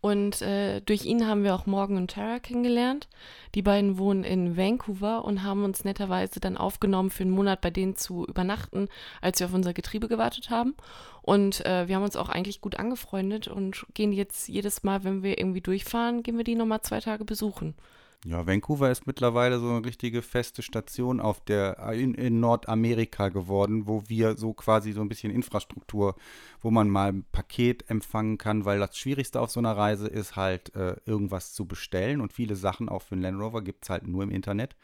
Und 0.01 0.43
äh, 0.43 0.81
durch 0.81 1.05
ihn 1.05 1.27
haben 1.27 1.43
wir 1.43 1.55
auch 1.55 1.67
Morgan 1.67 1.97
und 1.97 2.13
Tara 2.13 2.39
kennengelernt. 2.39 3.09
Die 3.55 3.63
beiden 3.63 3.99
wohnen 3.99 4.23
in 4.23 4.57
Vancouver 4.57 5.25
und 5.25 5.43
haben 5.43 5.65
uns 5.65 5.85
netterweise 5.85 6.39
dann 6.39 6.57
aufgenommen, 6.57 7.11
für 7.11 7.25
einen 7.25 7.33
Monat 7.33 7.61
bei 7.61 7.71
denen 7.71 7.97
zu 7.97 8.25
übernachten, 8.25 8.89
als 9.21 9.41
wir 9.41 9.49
auf 9.49 9.55
unser 9.55 9.75
Getriebe 9.75 10.07
gewartet 10.07 10.51
haben. 10.51 10.75
Und 11.23 11.67
äh, 11.67 11.89
wir 11.89 11.97
haben 11.97 12.05
uns 12.05 12.17
auch 12.17 12.29
eigentlich 12.29 12.61
gut 12.61 12.77
angefreundet 12.79 13.49
und 13.49 13.87
gehen 13.95 14.13
jetzt 14.13 14.49
jedes 14.49 14.85
Mal, 14.85 15.03
wenn 15.03 15.23
wir 15.23 15.39
irgendwie 15.39 15.61
durchfahren, 15.61 16.23
gehen 16.23 16.37
wir 16.37 16.45
die 16.45 16.55
nochmal 16.55 16.83
zwei 16.83 17.01
Tage 17.01 17.25
besuchen. 17.25 17.75
Ja, 18.25 18.49
Vancouver 18.49 18.91
ist 18.91 19.07
mittlerweile 19.07 19.61
so 19.61 19.69
eine 19.69 19.85
richtige 19.85 20.23
feste 20.23 20.61
Station 20.63 21.21
auf 21.21 21.41
der, 21.45 21.79
in, 21.93 22.15
in, 22.15 22.41
Nordamerika 22.41 23.29
geworden, 23.29 23.87
wo 23.87 24.03
wir 24.09 24.37
so 24.37 24.55
quasi 24.55 24.91
so 24.93 25.01
ein 25.03 25.09
bisschen 25.09 25.33
Infrastruktur, 25.33 26.17
wo 26.61 26.73
man 26.73 26.91
mal 26.91 27.11
ein 27.11 27.25
Paket 27.31 27.89
empfangen 27.89 28.37
kann, 28.37 28.65
weil 28.65 28.81
das 28.81 28.99
Schwierigste 28.99 29.41
auf 29.41 29.51
so 29.51 29.61
einer 29.61 29.77
Reise 29.77 30.09
ist 30.09 30.35
halt 30.35 30.75
äh, 30.75 30.97
irgendwas 31.07 31.53
zu 31.53 31.67
bestellen 31.67 32.21
und 32.21 32.33
viele 32.33 32.57
Sachen 32.57 32.89
auch 32.89 33.03
für 33.03 33.15
den 33.15 33.23
Land 33.23 33.41
Rover 33.41 33.63
gibt 33.63 33.85
es 33.85 33.91
halt 33.91 34.09
nur 34.09 34.25
im 34.25 34.31
Internet. 34.31 34.75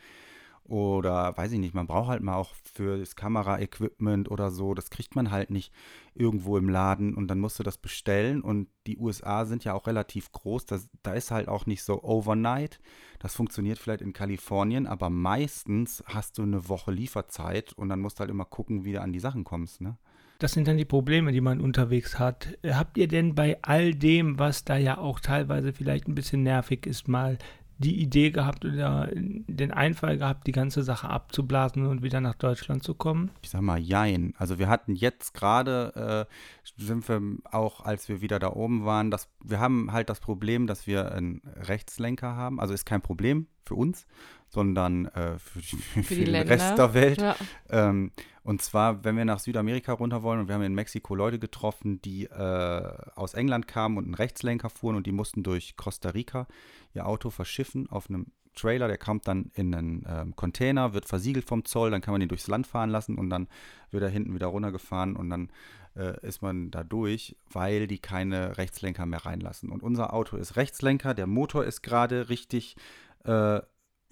Oder 0.66 1.37
weiß 1.37 1.53
ich 1.53 1.59
nicht, 1.59 1.74
man 1.74 1.87
braucht 1.87 2.09
halt 2.09 2.22
mal 2.22 2.37
auch 2.37 2.55
für 2.72 2.98
das 2.98 3.16
Kameraequipment 3.16 4.31
oder 4.31 4.50
so. 4.50 4.72
Das 4.72 4.88
kriegt 4.88 5.14
man 5.14 5.31
halt 5.31 5.50
nicht 5.50 5.72
irgendwo 6.14 6.57
im 6.57 6.70
Laden 6.70 7.14
und 7.14 7.29
dann 7.29 7.38
musst 7.38 7.59
du 7.59 7.62
das 7.62 7.77
bestellen. 7.77 8.40
Und 8.40 8.68
die 8.87 8.96
USA 8.96 9.44
sind 9.44 9.64
ja 9.64 9.74
auch 9.74 9.87
relativ 9.87 10.33
groß. 10.33 10.64
Das, 10.64 10.88
da 11.03 11.12
ist 11.12 11.31
halt 11.31 11.48
auch 11.48 11.66
nicht 11.66 11.83
so 11.83 12.03
overnight. 12.03 12.81
Das 13.18 13.35
funktioniert 13.35 13.79
vielleicht 13.79 14.00
in 14.00 14.14
Kalifornien, 14.14 14.87
aber 14.87 15.11
meistens 15.11 16.03
hast 16.07 16.38
du 16.38 16.42
eine 16.42 16.66
Woche 16.68 16.92
Lieferzeit 16.92 17.74
und 17.74 17.90
dann 17.90 18.00
musst 18.00 18.18
du 18.18 18.20
halt 18.20 18.31
immer 18.31 18.46
gucken, 18.46 18.87
wie 18.87 18.92
du 18.92 19.03
an 19.03 19.12
die 19.12 19.20
Sachen 19.20 19.44
kommst, 19.44 19.83
ne? 19.83 19.98
Das 20.40 20.53
sind 20.53 20.66
dann 20.66 20.77
die 20.77 20.85
Probleme, 20.85 21.31
die 21.31 21.40
man 21.40 21.61
unterwegs 21.61 22.18
hat. 22.18 22.59
Habt 22.66 22.98
ihr 22.98 23.07
denn 23.07 23.35
bei 23.35 23.59
all 23.62 23.94
dem, 23.94 24.38
was 24.38 24.64
da 24.64 24.77
ja 24.77 24.98
auch 24.98 25.20
teilweise 25.20 25.72
vielleicht 25.72 26.09
ein 26.09 26.14
bisschen 26.14 26.42
nervig 26.42 26.87
ist, 26.87 27.07
mal 27.07 27.38
die 27.78 28.00
Idee 28.00 28.30
gehabt 28.30 28.64
oder 28.64 29.08
den 29.12 29.72
Einfall 29.72 30.18
gehabt, 30.18 30.46
die 30.46 30.52
ganze 30.52 30.82
Sache 30.82 31.08
abzublasen 31.08 31.87
und 31.87 32.02
wieder 32.02 32.20
nach 32.20 32.34
Deutschland 32.34 32.82
zu 32.82 32.94
kommen? 32.94 33.30
Ich 33.42 33.50
sag 33.50 33.62
mal, 33.62 33.78
jein. 33.78 34.34
Also 34.38 34.58
wir 34.58 34.68
hatten 34.68 34.94
jetzt 34.94 35.34
gerade, 35.34 36.28
äh, 36.28 36.82
sind 36.82 37.08
wir 37.08 37.20
auch, 37.50 37.80
als 37.80 38.08
wir 38.08 38.20
wieder 38.20 38.38
da 38.38 38.52
oben 38.52 38.84
waren, 38.84 39.10
dass 39.10 39.28
wir 39.42 39.60
haben 39.60 39.92
halt 39.92 40.08
das 40.08 40.20
Problem, 40.20 40.66
dass 40.66 40.87
wir 40.87 41.12
einen 41.12 41.42
Rechtslenker 41.56 42.37
haben. 42.37 42.60
Also 42.60 42.74
ist 42.74 42.87
kein 42.87 43.02
Problem 43.02 43.46
für 43.64 43.74
uns, 43.74 44.06
sondern 44.54 45.06
äh, 45.06 45.38
für, 45.38 45.60
für, 45.60 46.02
für, 46.02 46.14
den 46.14 46.26
Länder. 46.26 46.54
Rest 46.54 46.78
der 46.78 46.94
Welt. 46.94 47.20
Ja. 47.20 47.36
Ähm, 47.68 48.12
und 48.42 48.62
zwar, 48.62 49.04
wenn 49.04 49.16
wir 49.16 49.24
nach 49.24 49.38
Südamerika 49.38 49.92
runter 49.92 50.22
wollen 50.22 50.40
und 50.40 50.48
wir 50.48 50.54
haben 50.54 50.62
in 50.62 50.74
Mexiko 50.74 51.14
Leute 51.14 51.38
getroffen, 51.38 52.00
die 52.02 52.24
äh, 52.24 52.92
aus 53.14 53.34
England 53.34 53.66
kamen 53.66 53.96
und 53.98 54.04
einen 54.04 54.14
Rechtslenker 54.14 54.70
fuhren 54.70 54.96
und 54.96 55.06
die 55.06 55.12
mussten 55.12 55.42
durch 55.42 55.76
Costa 55.76 56.10
Rica 56.10 56.46
ihr 56.94 57.06
Auto 57.06 57.30
verschiffen 57.30 57.90
auf 57.90 58.08
einem 58.08 58.26
Trailer, 58.54 58.86
der 58.86 58.98
kommt 58.98 59.26
dann 59.26 59.50
in 59.54 59.74
einen 59.74 60.06
ähm, 60.08 60.36
Container, 60.36 60.94
wird 60.94 61.06
versiegelt 61.06 61.44
vom 61.44 61.64
Zoll, 61.64 61.90
dann 61.90 62.00
kann 62.00 62.12
man 62.12 62.20
den 62.20 62.28
durchs 62.28 62.46
Land 62.46 62.66
fahren 62.66 62.90
lassen 62.90 63.18
und 63.18 63.30
dann 63.30 63.48
wird 63.90 64.04
er 64.04 64.08
hinten 64.08 64.34
wieder 64.34 64.46
runtergefahren 64.46 65.16
und 65.16 65.30
dann 65.30 65.50
äh, 65.96 66.20
ist 66.26 66.42
man 66.42 66.70
da 66.70 66.84
durch, 66.84 67.36
weil 67.50 67.86
die 67.86 67.98
keine 67.98 68.56
Rechtslenker 68.58 69.06
mehr 69.06 69.24
reinlassen. 69.24 69.70
Und 69.70 69.82
unser 69.82 70.12
Auto 70.12 70.36
ist 70.36 70.56
Rechtslenker, 70.56 71.14
der 71.14 71.26
Motor 71.26 71.64
ist 71.64 71.82
gerade 71.82 72.28
richtig 72.28 72.76
äh, 73.24 73.60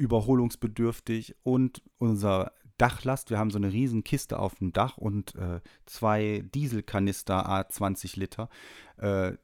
überholungsbedürftig 0.03 1.37
und 1.45 1.81
unser 1.99 2.53
Dachlast, 2.77 3.31
wir 3.31 3.38
haben 3.38 3.51
so 3.51 3.59
eine 3.59 3.73
riesen 3.73 4.03
Kiste 4.03 4.41
auf 4.41 4.57
dem 4.57 4.73
Dach 4.73 4.99
und 4.99 5.37
äh, 5.37 5.61
zwei 5.87 6.45
Dieselkanister 6.53 7.49
A20 7.49 8.19
Liter, 8.19 8.49
äh, 8.97 9.35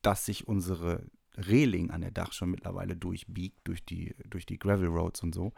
dass 0.00 0.24
sich 0.24 0.48
unsere 0.48 1.04
Reling 1.36 1.90
an 1.90 2.00
der 2.00 2.10
Dach 2.10 2.32
schon 2.32 2.50
mittlerweile 2.50 2.96
durchbiegt, 2.96 3.58
durch 3.64 3.84
die, 3.84 4.14
durch 4.30 4.46
die 4.46 4.58
Gravel 4.58 4.88
Roads 4.88 5.22
und 5.22 5.34
so. 5.34 5.52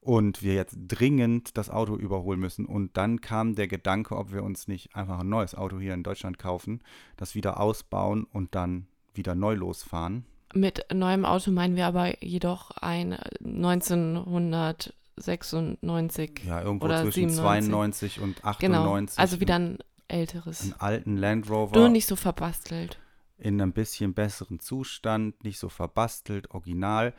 Und 0.00 0.42
wir 0.42 0.54
jetzt 0.54 0.76
dringend 0.76 1.56
das 1.56 1.70
Auto 1.70 1.96
überholen 1.96 2.40
müssen. 2.40 2.66
Und 2.66 2.96
dann 2.96 3.20
kam 3.20 3.54
der 3.54 3.68
Gedanke, 3.68 4.16
ob 4.16 4.32
wir 4.32 4.42
uns 4.42 4.66
nicht 4.66 4.96
einfach 4.96 5.20
ein 5.20 5.28
neues 5.28 5.54
Auto 5.54 5.78
hier 5.78 5.94
in 5.94 6.02
Deutschland 6.02 6.38
kaufen, 6.38 6.82
das 7.16 7.36
wieder 7.36 7.60
ausbauen 7.60 8.24
und 8.24 8.56
dann 8.56 8.88
wieder 9.14 9.36
neu 9.36 9.54
losfahren. 9.54 10.24
Mit 10.54 10.86
neuem 10.92 11.24
Auto 11.24 11.50
meinen 11.50 11.74
wir 11.76 11.86
aber 11.86 12.22
jedoch 12.24 12.72
ein 12.72 13.16
1996 13.44 16.42
ja, 16.46 16.62
irgendwo 16.62 16.84
oder 16.86 17.02
zwischen 17.02 17.28
97. 17.28 17.70
92 17.70 18.20
und 18.20 18.44
98. 18.44 18.60
Genau, 18.60 18.94
also 19.22 19.40
wieder 19.40 19.54
ein 19.56 19.78
älteres. 20.08 20.62
Einen 20.62 20.74
alten 20.78 21.16
Land 21.16 21.50
Rover. 21.50 21.78
Nur 21.78 21.90
nicht 21.90 22.06
so 22.06 22.16
verbastelt. 22.16 22.98
In 23.36 23.60
einem 23.60 23.72
bisschen 23.72 24.14
besseren 24.14 24.58
Zustand, 24.58 25.44
nicht 25.44 25.58
so 25.58 25.68
verbastelt, 25.68 26.50
original. 26.50 27.12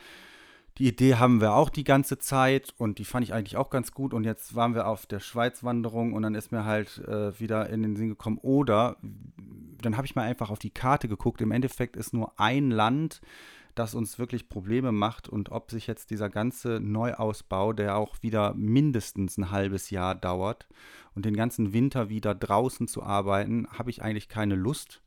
Die 0.77 0.87
Idee 0.87 1.15
haben 1.15 1.41
wir 1.41 1.53
auch 1.53 1.69
die 1.69 1.83
ganze 1.83 2.19
Zeit 2.19 2.73
und 2.77 2.99
die 2.99 3.05
fand 3.05 3.25
ich 3.25 3.33
eigentlich 3.33 3.57
auch 3.57 3.69
ganz 3.69 3.91
gut. 3.91 4.13
Und 4.13 4.23
jetzt 4.23 4.55
waren 4.55 4.75
wir 4.75 4.87
auf 4.87 5.05
der 5.05 5.19
Schweizwanderung 5.19 6.13
und 6.13 6.21
dann 6.21 6.35
ist 6.35 6.51
mir 6.51 6.63
halt 6.63 6.99
äh, 6.99 7.37
wieder 7.39 7.69
in 7.69 7.81
den 7.83 7.95
Sinn 7.95 8.09
gekommen, 8.09 8.37
oder 8.37 8.95
dann 9.81 9.97
habe 9.97 10.05
ich 10.05 10.15
mal 10.15 10.23
einfach 10.23 10.49
auf 10.49 10.59
die 10.59 10.69
Karte 10.69 11.07
geguckt. 11.07 11.41
Im 11.41 11.51
Endeffekt 11.51 11.97
ist 11.97 12.13
nur 12.13 12.39
ein 12.39 12.71
Land, 12.71 13.21
das 13.75 13.95
uns 13.95 14.19
wirklich 14.19 14.49
Probleme 14.49 14.91
macht 14.91 15.29
und 15.29 15.51
ob 15.51 15.71
sich 15.71 15.87
jetzt 15.87 16.11
dieser 16.11 16.29
ganze 16.29 16.79
Neuausbau, 16.81 17.73
der 17.73 17.97
auch 17.97 18.17
wieder 18.21 18.53
mindestens 18.53 19.37
ein 19.37 19.51
halbes 19.51 19.89
Jahr 19.89 20.15
dauert 20.15 20.67
und 21.15 21.25
den 21.25 21.35
ganzen 21.35 21.73
Winter 21.73 22.09
wieder 22.09 22.35
draußen 22.35 22.87
zu 22.87 23.03
arbeiten, 23.03 23.67
habe 23.71 23.89
ich 23.89 24.01
eigentlich 24.01 24.27
keine 24.29 24.55
Lust. 24.55 25.01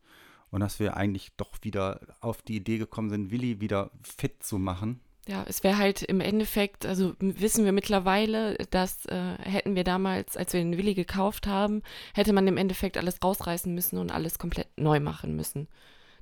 Und 0.51 0.61
dass 0.61 0.79
wir 0.79 0.99
eigentlich 0.99 1.33
doch 1.39 1.57
wieder 1.63 2.01
auf 2.21 2.43
die 2.43 2.57
Idee 2.57 2.77
gekommen 2.77 3.09
sind, 3.09 3.31
Willi 3.31 3.63
wieder 3.63 3.91
fit 4.03 4.43
zu 4.43 4.59
machen. 4.59 5.01
Ja, 5.29 5.45
es 5.47 5.63
wäre 5.63 5.79
halt 5.79 6.03
im 6.03 6.21
Endeffekt, 6.21 6.85
also 6.85 7.15
wissen 7.21 7.65
wir 7.65 7.71
mittlerweile, 7.71 8.57
dass 8.71 9.07
äh, 9.07 9.37
hätten 9.39 9.77
wir 9.77 9.85
damals, 9.85 10.37
als 10.37 10.53
wir 10.53 10.61
den 10.61 10.77
Willi 10.77 10.95
gekauft 10.95 11.47
haben, 11.47 11.83
hätte 12.13 12.33
man 12.33 12.49
im 12.49 12.57
Endeffekt 12.57 12.99
alles 12.99 13.23
rausreißen 13.23 13.73
müssen 13.73 13.99
und 13.99 14.11
alles 14.11 14.39
komplett 14.39 14.67
neu 14.77 14.99
machen 14.99 15.37
müssen. 15.37 15.69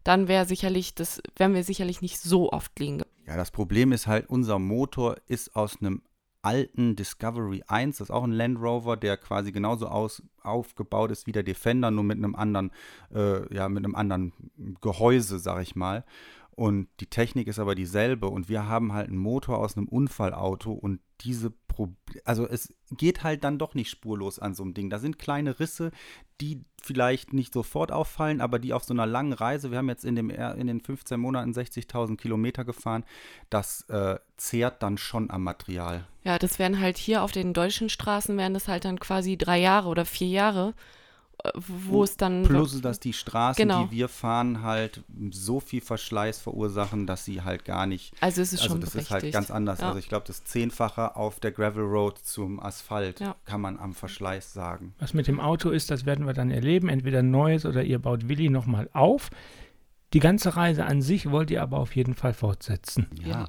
Dann 0.04 0.28
wäre 0.28 0.44
sicherlich, 0.44 0.94
das 0.94 1.22
wären 1.36 1.54
wir 1.54 1.64
sicherlich 1.64 2.02
nicht 2.02 2.18
so 2.18 2.52
oft 2.52 2.78
liegen. 2.78 3.02
Ja, 3.26 3.36
das 3.36 3.50
Problem 3.50 3.92
ist 3.92 4.06
halt, 4.06 4.28
unser 4.28 4.58
Motor 4.58 5.16
ist 5.26 5.56
aus 5.56 5.80
einem 5.80 6.02
alten 6.42 6.96
Discovery 6.96 7.62
1, 7.66 7.98
das 7.98 8.08
ist 8.08 8.14
auch 8.14 8.24
ein 8.24 8.32
Land 8.32 8.58
Rover, 8.60 8.96
der 8.96 9.16
quasi 9.16 9.52
genauso 9.52 9.88
aus, 9.88 10.22
aufgebaut 10.42 11.10
ist 11.10 11.26
wie 11.26 11.32
der 11.32 11.42
Defender, 11.42 11.90
nur 11.90 12.04
mit 12.04 12.18
einem 12.18 12.34
anderen, 12.34 12.70
äh, 13.14 13.54
ja, 13.54 13.68
mit 13.68 13.84
einem 13.84 13.94
anderen 13.94 14.32
Gehäuse, 14.80 15.38
sag 15.38 15.62
ich 15.62 15.76
mal. 15.76 16.04
Und 16.60 16.88
die 17.00 17.06
Technik 17.06 17.48
ist 17.48 17.58
aber 17.58 17.74
dieselbe 17.74 18.28
und 18.28 18.50
wir 18.50 18.68
haben 18.68 18.92
halt 18.92 19.08
einen 19.08 19.16
Motor 19.16 19.56
aus 19.56 19.78
einem 19.78 19.88
Unfallauto 19.88 20.70
und 20.70 21.00
diese 21.22 21.50
Pro 21.50 21.96
also 22.26 22.46
es 22.46 22.74
geht 22.90 23.22
halt 23.24 23.44
dann 23.44 23.56
doch 23.56 23.74
nicht 23.74 23.88
spurlos 23.88 24.38
an 24.38 24.52
so 24.52 24.62
einem 24.62 24.74
Ding. 24.74 24.90
Da 24.90 24.98
sind 24.98 25.18
kleine 25.18 25.58
Risse, 25.58 25.90
die 26.42 26.60
vielleicht 26.82 27.32
nicht 27.32 27.54
sofort 27.54 27.92
auffallen, 27.92 28.42
aber 28.42 28.58
die 28.58 28.74
auf 28.74 28.84
so 28.84 28.92
einer 28.92 29.06
langen 29.06 29.32
Reise, 29.32 29.70
wir 29.70 29.78
haben 29.78 29.88
jetzt 29.88 30.04
in, 30.04 30.16
dem, 30.16 30.28
in 30.28 30.66
den 30.66 30.82
15 30.82 31.18
Monaten 31.18 31.52
60.000 31.52 32.18
Kilometer 32.18 32.66
gefahren, 32.66 33.04
das 33.48 33.88
äh, 33.88 34.18
zehrt 34.36 34.82
dann 34.82 34.98
schon 34.98 35.30
am 35.30 35.42
Material. 35.42 36.06
Ja, 36.24 36.38
das 36.38 36.58
wären 36.58 36.78
halt 36.78 36.98
hier 36.98 37.22
auf 37.22 37.32
den 37.32 37.54
deutschen 37.54 37.88
Straßen, 37.88 38.36
wären 38.36 38.52
das 38.52 38.68
halt 38.68 38.84
dann 38.84 39.00
quasi 39.00 39.38
drei 39.38 39.58
Jahre 39.58 39.88
oder 39.88 40.04
vier 40.04 40.28
Jahre 40.28 40.74
wo 41.54 42.04
es 42.04 42.16
dann. 42.16 42.42
Plus, 42.42 42.80
dass 42.80 43.00
die 43.00 43.12
Straßen, 43.12 43.62
genau. 43.62 43.84
die 43.84 43.96
wir 43.96 44.08
fahren, 44.08 44.62
halt 44.62 45.02
so 45.30 45.60
viel 45.60 45.80
Verschleiß 45.80 46.40
verursachen, 46.40 47.06
dass 47.06 47.24
sie 47.24 47.42
halt 47.42 47.64
gar 47.64 47.86
nicht. 47.86 48.14
Also 48.20 48.42
es 48.42 48.52
ist 48.52 48.62
also 48.62 48.74
schon 48.74 48.80
das 48.80 48.94
ist 48.94 49.10
halt 49.10 49.32
ganz 49.32 49.50
anders. 49.50 49.80
Ja. 49.80 49.88
Also 49.88 49.98
ich 49.98 50.08
glaube, 50.08 50.26
das 50.26 50.44
Zehnfache 50.44 51.16
auf 51.16 51.40
der 51.40 51.52
Gravel 51.52 51.84
Road 51.84 52.18
zum 52.18 52.60
Asphalt 52.60 53.20
ja. 53.20 53.36
kann 53.44 53.60
man 53.60 53.78
am 53.78 53.94
Verschleiß 53.94 54.52
sagen. 54.52 54.94
Was 54.98 55.14
mit 55.14 55.26
dem 55.26 55.40
Auto 55.40 55.70
ist, 55.70 55.90
das 55.90 56.06
werden 56.06 56.26
wir 56.26 56.32
dann 56.32 56.50
erleben. 56.50 56.88
Entweder 56.88 57.22
neues 57.22 57.66
oder 57.66 57.82
ihr 57.82 57.98
baut 57.98 58.28
Willi 58.28 58.48
nochmal 58.48 58.88
auf. 58.92 59.30
Die 60.12 60.20
ganze 60.20 60.56
Reise 60.56 60.86
an 60.86 61.02
sich 61.02 61.30
wollt 61.30 61.50
ihr 61.50 61.62
aber 61.62 61.78
auf 61.78 61.94
jeden 61.94 62.14
Fall 62.14 62.34
fortsetzen. 62.34 63.06
ja. 63.24 63.48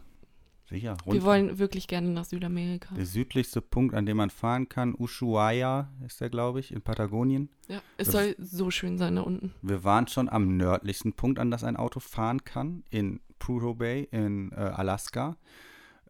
Sicher. 0.72 0.96
Wir 1.06 1.24
wollen 1.24 1.60
wirklich 1.60 1.88
gerne 1.88 2.10
nach 2.10 2.24
Südamerika. 2.24 2.96
Der 2.96 3.06
südlichste 3.06 3.62
Punkt, 3.62 3.94
an 3.94 4.06
dem 4.06 4.16
man 4.16 4.30
fahren 4.30 4.70
kann, 4.70 4.96
Ushuaia 4.98 5.90
ist 6.06 6.22
der, 6.22 6.30
glaube 6.30 6.62
ich, 6.62 6.72
in 6.72 6.82
Patagonien. 6.82 7.50
Ja, 7.68 7.82
es 7.98 8.08
wir, 8.08 8.12
soll 8.12 8.36
so 8.40 8.72
schön 8.72 8.98
sein 8.98 9.18
da 9.18 9.22
unten. 9.24 9.54
Wir 9.62 9.84
waren 9.84 10.08
schon 10.08 10.30
am 10.30 10.56
nördlichsten 10.56 11.12
Punkt, 11.12 11.40
an 11.40 11.52
das 11.52 11.66
ein 11.66 11.76
Auto 11.76 12.00
fahren 12.00 12.46
kann, 12.46 12.84
in 12.90 13.20
Prudhoe 13.38 13.76
Bay 13.76 14.08
in 14.12 14.54
äh, 14.54 14.56
Alaska 14.56 15.36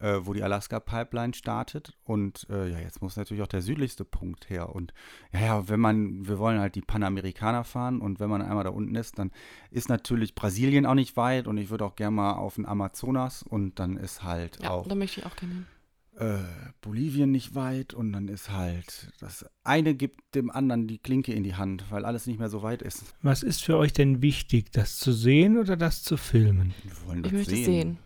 äh, 0.02 0.26
wo 0.26 0.32
die 0.32 0.42
Alaska-Pipeline 0.42 1.32
startet. 1.32 1.96
Und 2.04 2.46
äh, 2.50 2.68
ja, 2.68 2.80
jetzt 2.80 3.00
muss 3.00 3.16
natürlich 3.16 3.42
auch 3.42 3.48
der 3.48 3.62
südlichste 3.62 4.04
Punkt 4.04 4.50
her. 4.50 4.74
Und 4.74 4.92
ja, 5.32 5.40
ja, 5.40 5.68
wenn 5.68 5.80
man, 5.80 6.26
wir 6.26 6.38
wollen 6.38 6.58
halt 6.58 6.74
die 6.74 6.82
Panamerikaner 6.82 7.64
fahren 7.64 8.00
und 8.00 8.18
wenn 8.18 8.28
man 8.28 8.42
einmal 8.42 8.64
da 8.64 8.70
unten 8.70 8.96
ist, 8.96 9.18
dann 9.18 9.30
ist 9.70 9.88
natürlich 9.88 10.34
Brasilien 10.34 10.86
auch 10.86 10.94
nicht 10.94 11.16
weit 11.16 11.46
und 11.46 11.56
ich 11.56 11.70
würde 11.70 11.84
auch 11.84 11.94
gerne 11.94 12.16
mal 12.16 12.32
auf 12.32 12.56
den 12.56 12.66
Amazonas 12.66 13.42
und 13.42 13.78
dann 13.78 13.96
ist 13.96 14.24
halt 14.24 14.58
ja, 14.62 14.70
auch. 14.70 14.88
da 14.88 14.94
möchte 14.94 15.20
ich 15.20 15.26
auch 15.26 15.36
gerne 15.36 15.54
hin. 15.54 15.66
Äh, 16.14 16.38
Bolivien 16.82 17.30
nicht 17.30 17.54
weit 17.54 17.94
und 17.94 18.12
dann 18.12 18.28
ist 18.28 18.50
halt 18.50 19.12
das 19.20 19.46
eine 19.64 19.94
gibt 19.94 20.34
dem 20.34 20.50
anderen 20.50 20.86
die 20.86 20.98
Klinke 20.98 21.32
in 21.32 21.42
die 21.42 21.54
Hand, 21.54 21.86
weil 21.90 22.04
alles 22.04 22.26
nicht 22.26 22.38
mehr 22.38 22.50
so 22.50 22.62
weit 22.62 22.82
ist. 22.82 23.14
Was 23.22 23.42
ist 23.42 23.62
für 23.62 23.78
euch 23.78 23.94
denn 23.94 24.20
wichtig, 24.20 24.72
das 24.72 24.98
zu 24.98 25.12
sehen 25.12 25.56
oder 25.56 25.76
das 25.76 26.02
zu 26.02 26.18
filmen? 26.18 26.74
Wir 26.82 27.06
wollen 27.06 27.22
das 27.22 27.32
ich 27.32 27.38
möchte 27.38 27.54
sehen. 27.54 27.64
sehen. 27.64 27.98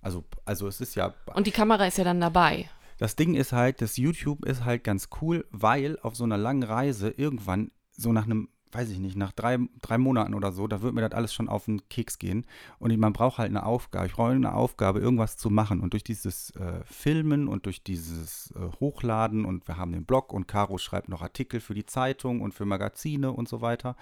Also, 0.00 0.24
also 0.44 0.66
es 0.68 0.80
ist 0.80 0.94
ja. 0.94 1.14
Und 1.34 1.46
die 1.46 1.52
Kamera 1.52 1.86
ist 1.86 1.98
ja 1.98 2.04
dann 2.04 2.20
dabei. 2.20 2.68
Das 2.98 3.16
Ding 3.16 3.34
ist 3.34 3.52
halt, 3.52 3.80
das 3.80 3.96
YouTube 3.96 4.44
ist 4.44 4.64
halt 4.64 4.84
ganz 4.84 5.08
cool, 5.20 5.46
weil 5.50 5.98
auf 6.00 6.16
so 6.16 6.24
einer 6.24 6.36
langen 6.36 6.62
Reise 6.62 7.08
irgendwann, 7.10 7.70
so 7.92 8.12
nach 8.12 8.26
einem 8.26 8.48
weiß 8.72 8.90
ich 8.90 8.98
nicht, 8.98 9.16
nach 9.16 9.32
drei, 9.32 9.58
drei 9.82 9.98
Monaten 9.98 10.34
oder 10.34 10.52
so, 10.52 10.66
da 10.66 10.82
wird 10.82 10.94
mir 10.94 11.00
das 11.00 11.12
alles 11.12 11.34
schon 11.34 11.48
auf 11.48 11.64
den 11.64 11.88
Keks 11.88 12.18
gehen. 12.18 12.46
Und 12.78 12.96
man 12.98 13.12
braucht 13.12 13.38
halt 13.38 13.50
eine 13.50 13.66
Aufgabe. 13.66 14.06
Ich 14.06 14.12
brauche 14.12 14.30
eine 14.30 14.54
Aufgabe, 14.54 15.00
irgendwas 15.00 15.36
zu 15.36 15.50
machen. 15.50 15.80
Und 15.80 15.92
durch 15.92 16.04
dieses 16.04 16.50
äh, 16.56 16.80
Filmen 16.84 17.48
und 17.48 17.66
durch 17.66 17.82
dieses 17.82 18.52
äh, 18.52 18.80
Hochladen 18.80 19.44
und 19.44 19.66
wir 19.66 19.76
haben 19.76 19.92
den 19.92 20.04
Blog 20.04 20.32
und 20.32 20.46
Caro 20.46 20.78
schreibt 20.78 21.08
noch 21.08 21.22
Artikel 21.22 21.60
für 21.60 21.74
die 21.74 21.86
Zeitung 21.86 22.40
und 22.40 22.54
für 22.54 22.64
Magazine 22.64 23.32
und 23.32 23.48
so 23.48 23.60
weiter, 23.60 23.96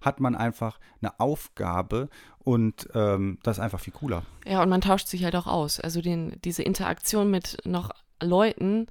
hat 0.00 0.20
man 0.20 0.34
einfach 0.34 0.78
eine 1.00 1.18
Aufgabe 1.20 2.08
und 2.38 2.88
ähm, 2.94 3.38
das 3.42 3.58
ist 3.58 3.62
einfach 3.62 3.80
viel 3.80 3.92
cooler. 3.92 4.24
Ja, 4.46 4.62
und 4.62 4.68
man 4.68 4.80
tauscht 4.80 5.08
sich 5.08 5.24
halt 5.24 5.36
auch 5.36 5.46
aus. 5.46 5.80
Also 5.80 6.00
den, 6.00 6.36
diese 6.44 6.62
Interaktion 6.62 7.30
mit 7.30 7.58
noch 7.64 7.90
Leuten, 8.22 8.86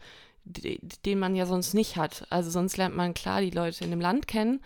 den 0.46 1.20
man 1.20 1.36
ja 1.36 1.46
sonst 1.46 1.74
nicht 1.74 1.96
hat. 1.96 2.26
Also 2.30 2.50
sonst 2.50 2.78
lernt 2.78 2.96
man 2.96 3.14
klar 3.14 3.42
die 3.42 3.52
Leute 3.52 3.84
in 3.84 3.92
dem 3.92 4.02
Land 4.02 4.28
kennen, 4.28 4.62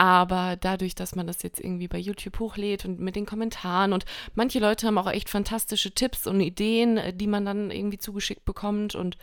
aber 0.00 0.56
dadurch, 0.56 0.94
dass 0.94 1.14
man 1.14 1.26
das 1.26 1.42
jetzt 1.42 1.60
irgendwie 1.60 1.86
bei 1.86 1.98
YouTube 1.98 2.38
hochlädt 2.38 2.86
und 2.86 3.00
mit 3.00 3.16
den 3.16 3.26
Kommentaren 3.26 3.92
und 3.92 4.06
manche 4.34 4.58
Leute 4.58 4.86
haben 4.86 4.96
auch 4.96 5.10
echt 5.10 5.28
fantastische 5.28 5.90
Tipps 5.90 6.26
und 6.26 6.40
Ideen, 6.40 6.96
äh, 6.96 7.12
die 7.12 7.26
man 7.26 7.44
dann 7.44 7.70
irgendwie 7.70 7.98
zugeschickt 7.98 8.46
bekommt 8.46 8.94
und 8.94 9.18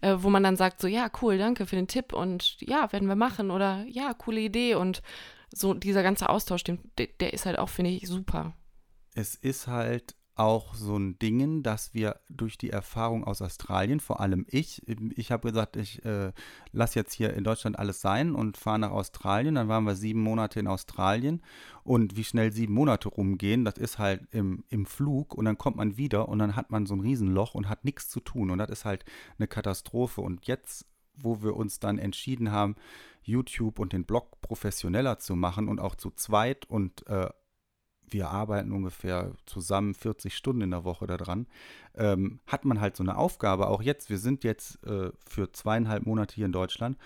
äh, 0.00 0.16
wo 0.18 0.28
man 0.28 0.42
dann 0.42 0.56
sagt, 0.56 0.80
so 0.80 0.88
ja, 0.88 1.08
cool, 1.22 1.38
danke 1.38 1.66
für 1.66 1.76
den 1.76 1.86
Tipp 1.86 2.12
und 2.12 2.56
ja, 2.58 2.90
werden 2.90 3.06
wir 3.06 3.14
machen 3.14 3.52
oder 3.52 3.84
ja, 3.88 4.12
coole 4.12 4.40
Idee 4.40 4.74
und 4.74 5.02
so 5.52 5.72
dieser 5.72 6.02
ganze 6.02 6.28
Austausch, 6.28 6.64
der, 6.64 6.78
der 6.98 7.32
ist 7.32 7.46
halt 7.46 7.60
auch, 7.60 7.68
finde 7.68 7.92
ich, 7.92 8.08
super. 8.08 8.54
Es 9.14 9.36
ist 9.36 9.68
halt 9.68 10.16
auch 10.38 10.74
so 10.74 10.96
ein 10.96 11.18
Ding, 11.18 11.62
dass 11.62 11.94
wir 11.94 12.20
durch 12.28 12.58
die 12.58 12.70
Erfahrung 12.70 13.24
aus 13.24 13.42
Australien, 13.42 13.98
vor 13.98 14.20
allem 14.20 14.46
ich, 14.48 14.82
ich 14.86 15.32
habe 15.32 15.48
gesagt, 15.48 15.76
ich 15.76 16.04
äh, 16.04 16.32
lasse 16.72 16.98
jetzt 16.98 17.12
hier 17.12 17.34
in 17.34 17.44
Deutschland 17.44 17.78
alles 17.78 18.00
sein 18.00 18.34
und 18.34 18.56
fahre 18.56 18.78
nach 18.78 18.90
Australien. 18.92 19.56
Dann 19.56 19.68
waren 19.68 19.84
wir 19.84 19.96
sieben 19.96 20.22
Monate 20.22 20.60
in 20.60 20.68
Australien 20.68 21.42
und 21.82 22.16
wie 22.16 22.24
schnell 22.24 22.52
sieben 22.52 22.74
Monate 22.74 23.08
rumgehen, 23.08 23.64
das 23.64 23.78
ist 23.78 23.98
halt 23.98 24.26
im, 24.30 24.64
im 24.68 24.86
Flug 24.86 25.34
und 25.34 25.44
dann 25.44 25.58
kommt 25.58 25.76
man 25.76 25.96
wieder 25.96 26.28
und 26.28 26.38
dann 26.38 26.54
hat 26.54 26.70
man 26.70 26.86
so 26.86 26.94
ein 26.94 27.00
Riesenloch 27.00 27.54
und 27.54 27.68
hat 27.68 27.84
nichts 27.84 28.08
zu 28.08 28.20
tun 28.20 28.50
und 28.50 28.58
das 28.58 28.70
ist 28.70 28.84
halt 28.84 29.04
eine 29.38 29.48
Katastrophe. 29.48 30.20
Und 30.20 30.46
jetzt, 30.46 30.86
wo 31.14 31.42
wir 31.42 31.56
uns 31.56 31.80
dann 31.80 31.98
entschieden 31.98 32.52
haben, 32.52 32.76
YouTube 33.22 33.78
und 33.78 33.92
den 33.92 34.04
Blog 34.04 34.40
professioneller 34.40 35.18
zu 35.18 35.34
machen 35.34 35.68
und 35.68 35.80
auch 35.80 35.96
zu 35.96 36.10
zweit 36.10 36.64
und 36.66 37.06
äh, 37.08 37.28
wir 38.12 38.30
arbeiten 38.30 38.72
ungefähr 38.72 39.32
zusammen 39.46 39.94
40 39.94 40.36
Stunden 40.36 40.62
in 40.62 40.70
der 40.70 40.84
Woche 40.84 41.06
daran, 41.06 41.46
ähm, 41.94 42.40
hat 42.46 42.64
man 42.64 42.80
halt 42.80 42.96
so 42.96 43.02
eine 43.02 43.16
Aufgabe. 43.16 43.68
Auch 43.68 43.82
jetzt, 43.82 44.10
wir 44.10 44.18
sind 44.18 44.44
jetzt 44.44 44.84
äh, 44.84 45.10
für 45.26 45.52
zweieinhalb 45.52 46.06
Monate 46.06 46.34
hier 46.34 46.46
in 46.46 46.52
Deutschland 46.52 46.98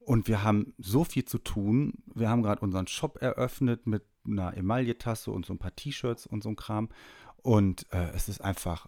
und 0.00 0.28
wir 0.28 0.42
haben 0.42 0.74
so 0.78 1.04
viel 1.04 1.24
zu 1.24 1.38
tun. 1.38 1.94
Wir 2.14 2.28
haben 2.28 2.42
gerade 2.42 2.60
unseren 2.60 2.86
Shop 2.86 3.20
eröffnet 3.20 3.86
mit 3.86 4.04
einer 4.26 4.56
Emaille-Tasse 4.56 5.30
und 5.30 5.46
so 5.46 5.54
ein 5.54 5.58
paar 5.58 5.74
T-Shirts 5.74 6.26
und 6.26 6.42
so 6.42 6.50
ein 6.50 6.56
Kram. 6.56 6.88
Und 7.42 7.86
äh, 7.92 8.10
es 8.14 8.28
ist 8.28 8.40
einfach 8.40 8.86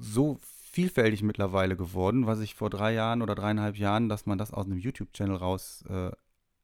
so 0.00 0.38
vielfältig 0.42 1.22
mittlerweile 1.22 1.76
geworden, 1.76 2.26
was 2.26 2.40
ich 2.40 2.54
vor 2.54 2.70
drei 2.70 2.92
Jahren 2.92 3.22
oder 3.22 3.34
dreieinhalb 3.34 3.76
Jahren, 3.76 4.08
dass 4.08 4.26
man 4.26 4.38
das 4.38 4.52
aus 4.52 4.66
einem 4.66 4.78
YouTube-Channel 4.78 5.36
raus 5.36 5.84
äh, 5.88 6.10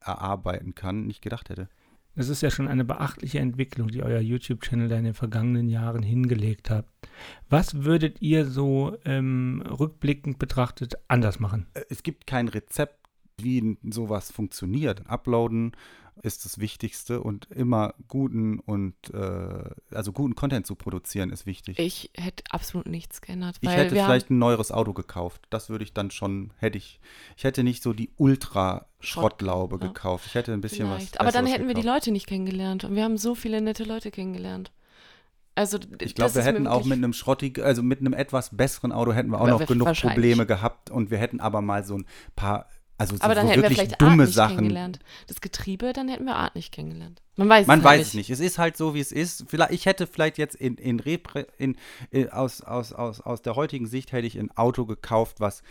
erarbeiten 0.00 0.74
kann, 0.74 1.07
nicht 1.07 1.22
gedacht 1.22 1.48
hätte. 1.48 1.68
Das 2.16 2.28
ist 2.28 2.42
ja 2.42 2.50
schon 2.50 2.68
eine 2.68 2.84
beachtliche 2.84 3.40
Entwicklung, 3.40 3.88
die 3.88 4.02
euer 4.02 4.20
YouTube-Channel 4.20 4.88
da 4.88 4.96
in 4.96 5.04
den 5.04 5.14
vergangenen 5.14 5.68
Jahren 5.68 6.02
hingelegt 6.02 6.70
hat. 6.70 6.86
Was 7.48 7.84
würdet 7.84 8.22
ihr 8.22 8.46
so 8.46 8.96
ähm, 9.04 9.62
rückblickend 9.66 10.38
betrachtet 10.38 10.94
anders 11.08 11.40
machen? 11.40 11.66
Äh, 11.74 11.82
es 11.90 12.02
gibt 12.02 12.26
kein 12.26 12.48
Rezept, 12.48 12.98
wie 13.38 13.76
sowas 13.82 14.30
funktioniert. 14.30 15.08
Uploaden, 15.08 15.72
ist 16.22 16.44
das 16.44 16.58
Wichtigste 16.58 17.20
und 17.20 17.46
immer 17.50 17.94
guten 18.08 18.58
und 18.60 18.94
äh, 19.12 19.70
also 19.90 20.12
guten 20.12 20.34
Content 20.34 20.66
zu 20.66 20.74
produzieren 20.74 21.30
ist 21.30 21.46
wichtig. 21.46 21.78
Ich 21.78 22.10
hätte 22.14 22.44
absolut 22.50 22.86
nichts 22.86 23.20
geändert. 23.20 23.56
ich 23.60 23.68
hätte 23.68 23.94
vielleicht 23.94 24.30
ein 24.30 24.38
neueres 24.38 24.72
Auto 24.72 24.92
gekauft. 24.92 25.42
Das 25.50 25.68
würde 25.68 25.84
ich 25.84 25.92
dann 25.92 26.10
schon, 26.10 26.52
hätte 26.58 26.78
ich. 26.78 27.00
Ich 27.36 27.44
hätte 27.44 27.64
nicht 27.64 27.82
so 27.82 27.92
die 27.92 28.10
Ultra-Schrottlaube 28.16 29.78
ja. 29.80 29.88
gekauft. 29.88 30.26
Ich 30.26 30.34
hätte 30.34 30.52
ein 30.52 30.60
bisschen 30.60 30.88
vielleicht. 30.88 31.14
was. 31.14 31.20
Aber 31.20 31.32
dann 31.32 31.46
hätten 31.46 31.66
gekauft. 31.66 31.76
wir 31.76 31.82
die 31.82 31.88
Leute 31.88 32.10
nicht 32.12 32.26
kennengelernt. 32.26 32.84
Und 32.84 32.94
wir 32.94 33.04
haben 33.04 33.18
so 33.18 33.34
viele 33.34 33.60
nette 33.60 33.84
Leute 33.84 34.10
kennengelernt. 34.10 34.72
Also, 35.56 35.78
ich 36.00 36.14
glaube, 36.16 36.34
wir 36.34 36.42
hätten 36.42 36.66
auch 36.66 36.84
mit 36.84 36.98
einem 36.98 37.12
schrottigen, 37.12 37.62
also 37.62 37.82
mit 37.82 38.00
einem 38.00 38.12
etwas 38.12 38.56
besseren 38.56 38.90
Auto 38.90 39.12
hätten 39.12 39.30
wir 39.30 39.40
auch 39.40 39.46
noch 39.46 39.66
genug 39.66 39.92
Probleme 39.94 40.46
gehabt 40.46 40.90
und 40.90 41.12
wir 41.12 41.18
hätten 41.18 41.38
aber 41.38 41.60
mal 41.60 41.84
so 41.84 41.98
ein 41.98 42.06
paar 42.34 42.66
also 42.97 43.16
aber 43.20 43.34
dann 43.34 43.49
hätten 43.49 43.62
wir 43.62 43.70
vielleicht 43.70 44.01
dumme 44.01 44.11
Art 44.11 44.20
nicht 44.20 44.34
Sachen. 44.34 44.57
kennengelernt. 44.57 44.99
Das 45.26 45.40
Getriebe, 45.40 45.92
dann 45.92 46.09
hätten 46.09 46.24
wir 46.24 46.36
Art 46.36 46.55
nicht 46.55 46.72
kennengelernt. 46.72 47.22
Man 47.36 47.49
weiß 47.49 47.66
Man 47.66 47.80
es 47.80 47.84
weiß 47.84 47.99
nicht. 47.99 48.07
es 48.07 48.14
nicht. 48.14 48.30
Es 48.30 48.40
ist 48.40 48.59
halt 48.59 48.76
so, 48.76 48.95
wie 48.95 49.01
es 49.01 49.11
ist. 49.11 49.45
Vielleicht, 49.49 49.72
ich 49.72 49.86
hätte 49.86 50.07
vielleicht 50.07 50.38
jetzt 50.38 50.55
in, 50.55 50.76
in, 50.76 51.01
Repre, 51.01 51.47
in, 51.59 51.76
in 52.11 52.30
aus, 52.30 52.61
aus, 52.61 52.92
aus, 52.92 53.20
aus 53.20 53.42
der 53.42 53.57
heutigen 53.57 53.86
Sicht 53.86 54.12
hätte 54.12 54.26
ich 54.26 54.38
ein 54.38 54.57
Auto 54.57 54.86
gekauft, 54.86 55.40
was 55.40 55.62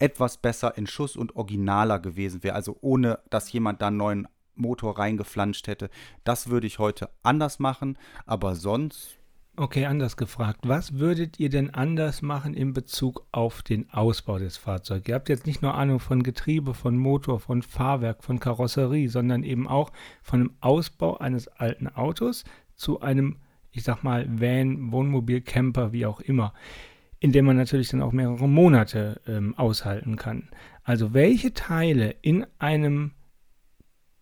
etwas 0.00 0.38
besser 0.38 0.76
in 0.76 0.88
Schuss 0.88 1.16
und 1.16 1.36
originaler 1.36 2.00
gewesen 2.00 2.42
wäre. 2.42 2.56
Also 2.56 2.76
ohne, 2.80 3.20
dass 3.30 3.52
jemand 3.52 3.80
da 3.80 3.86
einen 3.86 3.98
neuen 3.98 4.28
Motor 4.56 4.98
reingeflanscht 4.98 5.68
hätte. 5.68 5.90
Das 6.24 6.48
würde 6.48 6.66
ich 6.66 6.80
heute 6.80 7.10
anders 7.22 7.60
machen. 7.60 7.96
Aber 8.26 8.56
sonst 8.56 9.16
Okay, 9.54 9.84
anders 9.84 10.16
gefragt. 10.16 10.60
Was 10.62 10.98
würdet 10.98 11.38
ihr 11.38 11.50
denn 11.50 11.68
anders 11.74 12.22
machen 12.22 12.54
in 12.54 12.72
Bezug 12.72 13.26
auf 13.32 13.62
den 13.62 13.90
Ausbau 13.90 14.38
des 14.38 14.56
Fahrzeugs? 14.56 15.06
Ihr 15.06 15.14
habt 15.14 15.28
jetzt 15.28 15.44
nicht 15.44 15.60
nur 15.60 15.74
Ahnung 15.74 16.00
von 16.00 16.22
Getriebe, 16.22 16.72
von 16.72 16.96
Motor, 16.96 17.38
von 17.38 17.60
Fahrwerk, 17.60 18.24
von 18.24 18.40
Karosserie, 18.40 19.10
sondern 19.10 19.42
eben 19.42 19.68
auch 19.68 19.92
von 20.22 20.40
dem 20.40 20.52
Ausbau 20.60 21.18
eines 21.18 21.48
alten 21.48 21.86
Autos 21.86 22.44
zu 22.76 23.02
einem, 23.02 23.40
ich 23.72 23.84
sag 23.84 24.02
mal, 24.02 24.26
Van, 24.40 24.90
Wohnmobil, 24.90 25.42
Camper, 25.42 25.92
wie 25.92 26.06
auch 26.06 26.20
immer, 26.20 26.54
in 27.20 27.32
dem 27.32 27.44
man 27.44 27.58
natürlich 27.58 27.90
dann 27.90 28.00
auch 28.00 28.12
mehrere 28.12 28.48
Monate 28.48 29.20
ähm, 29.26 29.54
aushalten 29.58 30.16
kann. 30.16 30.48
Also 30.82 31.12
welche 31.12 31.52
Teile 31.52 32.14
in 32.22 32.46
einem 32.58 33.12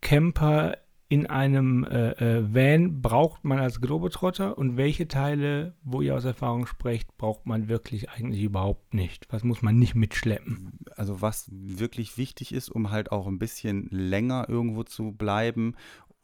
Camper 0.01 0.75
in 1.11 1.27
einem 1.27 1.83
äh, 1.83 2.11
äh, 2.11 2.55
Van 2.55 3.01
braucht 3.01 3.43
man 3.43 3.59
als 3.59 3.81
Globetrotter 3.81 4.57
und 4.57 4.77
welche 4.77 5.09
Teile, 5.09 5.75
wo 5.83 5.99
ihr 5.99 6.15
aus 6.15 6.23
Erfahrung 6.23 6.65
sprecht, 6.67 7.17
braucht 7.17 7.45
man 7.45 7.67
wirklich 7.67 8.09
eigentlich 8.09 8.41
überhaupt 8.41 8.93
nicht? 8.93 9.27
Was 9.29 9.43
muss 9.43 9.61
man 9.61 9.77
nicht 9.77 9.93
mitschleppen? 9.93 10.79
Also 10.95 11.21
was 11.21 11.49
wirklich 11.51 12.17
wichtig 12.17 12.53
ist, 12.53 12.69
um 12.69 12.91
halt 12.91 13.11
auch 13.11 13.27
ein 13.27 13.39
bisschen 13.39 13.89
länger 13.91 14.47
irgendwo 14.47 14.83
zu 14.83 15.11
bleiben, 15.11 15.75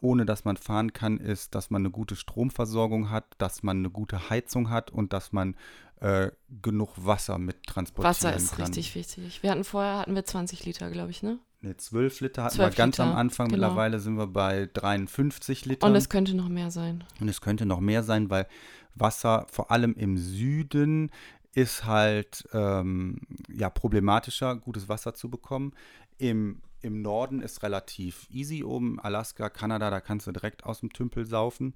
ohne 0.01 0.25
dass 0.25 0.45
man 0.45 0.55
fahren 0.55 0.93
kann, 0.93 1.17
ist, 1.17 1.53
dass 1.53 1.69
man 1.69 1.81
eine 1.81 1.91
gute 1.91 2.15
Stromversorgung 2.15 3.09
hat, 3.09 3.25
dass 3.39 3.63
man 3.63 3.79
eine 3.79 3.89
gute 3.89 4.29
Heizung 4.29 4.69
hat 4.69 4.89
und 4.89 5.11
dass 5.11 5.33
man 5.33 5.57
äh, 5.99 6.31
genug 6.61 6.93
Wasser 6.95 7.39
mit 7.39 7.63
transportieren 7.63 8.09
Wasser 8.09 8.33
ist 8.33 8.55
kann. 8.55 8.67
richtig 8.67 8.95
wichtig. 8.95 9.43
Wir 9.43 9.51
hatten 9.51 9.65
vorher 9.65 9.97
hatten 9.97 10.15
wir 10.15 10.23
20 10.23 10.63
Liter, 10.63 10.89
glaube 10.91 11.11
ich, 11.11 11.23
ne? 11.23 11.39
Ne, 11.61 11.75
12 11.75 12.21
Liter 12.21 12.43
hatten 12.43 12.55
12 12.55 12.71
wir 12.71 12.75
ganz 12.75 12.97
Liter, 12.97 13.09
am 13.09 13.15
Anfang. 13.15 13.49
Genau. 13.49 13.67
Mittlerweile 13.67 13.99
sind 13.99 14.17
wir 14.17 14.27
bei 14.27 14.69
53 14.73 15.65
Litern. 15.65 15.89
Und 15.89 15.95
es 15.95 16.09
könnte 16.09 16.35
noch 16.35 16.49
mehr 16.49 16.71
sein. 16.71 17.03
Und 17.19 17.29
es 17.29 17.41
könnte 17.41 17.65
noch 17.65 17.79
mehr 17.79 18.03
sein, 18.03 18.29
weil 18.29 18.47
Wasser 18.93 19.47
vor 19.49 19.71
allem 19.71 19.93
im 19.95 20.17
Süden 20.17 21.11
ist 21.53 21.85
halt 21.85 22.47
ähm, 22.53 23.19
ja, 23.49 23.69
problematischer, 23.69 24.55
gutes 24.55 24.87
Wasser 24.89 25.15
zu 25.15 25.29
bekommen. 25.29 25.73
Im, 26.19 26.61
Im 26.81 27.01
Norden 27.01 27.41
ist 27.41 27.63
relativ 27.63 28.27
easy 28.29 28.63
oben. 28.63 28.99
Alaska, 28.99 29.49
Kanada, 29.49 29.89
da 29.89 29.99
kannst 29.99 30.27
du 30.27 30.31
direkt 30.31 30.65
aus 30.65 30.81
dem 30.81 30.93
Tümpel 30.93 31.25
saufen. 31.25 31.73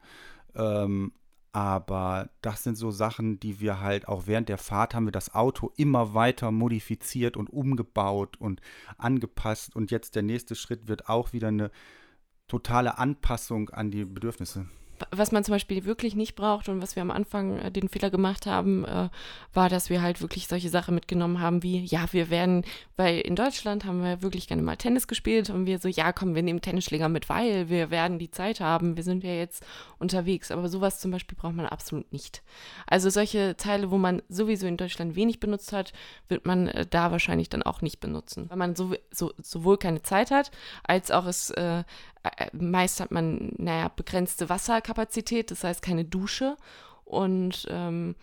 Ähm, 0.53 1.13
aber 1.53 2.29
das 2.41 2.63
sind 2.63 2.75
so 2.75 2.91
Sachen, 2.91 3.39
die 3.39 3.59
wir 3.59 3.81
halt 3.81 4.07
auch 4.07 4.25
während 4.25 4.47
der 4.47 4.57
Fahrt 4.57 4.93
haben 4.93 5.05
wir 5.05 5.11
das 5.11 5.33
Auto 5.35 5.71
immer 5.75 6.13
weiter 6.13 6.51
modifiziert 6.51 7.35
und 7.35 7.49
umgebaut 7.49 8.37
und 8.39 8.61
angepasst. 8.97 9.75
Und 9.75 9.91
jetzt 9.91 10.15
der 10.15 10.23
nächste 10.23 10.55
Schritt 10.55 10.87
wird 10.87 11.09
auch 11.09 11.33
wieder 11.33 11.49
eine 11.49 11.71
totale 12.47 12.97
Anpassung 12.97 13.69
an 13.69 13.91
die 13.91 14.05
Bedürfnisse 14.05 14.67
was 15.11 15.31
man 15.31 15.43
zum 15.43 15.53
Beispiel 15.53 15.85
wirklich 15.85 16.15
nicht 16.15 16.35
braucht 16.35 16.69
und 16.69 16.81
was 16.81 16.95
wir 16.95 17.01
am 17.01 17.11
Anfang 17.11 17.57
äh, 17.57 17.71
den 17.71 17.89
Fehler 17.89 18.09
gemacht 18.09 18.45
haben, 18.45 18.85
äh, 18.85 19.09
war, 19.53 19.69
dass 19.69 19.89
wir 19.89 20.01
halt 20.01 20.21
wirklich 20.21 20.47
solche 20.47 20.69
Sachen 20.69 20.95
mitgenommen 20.95 21.39
haben 21.39 21.63
wie, 21.63 21.83
ja, 21.85 22.05
wir 22.11 22.29
werden, 22.29 22.63
weil 22.97 23.19
in 23.19 23.35
Deutschland 23.35 23.85
haben 23.85 24.03
wir 24.03 24.21
wirklich 24.21 24.47
gerne 24.47 24.61
mal 24.61 24.77
Tennis 24.77 25.07
gespielt 25.07 25.49
und 25.49 25.65
wir 25.65 25.79
so, 25.79 25.87
ja, 25.87 26.11
komm, 26.13 26.35
wir 26.35 26.43
nehmen 26.43 26.61
Tennisschläger 26.61 27.09
mit, 27.09 27.29
weil 27.29 27.69
wir 27.69 27.89
werden 27.89 28.19
die 28.19 28.31
Zeit 28.31 28.59
haben, 28.59 28.95
wir 28.95 29.03
sind 29.03 29.23
ja 29.23 29.33
jetzt 29.33 29.65
unterwegs. 29.99 30.51
Aber 30.51 30.69
sowas 30.69 30.99
zum 30.99 31.11
Beispiel 31.11 31.37
braucht 31.37 31.55
man 31.55 31.65
absolut 31.65 32.11
nicht. 32.11 32.41
Also 32.87 33.09
solche 33.09 33.55
Teile, 33.57 33.91
wo 33.91 33.97
man 33.97 34.21
sowieso 34.29 34.67
in 34.67 34.77
Deutschland 34.77 35.15
wenig 35.15 35.39
benutzt 35.39 35.73
hat, 35.73 35.93
wird 36.27 36.45
man 36.45 36.67
äh, 36.67 36.85
da 36.85 37.11
wahrscheinlich 37.11 37.49
dann 37.49 37.63
auch 37.63 37.81
nicht 37.81 37.99
benutzen, 37.99 38.49
weil 38.49 38.57
man 38.57 38.75
so, 38.75 38.93
so, 39.11 39.31
sowohl 39.41 39.77
keine 39.77 40.01
Zeit 40.01 40.31
hat, 40.31 40.51
als 40.83 41.11
auch 41.11 41.25
es 41.25 41.51
äh, 41.51 41.83
meist 42.53 42.99
hat 42.99 43.11
man, 43.11 43.53
naja, 43.57 43.89
begrenzte 43.89 44.49
Wasserkapazität, 44.49 45.51
das 45.51 45.63
heißt 45.63 45.81
keine 45.81 46.05
Dusche. 46.05 46.57
Und 47.03 47.67
ähm, 47.69 48.15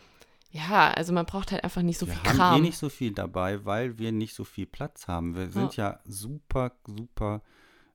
ja, 0.51 0.91
also 0.91 1.13
man 1.13 1.27
braucht 1.27 1.53
halt 1.53 1.65
einfach 1.65 1.83
nicht 1.83 1.99
so 1.99 2.07
wir 2.07 2.15
viel 2.15 2.23
Kram. 2.23 2.37
Wir 2.37 2.45
haben 2.45 2.59
eh 2.59 2.67
nicht 2.67 2.79
so 2.79 2.89
viel 2.89 3.13
dabei, 3.13 3.65
weil 3.65 3.99
wir 3.99 4.13
nicht 4.13 4.35
so 4.35 4.45
viel 4.45 4.67
Platz 4.67 5.09
haben. 5.09 5.35
Wir 5.35 5.51
sind 5.51 5.77
ja, 5.77 5.91
ja 5.91 6.01
super, 6.07 6.73
super 6.87 7.43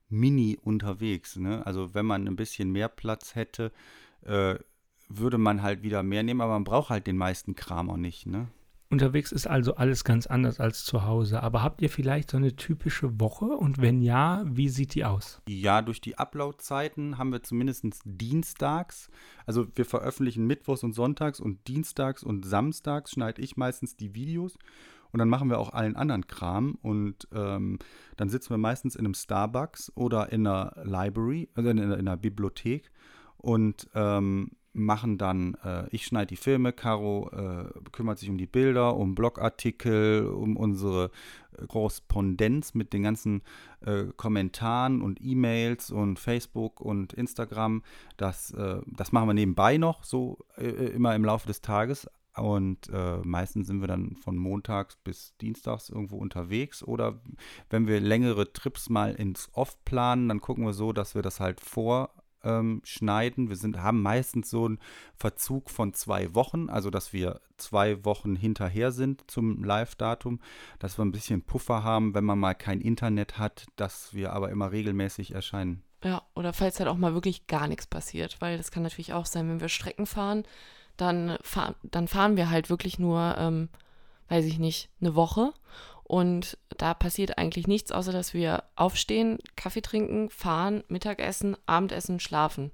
mini 0.08 0.58
unterwegs. 0.62 1.36
Ne? 1.36 1.66
Also 1.66 1.94
wenn 1.94 2.06
man 2.06 2.28
ein 2.28 2.36
bisschen 2.36 2.70
mehr 2.70 2.88
Platz 2.88 3.34
hätte, 3.34 3.72
äh, 4.22 4.56
würde 5.08 5.38
man 5.38 5.62
halt 5.62 5.82
wieder 5.82 6.02
mehr 6.02 6.22
nehmen, 6.22 6.40
aber 6.40 6.52
man 6.52 6.64
braucht 6.64 6.90
halt 6.90 7.06
den 7.06 7.16
meisten 7.16 7.54
Kram 7.54 7.90
auch 7.90 7.96
nicht. 7.96 8.26
Ne? 8.26 8.48
Unterwegs 8.94 9.32
ist 9.32 9.48
also 9.48 9.74
alles 9.74 10.04
ganz 10.04 10.28
anders 10.28 10.60
als 10.60 10.84
zu 10.84 11.04
Hause. 11.04 11.42
Aber 11.42 11.64
habt 11.64 11.82
ihr 11.82 11.90
vielleicht 11.90 12.30
so 12.30 12.36
eine 12.36 12.54
typische 12.54 13.18
Woche? 13.18 13.46
Und 13.46 13.80
wenn 13.80 14.00
ja, 14.00 14.44
wie 14.46 14.68
sieht 14.68 14.94
die 14.94 15.04
aus? 15.04 15.42
Ja, 15.48 15.82
durch 15.82 16.00
die 16.00 16.16
Upload-Zeiten 16.16 17.18
haben 17.18 17.32
wir 17.32 17.42
zumindest 17.42 17.84
dienstags. 18.04 19.10
Also 19.46 19.66
wir 19.74 19.84
veröffentlichen 19.84 20.46
mittwochs 20.46 20.84
und 20.84 20.92
sonntags 20.92 21.40
und 21.40 21.66
dienstags 21.66 22.22
und 22.22 22.46
samstags 22.46 23.10
schneide 23.10 23.42
ich 23.42 23.56
meistens 23.56 23.96
die 23.96 24.14
Videos. 24.14 24.56
Und 25.10 25.18
dann 25.18 25.28
machen 25.28 25.50
wir 25.50 25.58
auch 25.58 25.72
allen 25.72 25.96
anderen 25.96 26.28
Kram. 26.28 26.78
Und 26.80 27.26
ähm, 27.32 27.80
dann 28.16 28.28
sitzen 28.28 28.50
wir 28.50 28.58
meistens 28.58 28.94
in 28.94 29.04
einem 29.04 29.14
Starbucks 29.14 29.90
oder 29.96 30.30
in 30.32 30.46
einer 30.46 30.72
Library, 30.84 31.48
also 31.54 31.68
in, 31.68 31.78
in 31.78 31.92
einer 31.92 32.16
Bibliothek 32.16 32.92
und 33.38 33.88
ähm, 33.94 34.52
machen 34.74 35.18
dann, 35.18 35.54
äh, 35.64 35.88
ich 35.90 36.04
schneide 36.04 36.26
die 36.26 36.36
Filme, 36.36 36.72
Caro 36.72 37.30
äh, 37.32 37.90
kümmert 37.92 38.18
sich 38.18 38.28
um 38.28 38.36
die 38.36 38.46
Bilder, 38.46 38.96
um 38.96 39.14
Blogartikel, 39.14 40.26
um 40.26 40.56
unsere 40.56 41.10
äh, 41.56 41.66
Korrespondenz 41.66 42.74
mit 42.74 42.92
den 42.92 43.04
ganzen 43.04 43.42
äh, 43.80 44.04
Kommentaren 44.16 45.00
und 45.00 45.20
E-Mails 45.22 45.90
und 45.90 46.18
Facebook 46.18 46.80
und 46.80 47.12
Instagram. 47.12 47.82
Das, 48.16 48.50
äh, 48.50 48.80
das 48.86 49.12
machen 49.12 49.28
wir 49.28 49.34
nebenbei 49.34 49.78
noch, 49.78 50.04
so 50.04 50.38
äh, 50.58 50.66
immer 50.66 51.14
im 51.14 51.24
Laufe 51.24 51.46
des 51.46 51.60
Tages. 51.60 52.08
Und 52.36 52.90
meistens 53.22 53.68
sind 53.68 53.80
wir 53.80 53.86
dann 53.86 54.16
von 54.16 54.36
montags 54.36 54.96
bis 54.96 55.36
dienstags 55.36 55.88
irgendwo 55.88 56.16
unterwegs. 56.16 56.82
Oder 56.82 57.20
wenn 57.70 57.86
wir 57.86 58.00
längere 58.00 58.52
Trips 58.52 58.90
mal 58.90 59.14
ins 59.14 59.50
Off 59.52 59.84
planen, 59.84 60.28
dann 60.28 60.40
gucken 60.40 60.64
wir 60.64 60.72
so, 60.72 60.92
dass 60.92 61.14
wir 61.14 61.22
das 61.22 61.38
halt 61.38 61.60
vor 61.60 62.10
ähm, 62.44 62.80
schneiden. 62.84 63.48
Wir 63.48 63.56
sind, 63.56 63.80
haben 63.80 64.02
meistens 64.02 64.50
so 64.50 64.66
einen 64.66 64.78
Verzug 65.16 65.70
von 65.70 65.94
zwei 65.94 66.34
Wochen, 66.34 66.68
also 66.68 66.90
dass 66.90 67.12
wir 67.12 67.40
zwei 67.56 68.04
Wochen 68.04 68.36
hinterher 68.36 68.92
sind 68.92 69.30
zum 69.30 69.64
Live-Datum, 69.64 70.40
dass 70.78 70.98
wir 70.98 71.04
ein 71.04 71.12
bisschen 71.12 71.42
Puffer 71.42 71.84
haben, 71.84 72.14
wenn 72.14 72.24
man 72.24 72.38
mal 72.38 72.54
kein 72.54 72.80
Internet 72.80 73.38
hat, 73.38 73.66
dass 73.76 74.14
wir 74.14 74.32
aber 74.32 74.50
immer 74.50 74.72
regelmäßig 74.72 75.32
erscheinen. 75.32 75.82
Ja, 76.02 76.22
oder 76.34 76.52
falls 76.52 76.78
halt 76.78 76.88
auch 76.88 76.98
mal 76.98 77.14
wirklich 77.14 77.46
gar 77.46 77.66
nichts 77.66 77.86
passiert, 77.86 78.40
weil 78.40 78.58
das 78.58 78.70
kann 78.70 78.82
natürlich 78.82 79.14
auch 79.14 79.26
sein, 79.26 79.48
wenn 79.48 79.60
wir 79.60 79.68
Strecken 79.68 80.06
fahren, 80.06 80.44
dann, 80.96 81.38
fahr, 81.40 81.74
dann 81.82 82.08
fahren 82.08 82.36
wir 82.36 82.50
halt 82.50 82.68
wirklich 82.70 82.98
nur, 82.98 83.34
ähm, 83.38 83.68
weiß 84.28 84.44
ich 84.44 84.58
nicht, 84.58 84.90
eine 85.00 85.14
Woche 85.14 85.52
und 86.04 86.58
da 86.76 86.94
passiert 86.94 87.38
eigentlich 87.38 87.66
nichts, 87.66 87.90
außer 87.90 88.12
dass 88.12 88.34
wir 88.34 88.64
aufstehen, 88.76 89.38
Kaffee 89.56 89.80
trinken, 89.80 90.30
fahren, 90.30 90.84
Mittagessen, 90.88 91.56
Abendessen, 91.66 92.20
schlafen. 92.20 92.70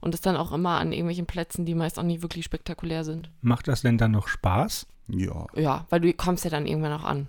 Und 0.00 0.14
das 0.14 0.20
dann 0.20 0.36
auch 0.36 0.50
immer 0.50 0.80
an 0.80 0.90
irgendwelchen 0.90 1.26
Plätzen, 1.26 1.64
die 1.64 1.76
meist 1.76 1.98
auch 1.98 2.02
nicht 2.02 2.22
wirklich 2.22 2.44
spektakulär 2.44 3.04
sind. 3.04 3.30
Macht 3.40 3.68
das 3.68 3.82
denn 3.82 3.98
dann 3.98 4.10
noch 4.10 4.26
Spaß? 4.26 4.86
Ja. 5.08 5.46
Ja, 5.54 5.86
weil 5.90 6.00
du 6.00 6.12
kommst 6.12 6.44
ja 6.44 6.50
dann 6.50 6.66
irgendwann 6.66 6.92
auch 6.92 7.04
an. 7.04 7.28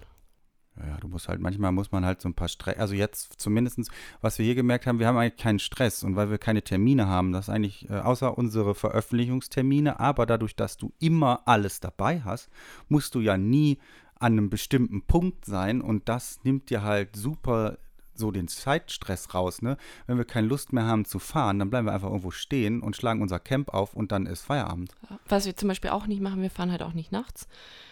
Ja, 0.76 0.97
du 0.97 1.08
musst 1.08 1.28
halt, 1.28 1.39
manchmal 1.39 1.72
muss 1.72 1.91
man 1.91 2.04
halt 2.04 2.20
so 2.20 2.28
ein 2.28 2.34
paar 2.34 2.47
Stress, 2.47 2.80
also 2.80 2.95
jetzt 2.95 3.39
zumindest, 3.39 3.80
was 4.22 4.39
wir 4.39 4.45
hier 4.45 4.56
gemerkt 4.56 4.88
haben, 4.88 4.97
wir 4.97 5.06
haben 5.06 5.18
eigentlich 5.18 5.39
keinen 5.39 5.60
Stress 5.60 6.01
und 6.01 6.16
weil 6.16 6.32
wir 6.32 6.39
keine 6.39 6.64
Termine 6.64 7.08
haben, 7.08 7.32
das 7.32 7.47
ist 7.47 7.54
eigentlich, 7.54 7.88
äh, 7.91 7.99
außer 7.99 8.36
unsere 8.39 8.74
Veröffentlichungstermine, 8.74 9.99
aber 9.99 10.26
dadurch, 10.26 10.56
dass 10.56 10.78
du 10.78 10.91
immer 10.97 11.43
alles 11.45 11.80
dabei 11.80 12.22
hast, 12.22 12.49
musst 12.88 13.14
du 13.14 13.20
ja 13.20 13.38
nie 13.38 13.78
an 14.24 14.34
einem 14.34 14.49
bestimmten 14.49 15.01
Punkt 15.01 15.43
sein 15.43 15.82
und 15.82 16.07
das 16.07 16.39
nimmt 16.43 16.69
dir 16.69 16.82
halt 16.82 17.15
super 17.15 17.78
so 18.15 18.32
den 18.32 18.47
Zeitstress 18.47 19.34
raus, 19.34 19.61
ne? 19.61 19.76
Wenn 20.05 20.17
wir 20.17 20.24
keine 20.24 20.47
Lust 20.47 20.71
mehr 20.71 20.86
haben 20.86 21.03
zu 21.03 21.19
fahren, 21.19 21.59
dann 21.59 21.69
bleiben 21.69 21.88
wir 21.88 21.93
einfach 21.93 22.09
irgendwo 22.09 22.32
stehen 22.32 22.82
und 22.82 22.95
schlagen 22.95 23.21
unser 23.21 23.39
Camp 23.39 23.74
auf 23.74 23.95
und 23.95 24.11
dann 24.11 24.26
ist 24.26 24.41
Feierabend. 24.41 24.93
Was 25.28 25.45
wir 25.45 25.55
zum 25.55 25.67
Beispiel 25.67 25.89
auch 25.89 26.05
nicht 26.05 26.21
machen, 26.21 26.41
wir 26.41 26.51
fahren 26.51 26.71
halt 26.71 26.84
auch 26.84 26.93
nicht 26.93 27.11
nachts. 27.11 27.47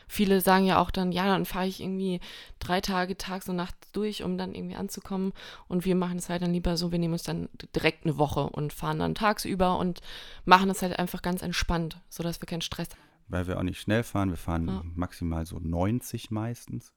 Viele 0.07 0.39
sagen 0.39 0.65
ja 0.65 0.79
auch 0.79 0.91
dann, 0.91 1.11
ja, 1.11 1.25
dann 1.25 1.45
fahre 1.45 1.67
ich 1.67 1.81
irgendwie 1.81 2.19
drei 2.59 2.81
Tage 2.81 3.17
tags 3.17 3.49
und 3.49 3.55
nachts 3.55 3.91
durch, 3.91 4.23
um 4.23 4.37
dann 4.37 4.53
irgendwie 4.53 4.75
anzukommen. 4.75 5.33
Und 5.67 5.85
wir 5.85 5.95
machen 5.95 6.17
es 6.17 6.29
halt 6.29 6.43
dann 6.43 6.53
lieber 6.53 6.77
so, 6.77 6.91
wir 6.91 6.99
nehmen 6.99 7.13
uns 7.13 7.23
dann 7.23 7.49
direkt 7.75 8.05
eine 8.05 8.17
Woche 8.17 8.43
und 8.43 8.73
fahren 8.73 8.99
dann 8.99 9.15
tagsüber 9.15 9.79
und 9.79 10.01
machen 10.45 10.69
es 10.69 10.81
halt 10.81 10.99
einfach 10.99 11.21
ganz 11.23 11.41
entspannt, 11.41 11.99
sodass 12.09 12.41
wir 12.41 12.45
keinen 12.45 12.61
Stress 12.61 12.89
haben 12.91 13.10
weil 13.31 13.47
wir 13.47 13.57
auch 13.57 13.63
nicht 13.63 13.79
schnell 13.79 14.03
fahren. 14.03 14.29
Wir 14.29 14.37
fahren 14.37 14.67
ja. 14.67 14.81
maximal 14.95 15.45
so 15.45 15.59
90 15.59 16.31
meistens. 16.31 16.93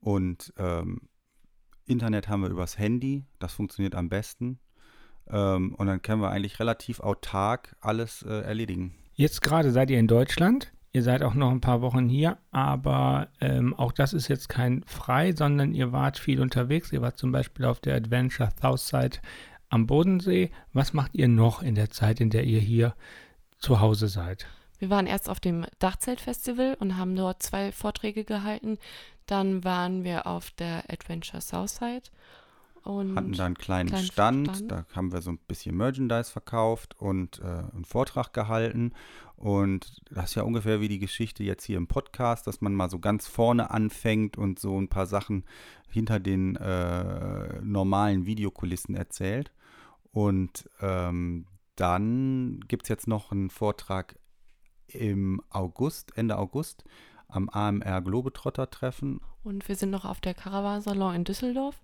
Und 0.00 0.52
ähm, 0.56 1.02
Internet 1.86 2.28
haben 2.28 2.42
wir 2.42 2.50
übers 2.50 2.78
Handy, 2.78 3.24
das 3.38 3.52
funktioniert 3.52 3.94
am 3.94 4.08
besten. 4.08 4.60
Ähm, 5.28 5.74
und 5.74 5.86
dann 5.86 6.02
können 6.02 6.22
wir 6.22 6.30
eigentlich 6.30 6.60
relativ 6.60 7.00
autark 7.00 7.76
alles 7.80 8.22
äh, 8.22 8.42
erledigen. 8.42 8.94
Jetzt 9.14 9.42
gerade 9.42 9.70
seid 9.70 9.90
ihr 9.90 9.98
in 9.98 10.06
Deutschland. 10.06 10.72
Ihr 10.92 11.02
seid 11.02 11.22
auch 11.22 11.34
noch 11.34 11.50
ein 11.50 11.60
paar 11.60 11.82
Wochen 11.82 12.08
hier, 12.08 12.38
aber 12.50 13.28
ähm, 13.40 13.74
auch 13.74 13.92
das 13.92 14.12
ist 14.12 14.26
jetzt 14.26 14.48
kein 14.48 14.82
Frei, 14.86 15.32
sondern 15.32 15.72
ihr 15.72 15.92
wart 15.92 16.18
viel 16.18 16.40
unterwegs. 16.40 16.92
Ihr 16.92 17.00
wart 17.00 17.16
zum 17.16 17.30
Beispiel 17.30 17.64
auf 17.64 17.78
der 17.78 17.94
Adventure 17.94 18.48
Southside 18.60 19.18
am 19.68 19.86
Bodensee. 19.86 20.50
Was 20.72 20.92
macht 20.92 21.14
ihr 21.14 21.28
noch 21.28 21.62
in 21.62 21.76
der 21.76 21.90
Zeit, 21.90 22.20
in 22.20 22.30
der 22.30 22.44
ihr 22.44 22.58
hier 22.58 22.94
zu 23.58 23.80
Hause 23.80 24.08
seid? 24.08 24.48
Wir 24.80 24.90
waren 24.90 25.06
erst 25.06 25.28
auf 25.28 25.40
dem 25.40 25.66
Dachzeltfestival 25.78 26.76
und 26.80 26.96
haben 26.96 27.14
dort 27.14 27.42
zwei 27.42 27.70
Vorträge 27.70 28.24
gehalten. 28.24 28.78
Dann 29.26 29.62
waren 29.62 30.02
wir 30.04 30.26
auf 30.26 30.50
der 30.52 30.90
Adventure 30.90 31.40
Southside 31.40 32.04
und 32.82 33.14
hatten 33.14 33.32
da 33.32 33.44
einen 33.44 33.58
kleinen, 33.58 33.90
kleinen 33.90 34.06
Stand. 34.06 34.48
Stand. 34.48 34.70
Da 34.72 34.86
haben 34.96 35.12
wir 35.12 35.20
so 35.20 35.32
ein 35.32 35.38
bisschen 35.46 35.76
Merchandise 35.76 36.32
verkauft 36.32 36.96
und 36.98 37.40
äh, 37.40 37.44
einen 37.44 37.84
Vortrag 37.84 38.32
gehalten. 38.32 38.92
Und 39.36 40.02
das 40.10 40.30
ist 40.30 40.34
ja 40.36 40.42
ungefähr 40.42 40.80
wie 40.80 40.88
die 40.88 40.98
Geschichte 40.98 41.44
jetzt 41.44 41.64
hier 41.64 41.76
im 41.76 41.86
Podcast, 41.86 42.46
dass 42.46 42.62
man 42.62 42.74
mal 42.74 42.88
so 42.88 42.98
ganz 42.98 43.26
vorne 43.26 43.70
anfängt 43.70 44.38
und 44.38 44.58
so 44.58 44.80
ein 44.80 44.88
paar 44.88 45.06
Sachen 45.06 45.44
hinter 45.90 46.20
den 46.20 46.56
äh, 46.56 47.60
normalen 47.62 48.24
Videokulissen 48.24 48.94
erzählt. 48.94 49.52
Und 50.12 50.68
ähm, 50.80 51.46
dann 51.76 52.60
gibt 52.66 52.84
es 52.84 52.88
jetzt 52.88 53.08
noch 53.08 53.30
einen 53.30 53.50
Vortrag 53.50 54.16
im 54.94 55.42
August, 55.50 56.16
Ende 56.16 56.38
August, 56.38 56.84
am 57.28 57.48
AMR 57.48 58.00
Globetrotter 58.02 58.70
Treffen. 58.70 59.20
Und 59.44 59.68
wir 59.68 59.76
sind 59.76 59.90
noch 59.90 60.04
auf 60.04 60.20
der 60.20 60.34
Caravan-Salon 60.34 61.14
in 61.14 61.24
Düsseldorf. 61.24 61.76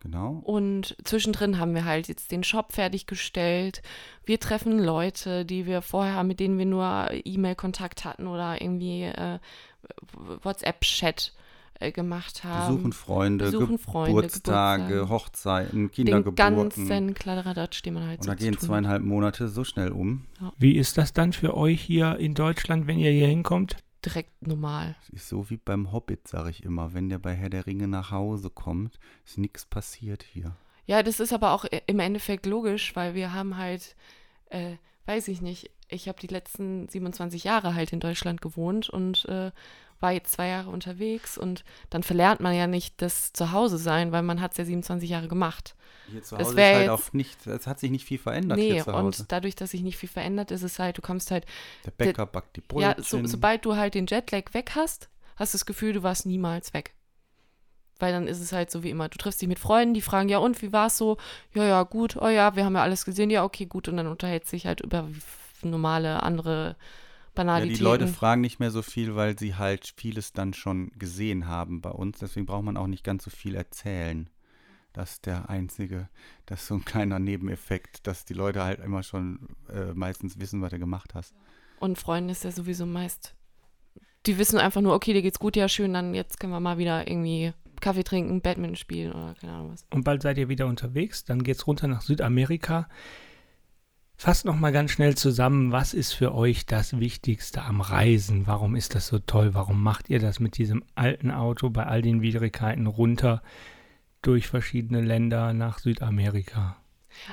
Genau. 0.00 0.40
Und 0.44 0.96
zwischendrin 1.04 1.58
haben 1.58 1.74
wir 1.74 1.84
halt 1.84 2.08
jetzt 2.08 2.32
den 2.32 2.42
Shop 2.42 2.72
fertiggestellt. 2.72 3.82
Wir 4.24 4.40
treffen 4.40 4.78
Leute, 4.78 5.44
die 5.44 5.66
wir 5.66 5.82
vorher, 5.82 6.24
mit 6.24 6.40
denen 6.40 6.56
wir 6.56 6.64
nur 6.64 7.10
E-Mail-Kontakt 7.12 8.06
hatten 8.06 8.26
oder 8.26 8.62
irgendwie 8.62 9.02
äh, 9.02 9.38
WhatsApp-Chat 10.42 11.34
äh, 11.80 11.92
gemacht 11.92 12.44
haben. 12.44 12.74
Besuchen 12.76 12.92
Freunde, 12.92 13.44
Besuchen 13.46 13.78
Freunde 13.78 14.22
Geburtstage, 14.22 14.82
Geburtstage, 14.82 15.08
Hochzeiten, 15.08 15.90
Kindergeburten. 15.90 16.70
Den 16.70 16.86
ganzen 16.86 17.14
Kladderadatsch, 17.14 17.82
den 17.82 17.94
man 17.94 18.06
halt 18.06 18.18
Und 18.18 18.24
so 18.24 18.30
da 18.30 18.34
gehen 18.34 18.58
zweieinhalb 18.58 19.02
Monate 19.02 19.48
so 19.48 19.64
schnell 19.64 19.90
um. 19.90 20.26
Ja. 20.40 20.52
Wie 20.58 20.76
ist 20.76 20.98
das 20.98 21.12
dann 21.12 21.32
für 21.32 21.56
euch 21.56 21.80
hier 21.80 22.18
in 22.18 22.34
Deutschland, 22.34 22.86
wenn 22.86 22.98
ihr 22.98 23.10
hier 23.10 23.28
hinkommt? 23.28 23.78
Direkt 24.04 24.46
normal. 24.46 24.94
Es 25.02 25.08
ist 25.10 25.28
so 25.28 25.50
wie 25.50 25.56
beim 25.56 25.92
Hobbit, 25.92 26.28
sage 26.28 26.50
ich 26.50 26.64
immer. 26.64 26.94
Wenn 26.94 27.08
der 27.08 27.18
bei 27.18 27.34
Herr 27.34 27.50
der 27.50 27.66
Ringe 27.66 27.88
nach 27.88 28.10
Hause 28.10 28.50
kommt, 28.50 28.98
ist 29.24 29.38
nichts 29.38 29.66
passiert 29.66 30.22
hier. 30.22 30.54
Ja, 30.86 31.02
das 31.02 31.20
ist 31.20 31.32
aber 31.32 31.52
auch 31.52 31.64
im 31.86 32.00
Endeffekt 32.00 32.46
logisch, 32.46 32.94
weil 32.96 33.14
wir 33.14 33.32
haben 33.32 33.56
halt, 33.56 33.96
äh, 34.50 34.76
weiß 35.06 35.28
ich 35.28 35.40
nicht, 35.40 35.70
ich 35.88 36.08
habe 36.08 36.20
die 36.20 36.26
letzten 36.26 36.88
27 36.88 37.44
Jahre 37.44 37.74
halt 37.74 37.92
in 37.92 38.00
Deutschland 38.00 38.40
gewohnt 38.40 38.88
und 38.88 39.24
äh, 39.26 39.50
war 40.00 40.12
jetzt 40.12 40.32
zwei 40.32 40.48
Jahre 40.48 40.70
unterwegs 40.70 41.38
und 41.38 41.64
dann 41.90 42.02
verlernt 42.02 42.40
man 42.40 42.54
ja 42.54 42.66
nicht 42.66 43.00
das 43.02 43.32
Zuhause 43.32 43.78
sein, 43.78 44.12
weil 44.12 44.22
man 44.22 44.40
hat 44.40 44.52
es 44.52 44.58
ja 44.58 44.64
27 44.64 45.10
Jahre 45.10 45.28
gemacht. 45.28 45.74
Hier 46.10 46.22
zu 46.22 46.38
Hause 46.38 46.50
ist 46.50 46.56
halt 46.56 46.80
jetzt, 46.80 46.90
auch 46.90 47.12
nicht, 47.12 47.46
es 47.46 47.66
hat 47.66 47.78
sich 47.78 47.90
nicht 47.90 48.04
viel 48.04 48.18
verändert 48.18 48.58
nee, 48.58 48.72
hier 48.72 48.84
zu 48.84 48.92
Hause. 48.92 49.22
und 49.22 49.32
dadurch, 49.32 49.54
dass 49.54 49.70
sich 49.70 49.82
nicht 49.82 49.96
viel 49.96 50.08
verändert, 50.08 50.50
ist 50.50 50.62
es 50.62 50.78
halt, 50.78 50.98
du 50.98 51.02
kommst 51.02 51.30
halt. 51.30 51.46
Der 51.84 51.92
Bäcker 51.92 52.26
backt 52.26 52.56
die 52.56 52.62
Brötchen. 52.62 52.94
Ja, 52.96 53.02
so, 53.02 53.24
sobald 53.26 53.64
du 53.64 53.76
halt 53.76 53.94
den 53.94 54.06
Jetlag 54.06 54.52
weg 54.52 54.72
hast, 54.74 55.08
hast 55.36 55.54
du 55.54 55.58
das 55.58 55.66
Gefühl, 55.66 55.92
du 55.92 56.02
warst 56.02 56.26
niemals 56.26 56.74
weg. 56.74 56.94
Weil 57.98 58.12
dann 58.12 58.26
ist 58.26 58.40
es 58.40 58.52
halt 58.52 58.70
so 58.70 58.82
wie 58.82 58.90
immer. 58.90 59.10
Du 59.10 59.18
triffst 59.18 59.42
dich 59.42 59.48
mit 59.48 59.58
Freunden, 59.58 59.92
die 59.92 60.00
fragen, 60.00 60.30
ja 60.30 60.38
und, 60.38 60.62
wie 60.62 60.72
war 60.72 60.86
es 60.86 60.96
so? 60.96 61.18
Ja, 61.54 61.64
ja, 61.64 61.82
gut, 61.82 62.16
oh 62.16 62.28
ja, 62.28 62.56
wir 62.56 62.64
haben 62.64 62.74
ja 62.74 62.82
alles 62.82 63.04
gesehen, 63.04 63.30
ja, 63.30 63.44
okay, 63.44 63.66
gut. 63.66 63.88
Und 63.88 63.98
dann 63.98 64.06
unterhält 64.06 64.46
sich 64.46 64.66
halt 64.66 64.80
über 64.80 65.06
normale 65.62 66.22
andere 66.22 66.76
Banalitäten. 67.40 67.72
Ja, 67.72 67.78
die 67.78 67.84
Leute 67.84 68.06
fragen 68.06 68.40
nicht 68.42 68.60
mehr 68.60 68.70
so 68.70 68.82
viel, 68.82 69.16
weil 69.16 69.38
sie 69.38 69.54
halt 69.54 69.94
vieles 69.96 70.32
dann 70.32 70.52
schon 70.52 70.90
gesehen 70.98 71.46
haben 71.46 71.80
bei 71.80 71.90
uns. 71.90 72.18
Deswegen 72.18 72.46
braucht 72.46 72.64
man 72.64 72.76
auch 72.76 72.86
nicht 72.86 73.02
ganz 73.04 73.24
so 73.24 73.30
viel 73.30 73.54
erzählen. 73.54 74.28
Das 74.92 75.12
ist 75.12 75.26
der 75.26 75.48
einzige, 75.48 76.08
das 76.46 76.62
ist 76.62 76.66
so 76.68 76.74
ein 76.74 76.84
kleiner 76.84 77.18
Nebeneffekt, 77.18 78.06
dass 78.06 78.24
die 78.24 78.34
Leute 78.34 78.62
halt 78.62 78.80
immer 78.80 79.02
schon 79.02 79.48
äh, 79.72 79.94
meistens 79.94 80.38
wissen, 80.38 80.60
was 80.60 80.70
du 80.70 80.78
gemacht 80.78 81.14
hast. 81.14 81.34
Und 81.78 81.98
Freunde 81.98 82.32
ist 82.32 82.44
ja 82.44 82.50
sowieso 82.50 82.84
meist, 82.84 83.34
die 84.26 84.36
wissen 84.36 84.58
einfach 84.58 84.82
nur, 84.82 84.94
okay, 84.94 85.14
dir 85.14 85.22
geht's 85.22 85.38
gut, 85.38 85.56
ja 85.56 85.66
schön, 85.66 85.94
dann 85.94 86.14
jetzt 86.14 86.38
können 86.38 86.52
wir 86.52 86.60
mal 86.60 86.76
wieder 86.76 87.08
irgendwie 87.08 87.54
Kaffee 87.80 88.04
trinken, 88.04 88.42
Badminton 88.42 88.76
spielen 88.76 89.12
oder 89.12 89.34
keine 89.40 89.54
Ahnung 89.54 89.72
was. 89.72 89.86
Und 89.90 90.04
bald 90.04 90.20
seid 90.20 90.36
ihr 90.36 90.50
wieder 90.50 90.66
unterwegs, 90.66 91.24
dann 91.24 91.42
geht's 91.42 91.66
runter 91.66 91.88
nach 91.88 92.02
Südamerika. 92.02 92.88
Fasst 94.20 94.44
noch 94.44 94.56
mal 94.56 94.70
ganz 94.70 94.90
schnell 94.90 95.14
zusammen, 95.14 95.72
was 95.72 95.94
ist 95.94 96.12
für 96.12 96.34
euch 96.34 96.66
das 96.66 97.00
Wichtigste 97.00 97.62
am 97.62 97.80
Reisen? 97.80 98.46
Warum 98.46 98.76
ist 98.76 98.94
das 98.94 99.06
so 99.06 99.18
toll? 99.18 99.54
Warum 99.54 99.82
macht 99.82 100.10
ihr 100.10 100.18
das 100.18 100.40
mit 100.40 100.58
diesem 100.58 100.84
alten 100.94 101.30
Auto 101.30 101.70
bei 101.70 101.86
all 101.86 102.02
den 102.02 102.20
Widrigkeiten 102.20 102.86
runter 102.86 103.40
durch 104.20 104.46
verschiedene 104.46 105.00
Länder 105.00 105.54
nach 105.54 105.78
Südamerika? 105.78 106.76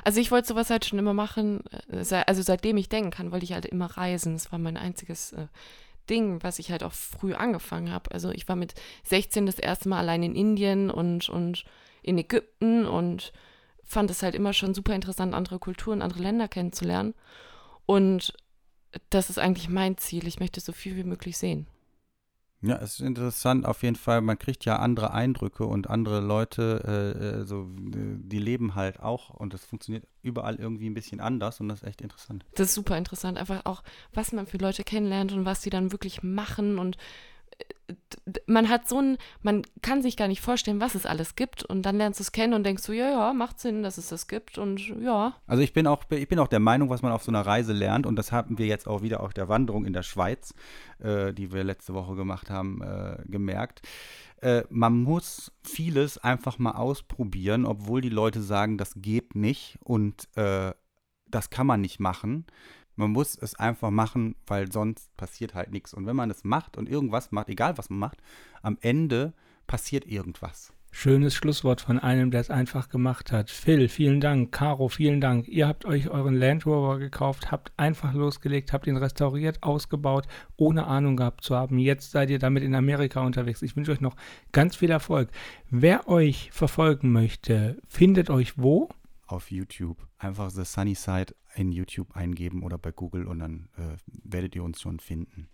Also 0.02 0.18
ich 0.18 0.30
wollte 0.30 0.48
sowas 0.48 0.70
halt 0.70 0.86
schon 0.86 0.98
immer 0.98 1.12
machen, 1.12 1.60
äh, 1.90 2.22
also 2.26 2.40
seitdem 2.40 2.78
ich 2.78 2.88
denken 2.88 3.10
kann, 3.10 3.32
wollte 3.32 3.44
ich 3.44 3.52
halt 3.52 3.66
immer 3.66 3.98
reisen. 3.98 4.32
Das 4.32 4.50
war 4.50 4.58
mein 4.58 4.78
einziges 4.78 5.34
äh, 5.34 5.48
Ding, 6.08 6.42
was 6.42 6.58
ich 6.58 6.70
halt 6.70 6.82
auch 6.84 6.94
früh 6.94 7.34
angefangen 7.34 7.92
habe. 7.92 8.10
Also 8.12 8.30
ich 8.30 8.48
war 8.48 8.56
mit 8.56 8.72
16 9.02 9.44
das 9.44 9.58
erste 9.58 9.90
Mal 9.90 9.98
allein 9.98 10.22
in 10.22 10.34
Indien 10.34 10.90
und, 10.90 11.28
und 11.28 11.66
in 12.02 12.16
Ägypten 12.16 12.86
und 12.86 13.34
fand 13.88 14.10
es 14.10 14.22
halt 14.22 14.34
immer 14.34 14.52
schon 14.52 14.74
super 14.74 14.94
interessant, 14.94 15.34
andere 15.34 15.58
Kulturen, 15.58 16.02
andere 16.02 16.20
Länder 16.20 16.46
kennenzulernen. 16.46 17.14
Und 17.86 18.34
das 19.10 19.30
ist 19.30 19.38
eigentlich 19.38 19.68
mein 19.68 19.96
Ziel. 19.96 20.26
Ich 20.26 20.40
möchte 20.40 20.60
so 20.60 20.72
viel 20.72 20.94
wie 20.96 21.04
möglich 21.04 21.38
sehen. 21.38 21.66
Ja, 22.60 22.76
es 22.76 22.94
ist 22.94 23.00
interessant 23.00 23.64
auf 23.64 23.82
jeden 23.84 23.96
Fall. 23.96 24.20
Man 24.20 24.38
kriegt 24.38 24.64
ja 24.64 24.76
andere 24.76 25.12
Eindrücke 25.12 25.64
und 25.64 25.88
andere 25.88 26.20
Leute, 26.20 26.82
äh, 26.84 27.40
äh 27.40 27.44
so, 27.44 27.68
die 27.70 28.38
leben 28.40 28.74
halt 28.74 29.00
auch 29.00 29.30
und 29.30 29.54
das 29.54 29.64
funktioniert 29.64 30.06
überall 30.22 30.56
irgendwie 30.56 30.90
ein 30.90 30.94
bisschen 30.94 31.20
anders 31.20 31.60
und 31.60 31.68
das 31.68 31.82
ist 31.82 31.88
echt 31.88 32.00
interessant. 32.00 32.44
Das 32.56 32.68
ist 32.68 32.74
super 32.74 32.98
interessant. 32.98 33.38
Einfach 33.38 33.64
auch, 33.64 33.84
was 34.12 34.32
man 34.32 34.46
für 34.46 34.58
Leute 34.58 34.82
kennenlernt 34.82 35.32
und 35.32 35.44
was 35.44 35.62
sie 35.62 35.70
dann 35.70 35.92
wirklich 35.92 36.24
machen 36.24 36.78
und 36.78 36.96
man 38.46 38.68
hat 38.68 38.88
so 38.88 39.00
ein, 39.00 39.18
man 39.42 39.62
kann 39.82 40.02
sich 40.02 40.16
gar 40.16 40.28
nicht 40.28 40.40
vorstellen, 40.40 40.80
was 40.80 40.94
es 40.94 41.06
alles 41.06 41.36
gibt 41.36 41.64
und 41.64 41.82
dann 41.82 41.96
lernst 41.96 42.20
du 42.20 42.22
es 42.22 42.32
kennen 42.32 42.52
und 42.52 42.64
denkst 42.64 42.84
du, 42.84 42.92
ja, 42.92 43.10
ja, 43.10 43.32
macht 43.32 43.58
Sinn, 43.58 43.82
dass 43.82 43.98
es 43.98 44.08
das 44.08 44.28
gibt 44.28 44.58
und 44.58 44.80
ja. 45.00 45.34
Also 45.46 45.62
ich 45.62 45.72
bin 45.72 45.86
auch, 45.86 46.04
ich 46.10 46.28
bin 46.28 46.38
auch 46.38 46.48
der 46.48 46.60
Meinung, 46.60 46.90
was 46.90 47.02
man 47.02 47.12
auf 47.12 47.22
so 47.22 47.30
einer 47.30 47.46
Reise 47.46 47.72
lernt 47.72 48.06
und 48.06 48.16
das 48.16 48.32
haben 48.32 48.58
wir 48.58 48.66
jetzt 48.66 48.86
auch 48.86 49.02
wieder 49.02 49.20
auf 49.20 49.32
der 49.32 49.48
Wanderung 49.48 49.84
in 49.84 49.92
der 49.92 50.02
Schweiz, 50.02 50.54
äh, 50.98 51.32
die 51.32 51.52
wir 51.52 51.64
letzte 51.64 51.94
Woche 51.94 52.14
gemacht 52.14 52.50
haben, 52.50 52.82
äh, 52.82 53.22
gemerkt. 53.26 53.82
Äh, 54.40 54.62
man 54.70 55.02
muss 55.02 55.52
vieles 55.62 56.18
einfach 56.18 56.58
mal 56.58 56.72
ausprobieren, 56.72 57.64
obwohl 57.64 58.00
die 58.00 58.08
Leute 58.08 58.42
sagen, 58.42 58.78
das 58.78 58.92
geht 58.96 59.34
nicht 59.34 59.78
und 59.82 60.28
äh, 60.36 60.72
das 61.30 61.50
kann 61.50 61.66
man 61.66 61.80
nicht 61.80 62.00
machen. 62.00 62.46
Man 62.98 63.12
muss 63.12 63.38
es 63.38 63.54
einfach 63.54 63.90
machen, 63.90 64.34
weil 64.46 64.72
sonst 64.72 65.16
passiert 65.16 65.54
halt 65.54 65.70
nichts. 65.70 65.94
Und 65.94 66.06
wenn 66.06 66.16
man 66.16 66.30
es 66.30 66.42
macht 66.42 66.76
und 66.76 66.88
irgendwas 66.88 67.30
macht, 67.30 67.48
egal 67.48 67.78
was 67.78 67.90
man 67.90 68.00
macht, 68.00 68.18
am 68.60 68.76
Ende 68.80 69.34
passiert 69.68 70.04
irgendwas. 70.04 70.72
Schönes 70.90 71.34
Schlusswort 71.34 71.80
von 71.80 72.00
einem, 72.00 72.32
der 72.32 72.40
es 72.40 72.50
einfach 72.50 72.88
gemacht 72.88 73.30
hat. 73.30 73.50
Phil, 73.50 73.88
vielen 73.88 74.20
Dank. 74.20 74.50
Caro, 74.50 74.88
vielen 74.88 75.20
Dank. 75.20 75.46
Ihr 75.46 75.68
habt 75.68 75.84
euch 75.84 76.08
euren 76.08 76.34
Land 76.34 76.66
Rover 76.66 76.98
gekauft, 76.98 77.52
habt 77.52 77.70
einfach 77.76 78.14
losgelegt, 78.14 78.72
habt 78.72 78.88
ihn 78.88 78.96
restauriert, 78.96 79.62
ausgebaut, 79.62 80.26
ohne 80.56 80.88
Ahnung 80.88 81.16
gehabt 81.16 81.44
zu 81.44 81.54
haben. 81.54 81.78
Jetzt 81.78 82.10
seid 82.10 82.30
ihr 82.30 82.40
damit 82.40 82.64
in 82.64 82.74
Amerika 82.74 83.20
unterwegs. 83.20 83.62
Ich 83.62 83.76
wünsche 83.76 83.92
euch 83.92 84.00
noch 84.00 84.16
ganz 84.50 84.74
viel 84.74 84.90
Erfolg. 84.90 85.28
Wer 85.70 86.08
euch 86.08 86.50
verfolgen 86.52 87.12
möchte, 87.12 87.76
findet 87.86 88.28
euch 88.28 88.58
wo? 88.58 88.88
Auf 89.28 89.52
YouTube. 89.52 89.98
Einfach 90.18 90.50
The 90.50 90.64
Sunny 90.64 90.94
Side 90.94 91.34
in 91.54 91.70
YouTube 91.70 92.16
eingeben 92.16 92.62
oder 92.62 92.78
bei 92.78 92.92
Google 92.92 93.26
und 93.26 93.38
dann 93.38 93.68
äh, 93.76 93.96
werdet 94.24 94.56
ihr 94.56 94.64
uns 94.64 94.80
schon 94.80 95.00
finden. 95.00 95.48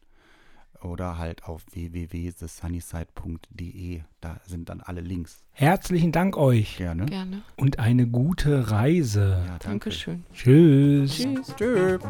Oder 0.81 1.18
halt 1.18 1.45
auf 1.45 1.64
www.thesunnyside.de. 1.72 4.03
Da 4.20 4.41
sind 4.47 4.68
dann 4.68 4.81
alle 4.81 5.01
Links. 5.01 5.43
Herzlichen 5.53 6.12
Dank 6.12 6.37
euch. 6.37 6.77
Gerne. 6.77 7.07
Gerne. 7.07 7.43
Und 7.57 7.79
eine 7.79 8.07
gute 8.07 8.70
Reise. 8.70 9.43
Ja, 9.47 9.59
danke. 9.59 9.91
Dankeschön. 9.91 10.25
Tschüss. 10.33 11.16
Tschüss. 11.16 11.55
Tschüss. 11.57 12.01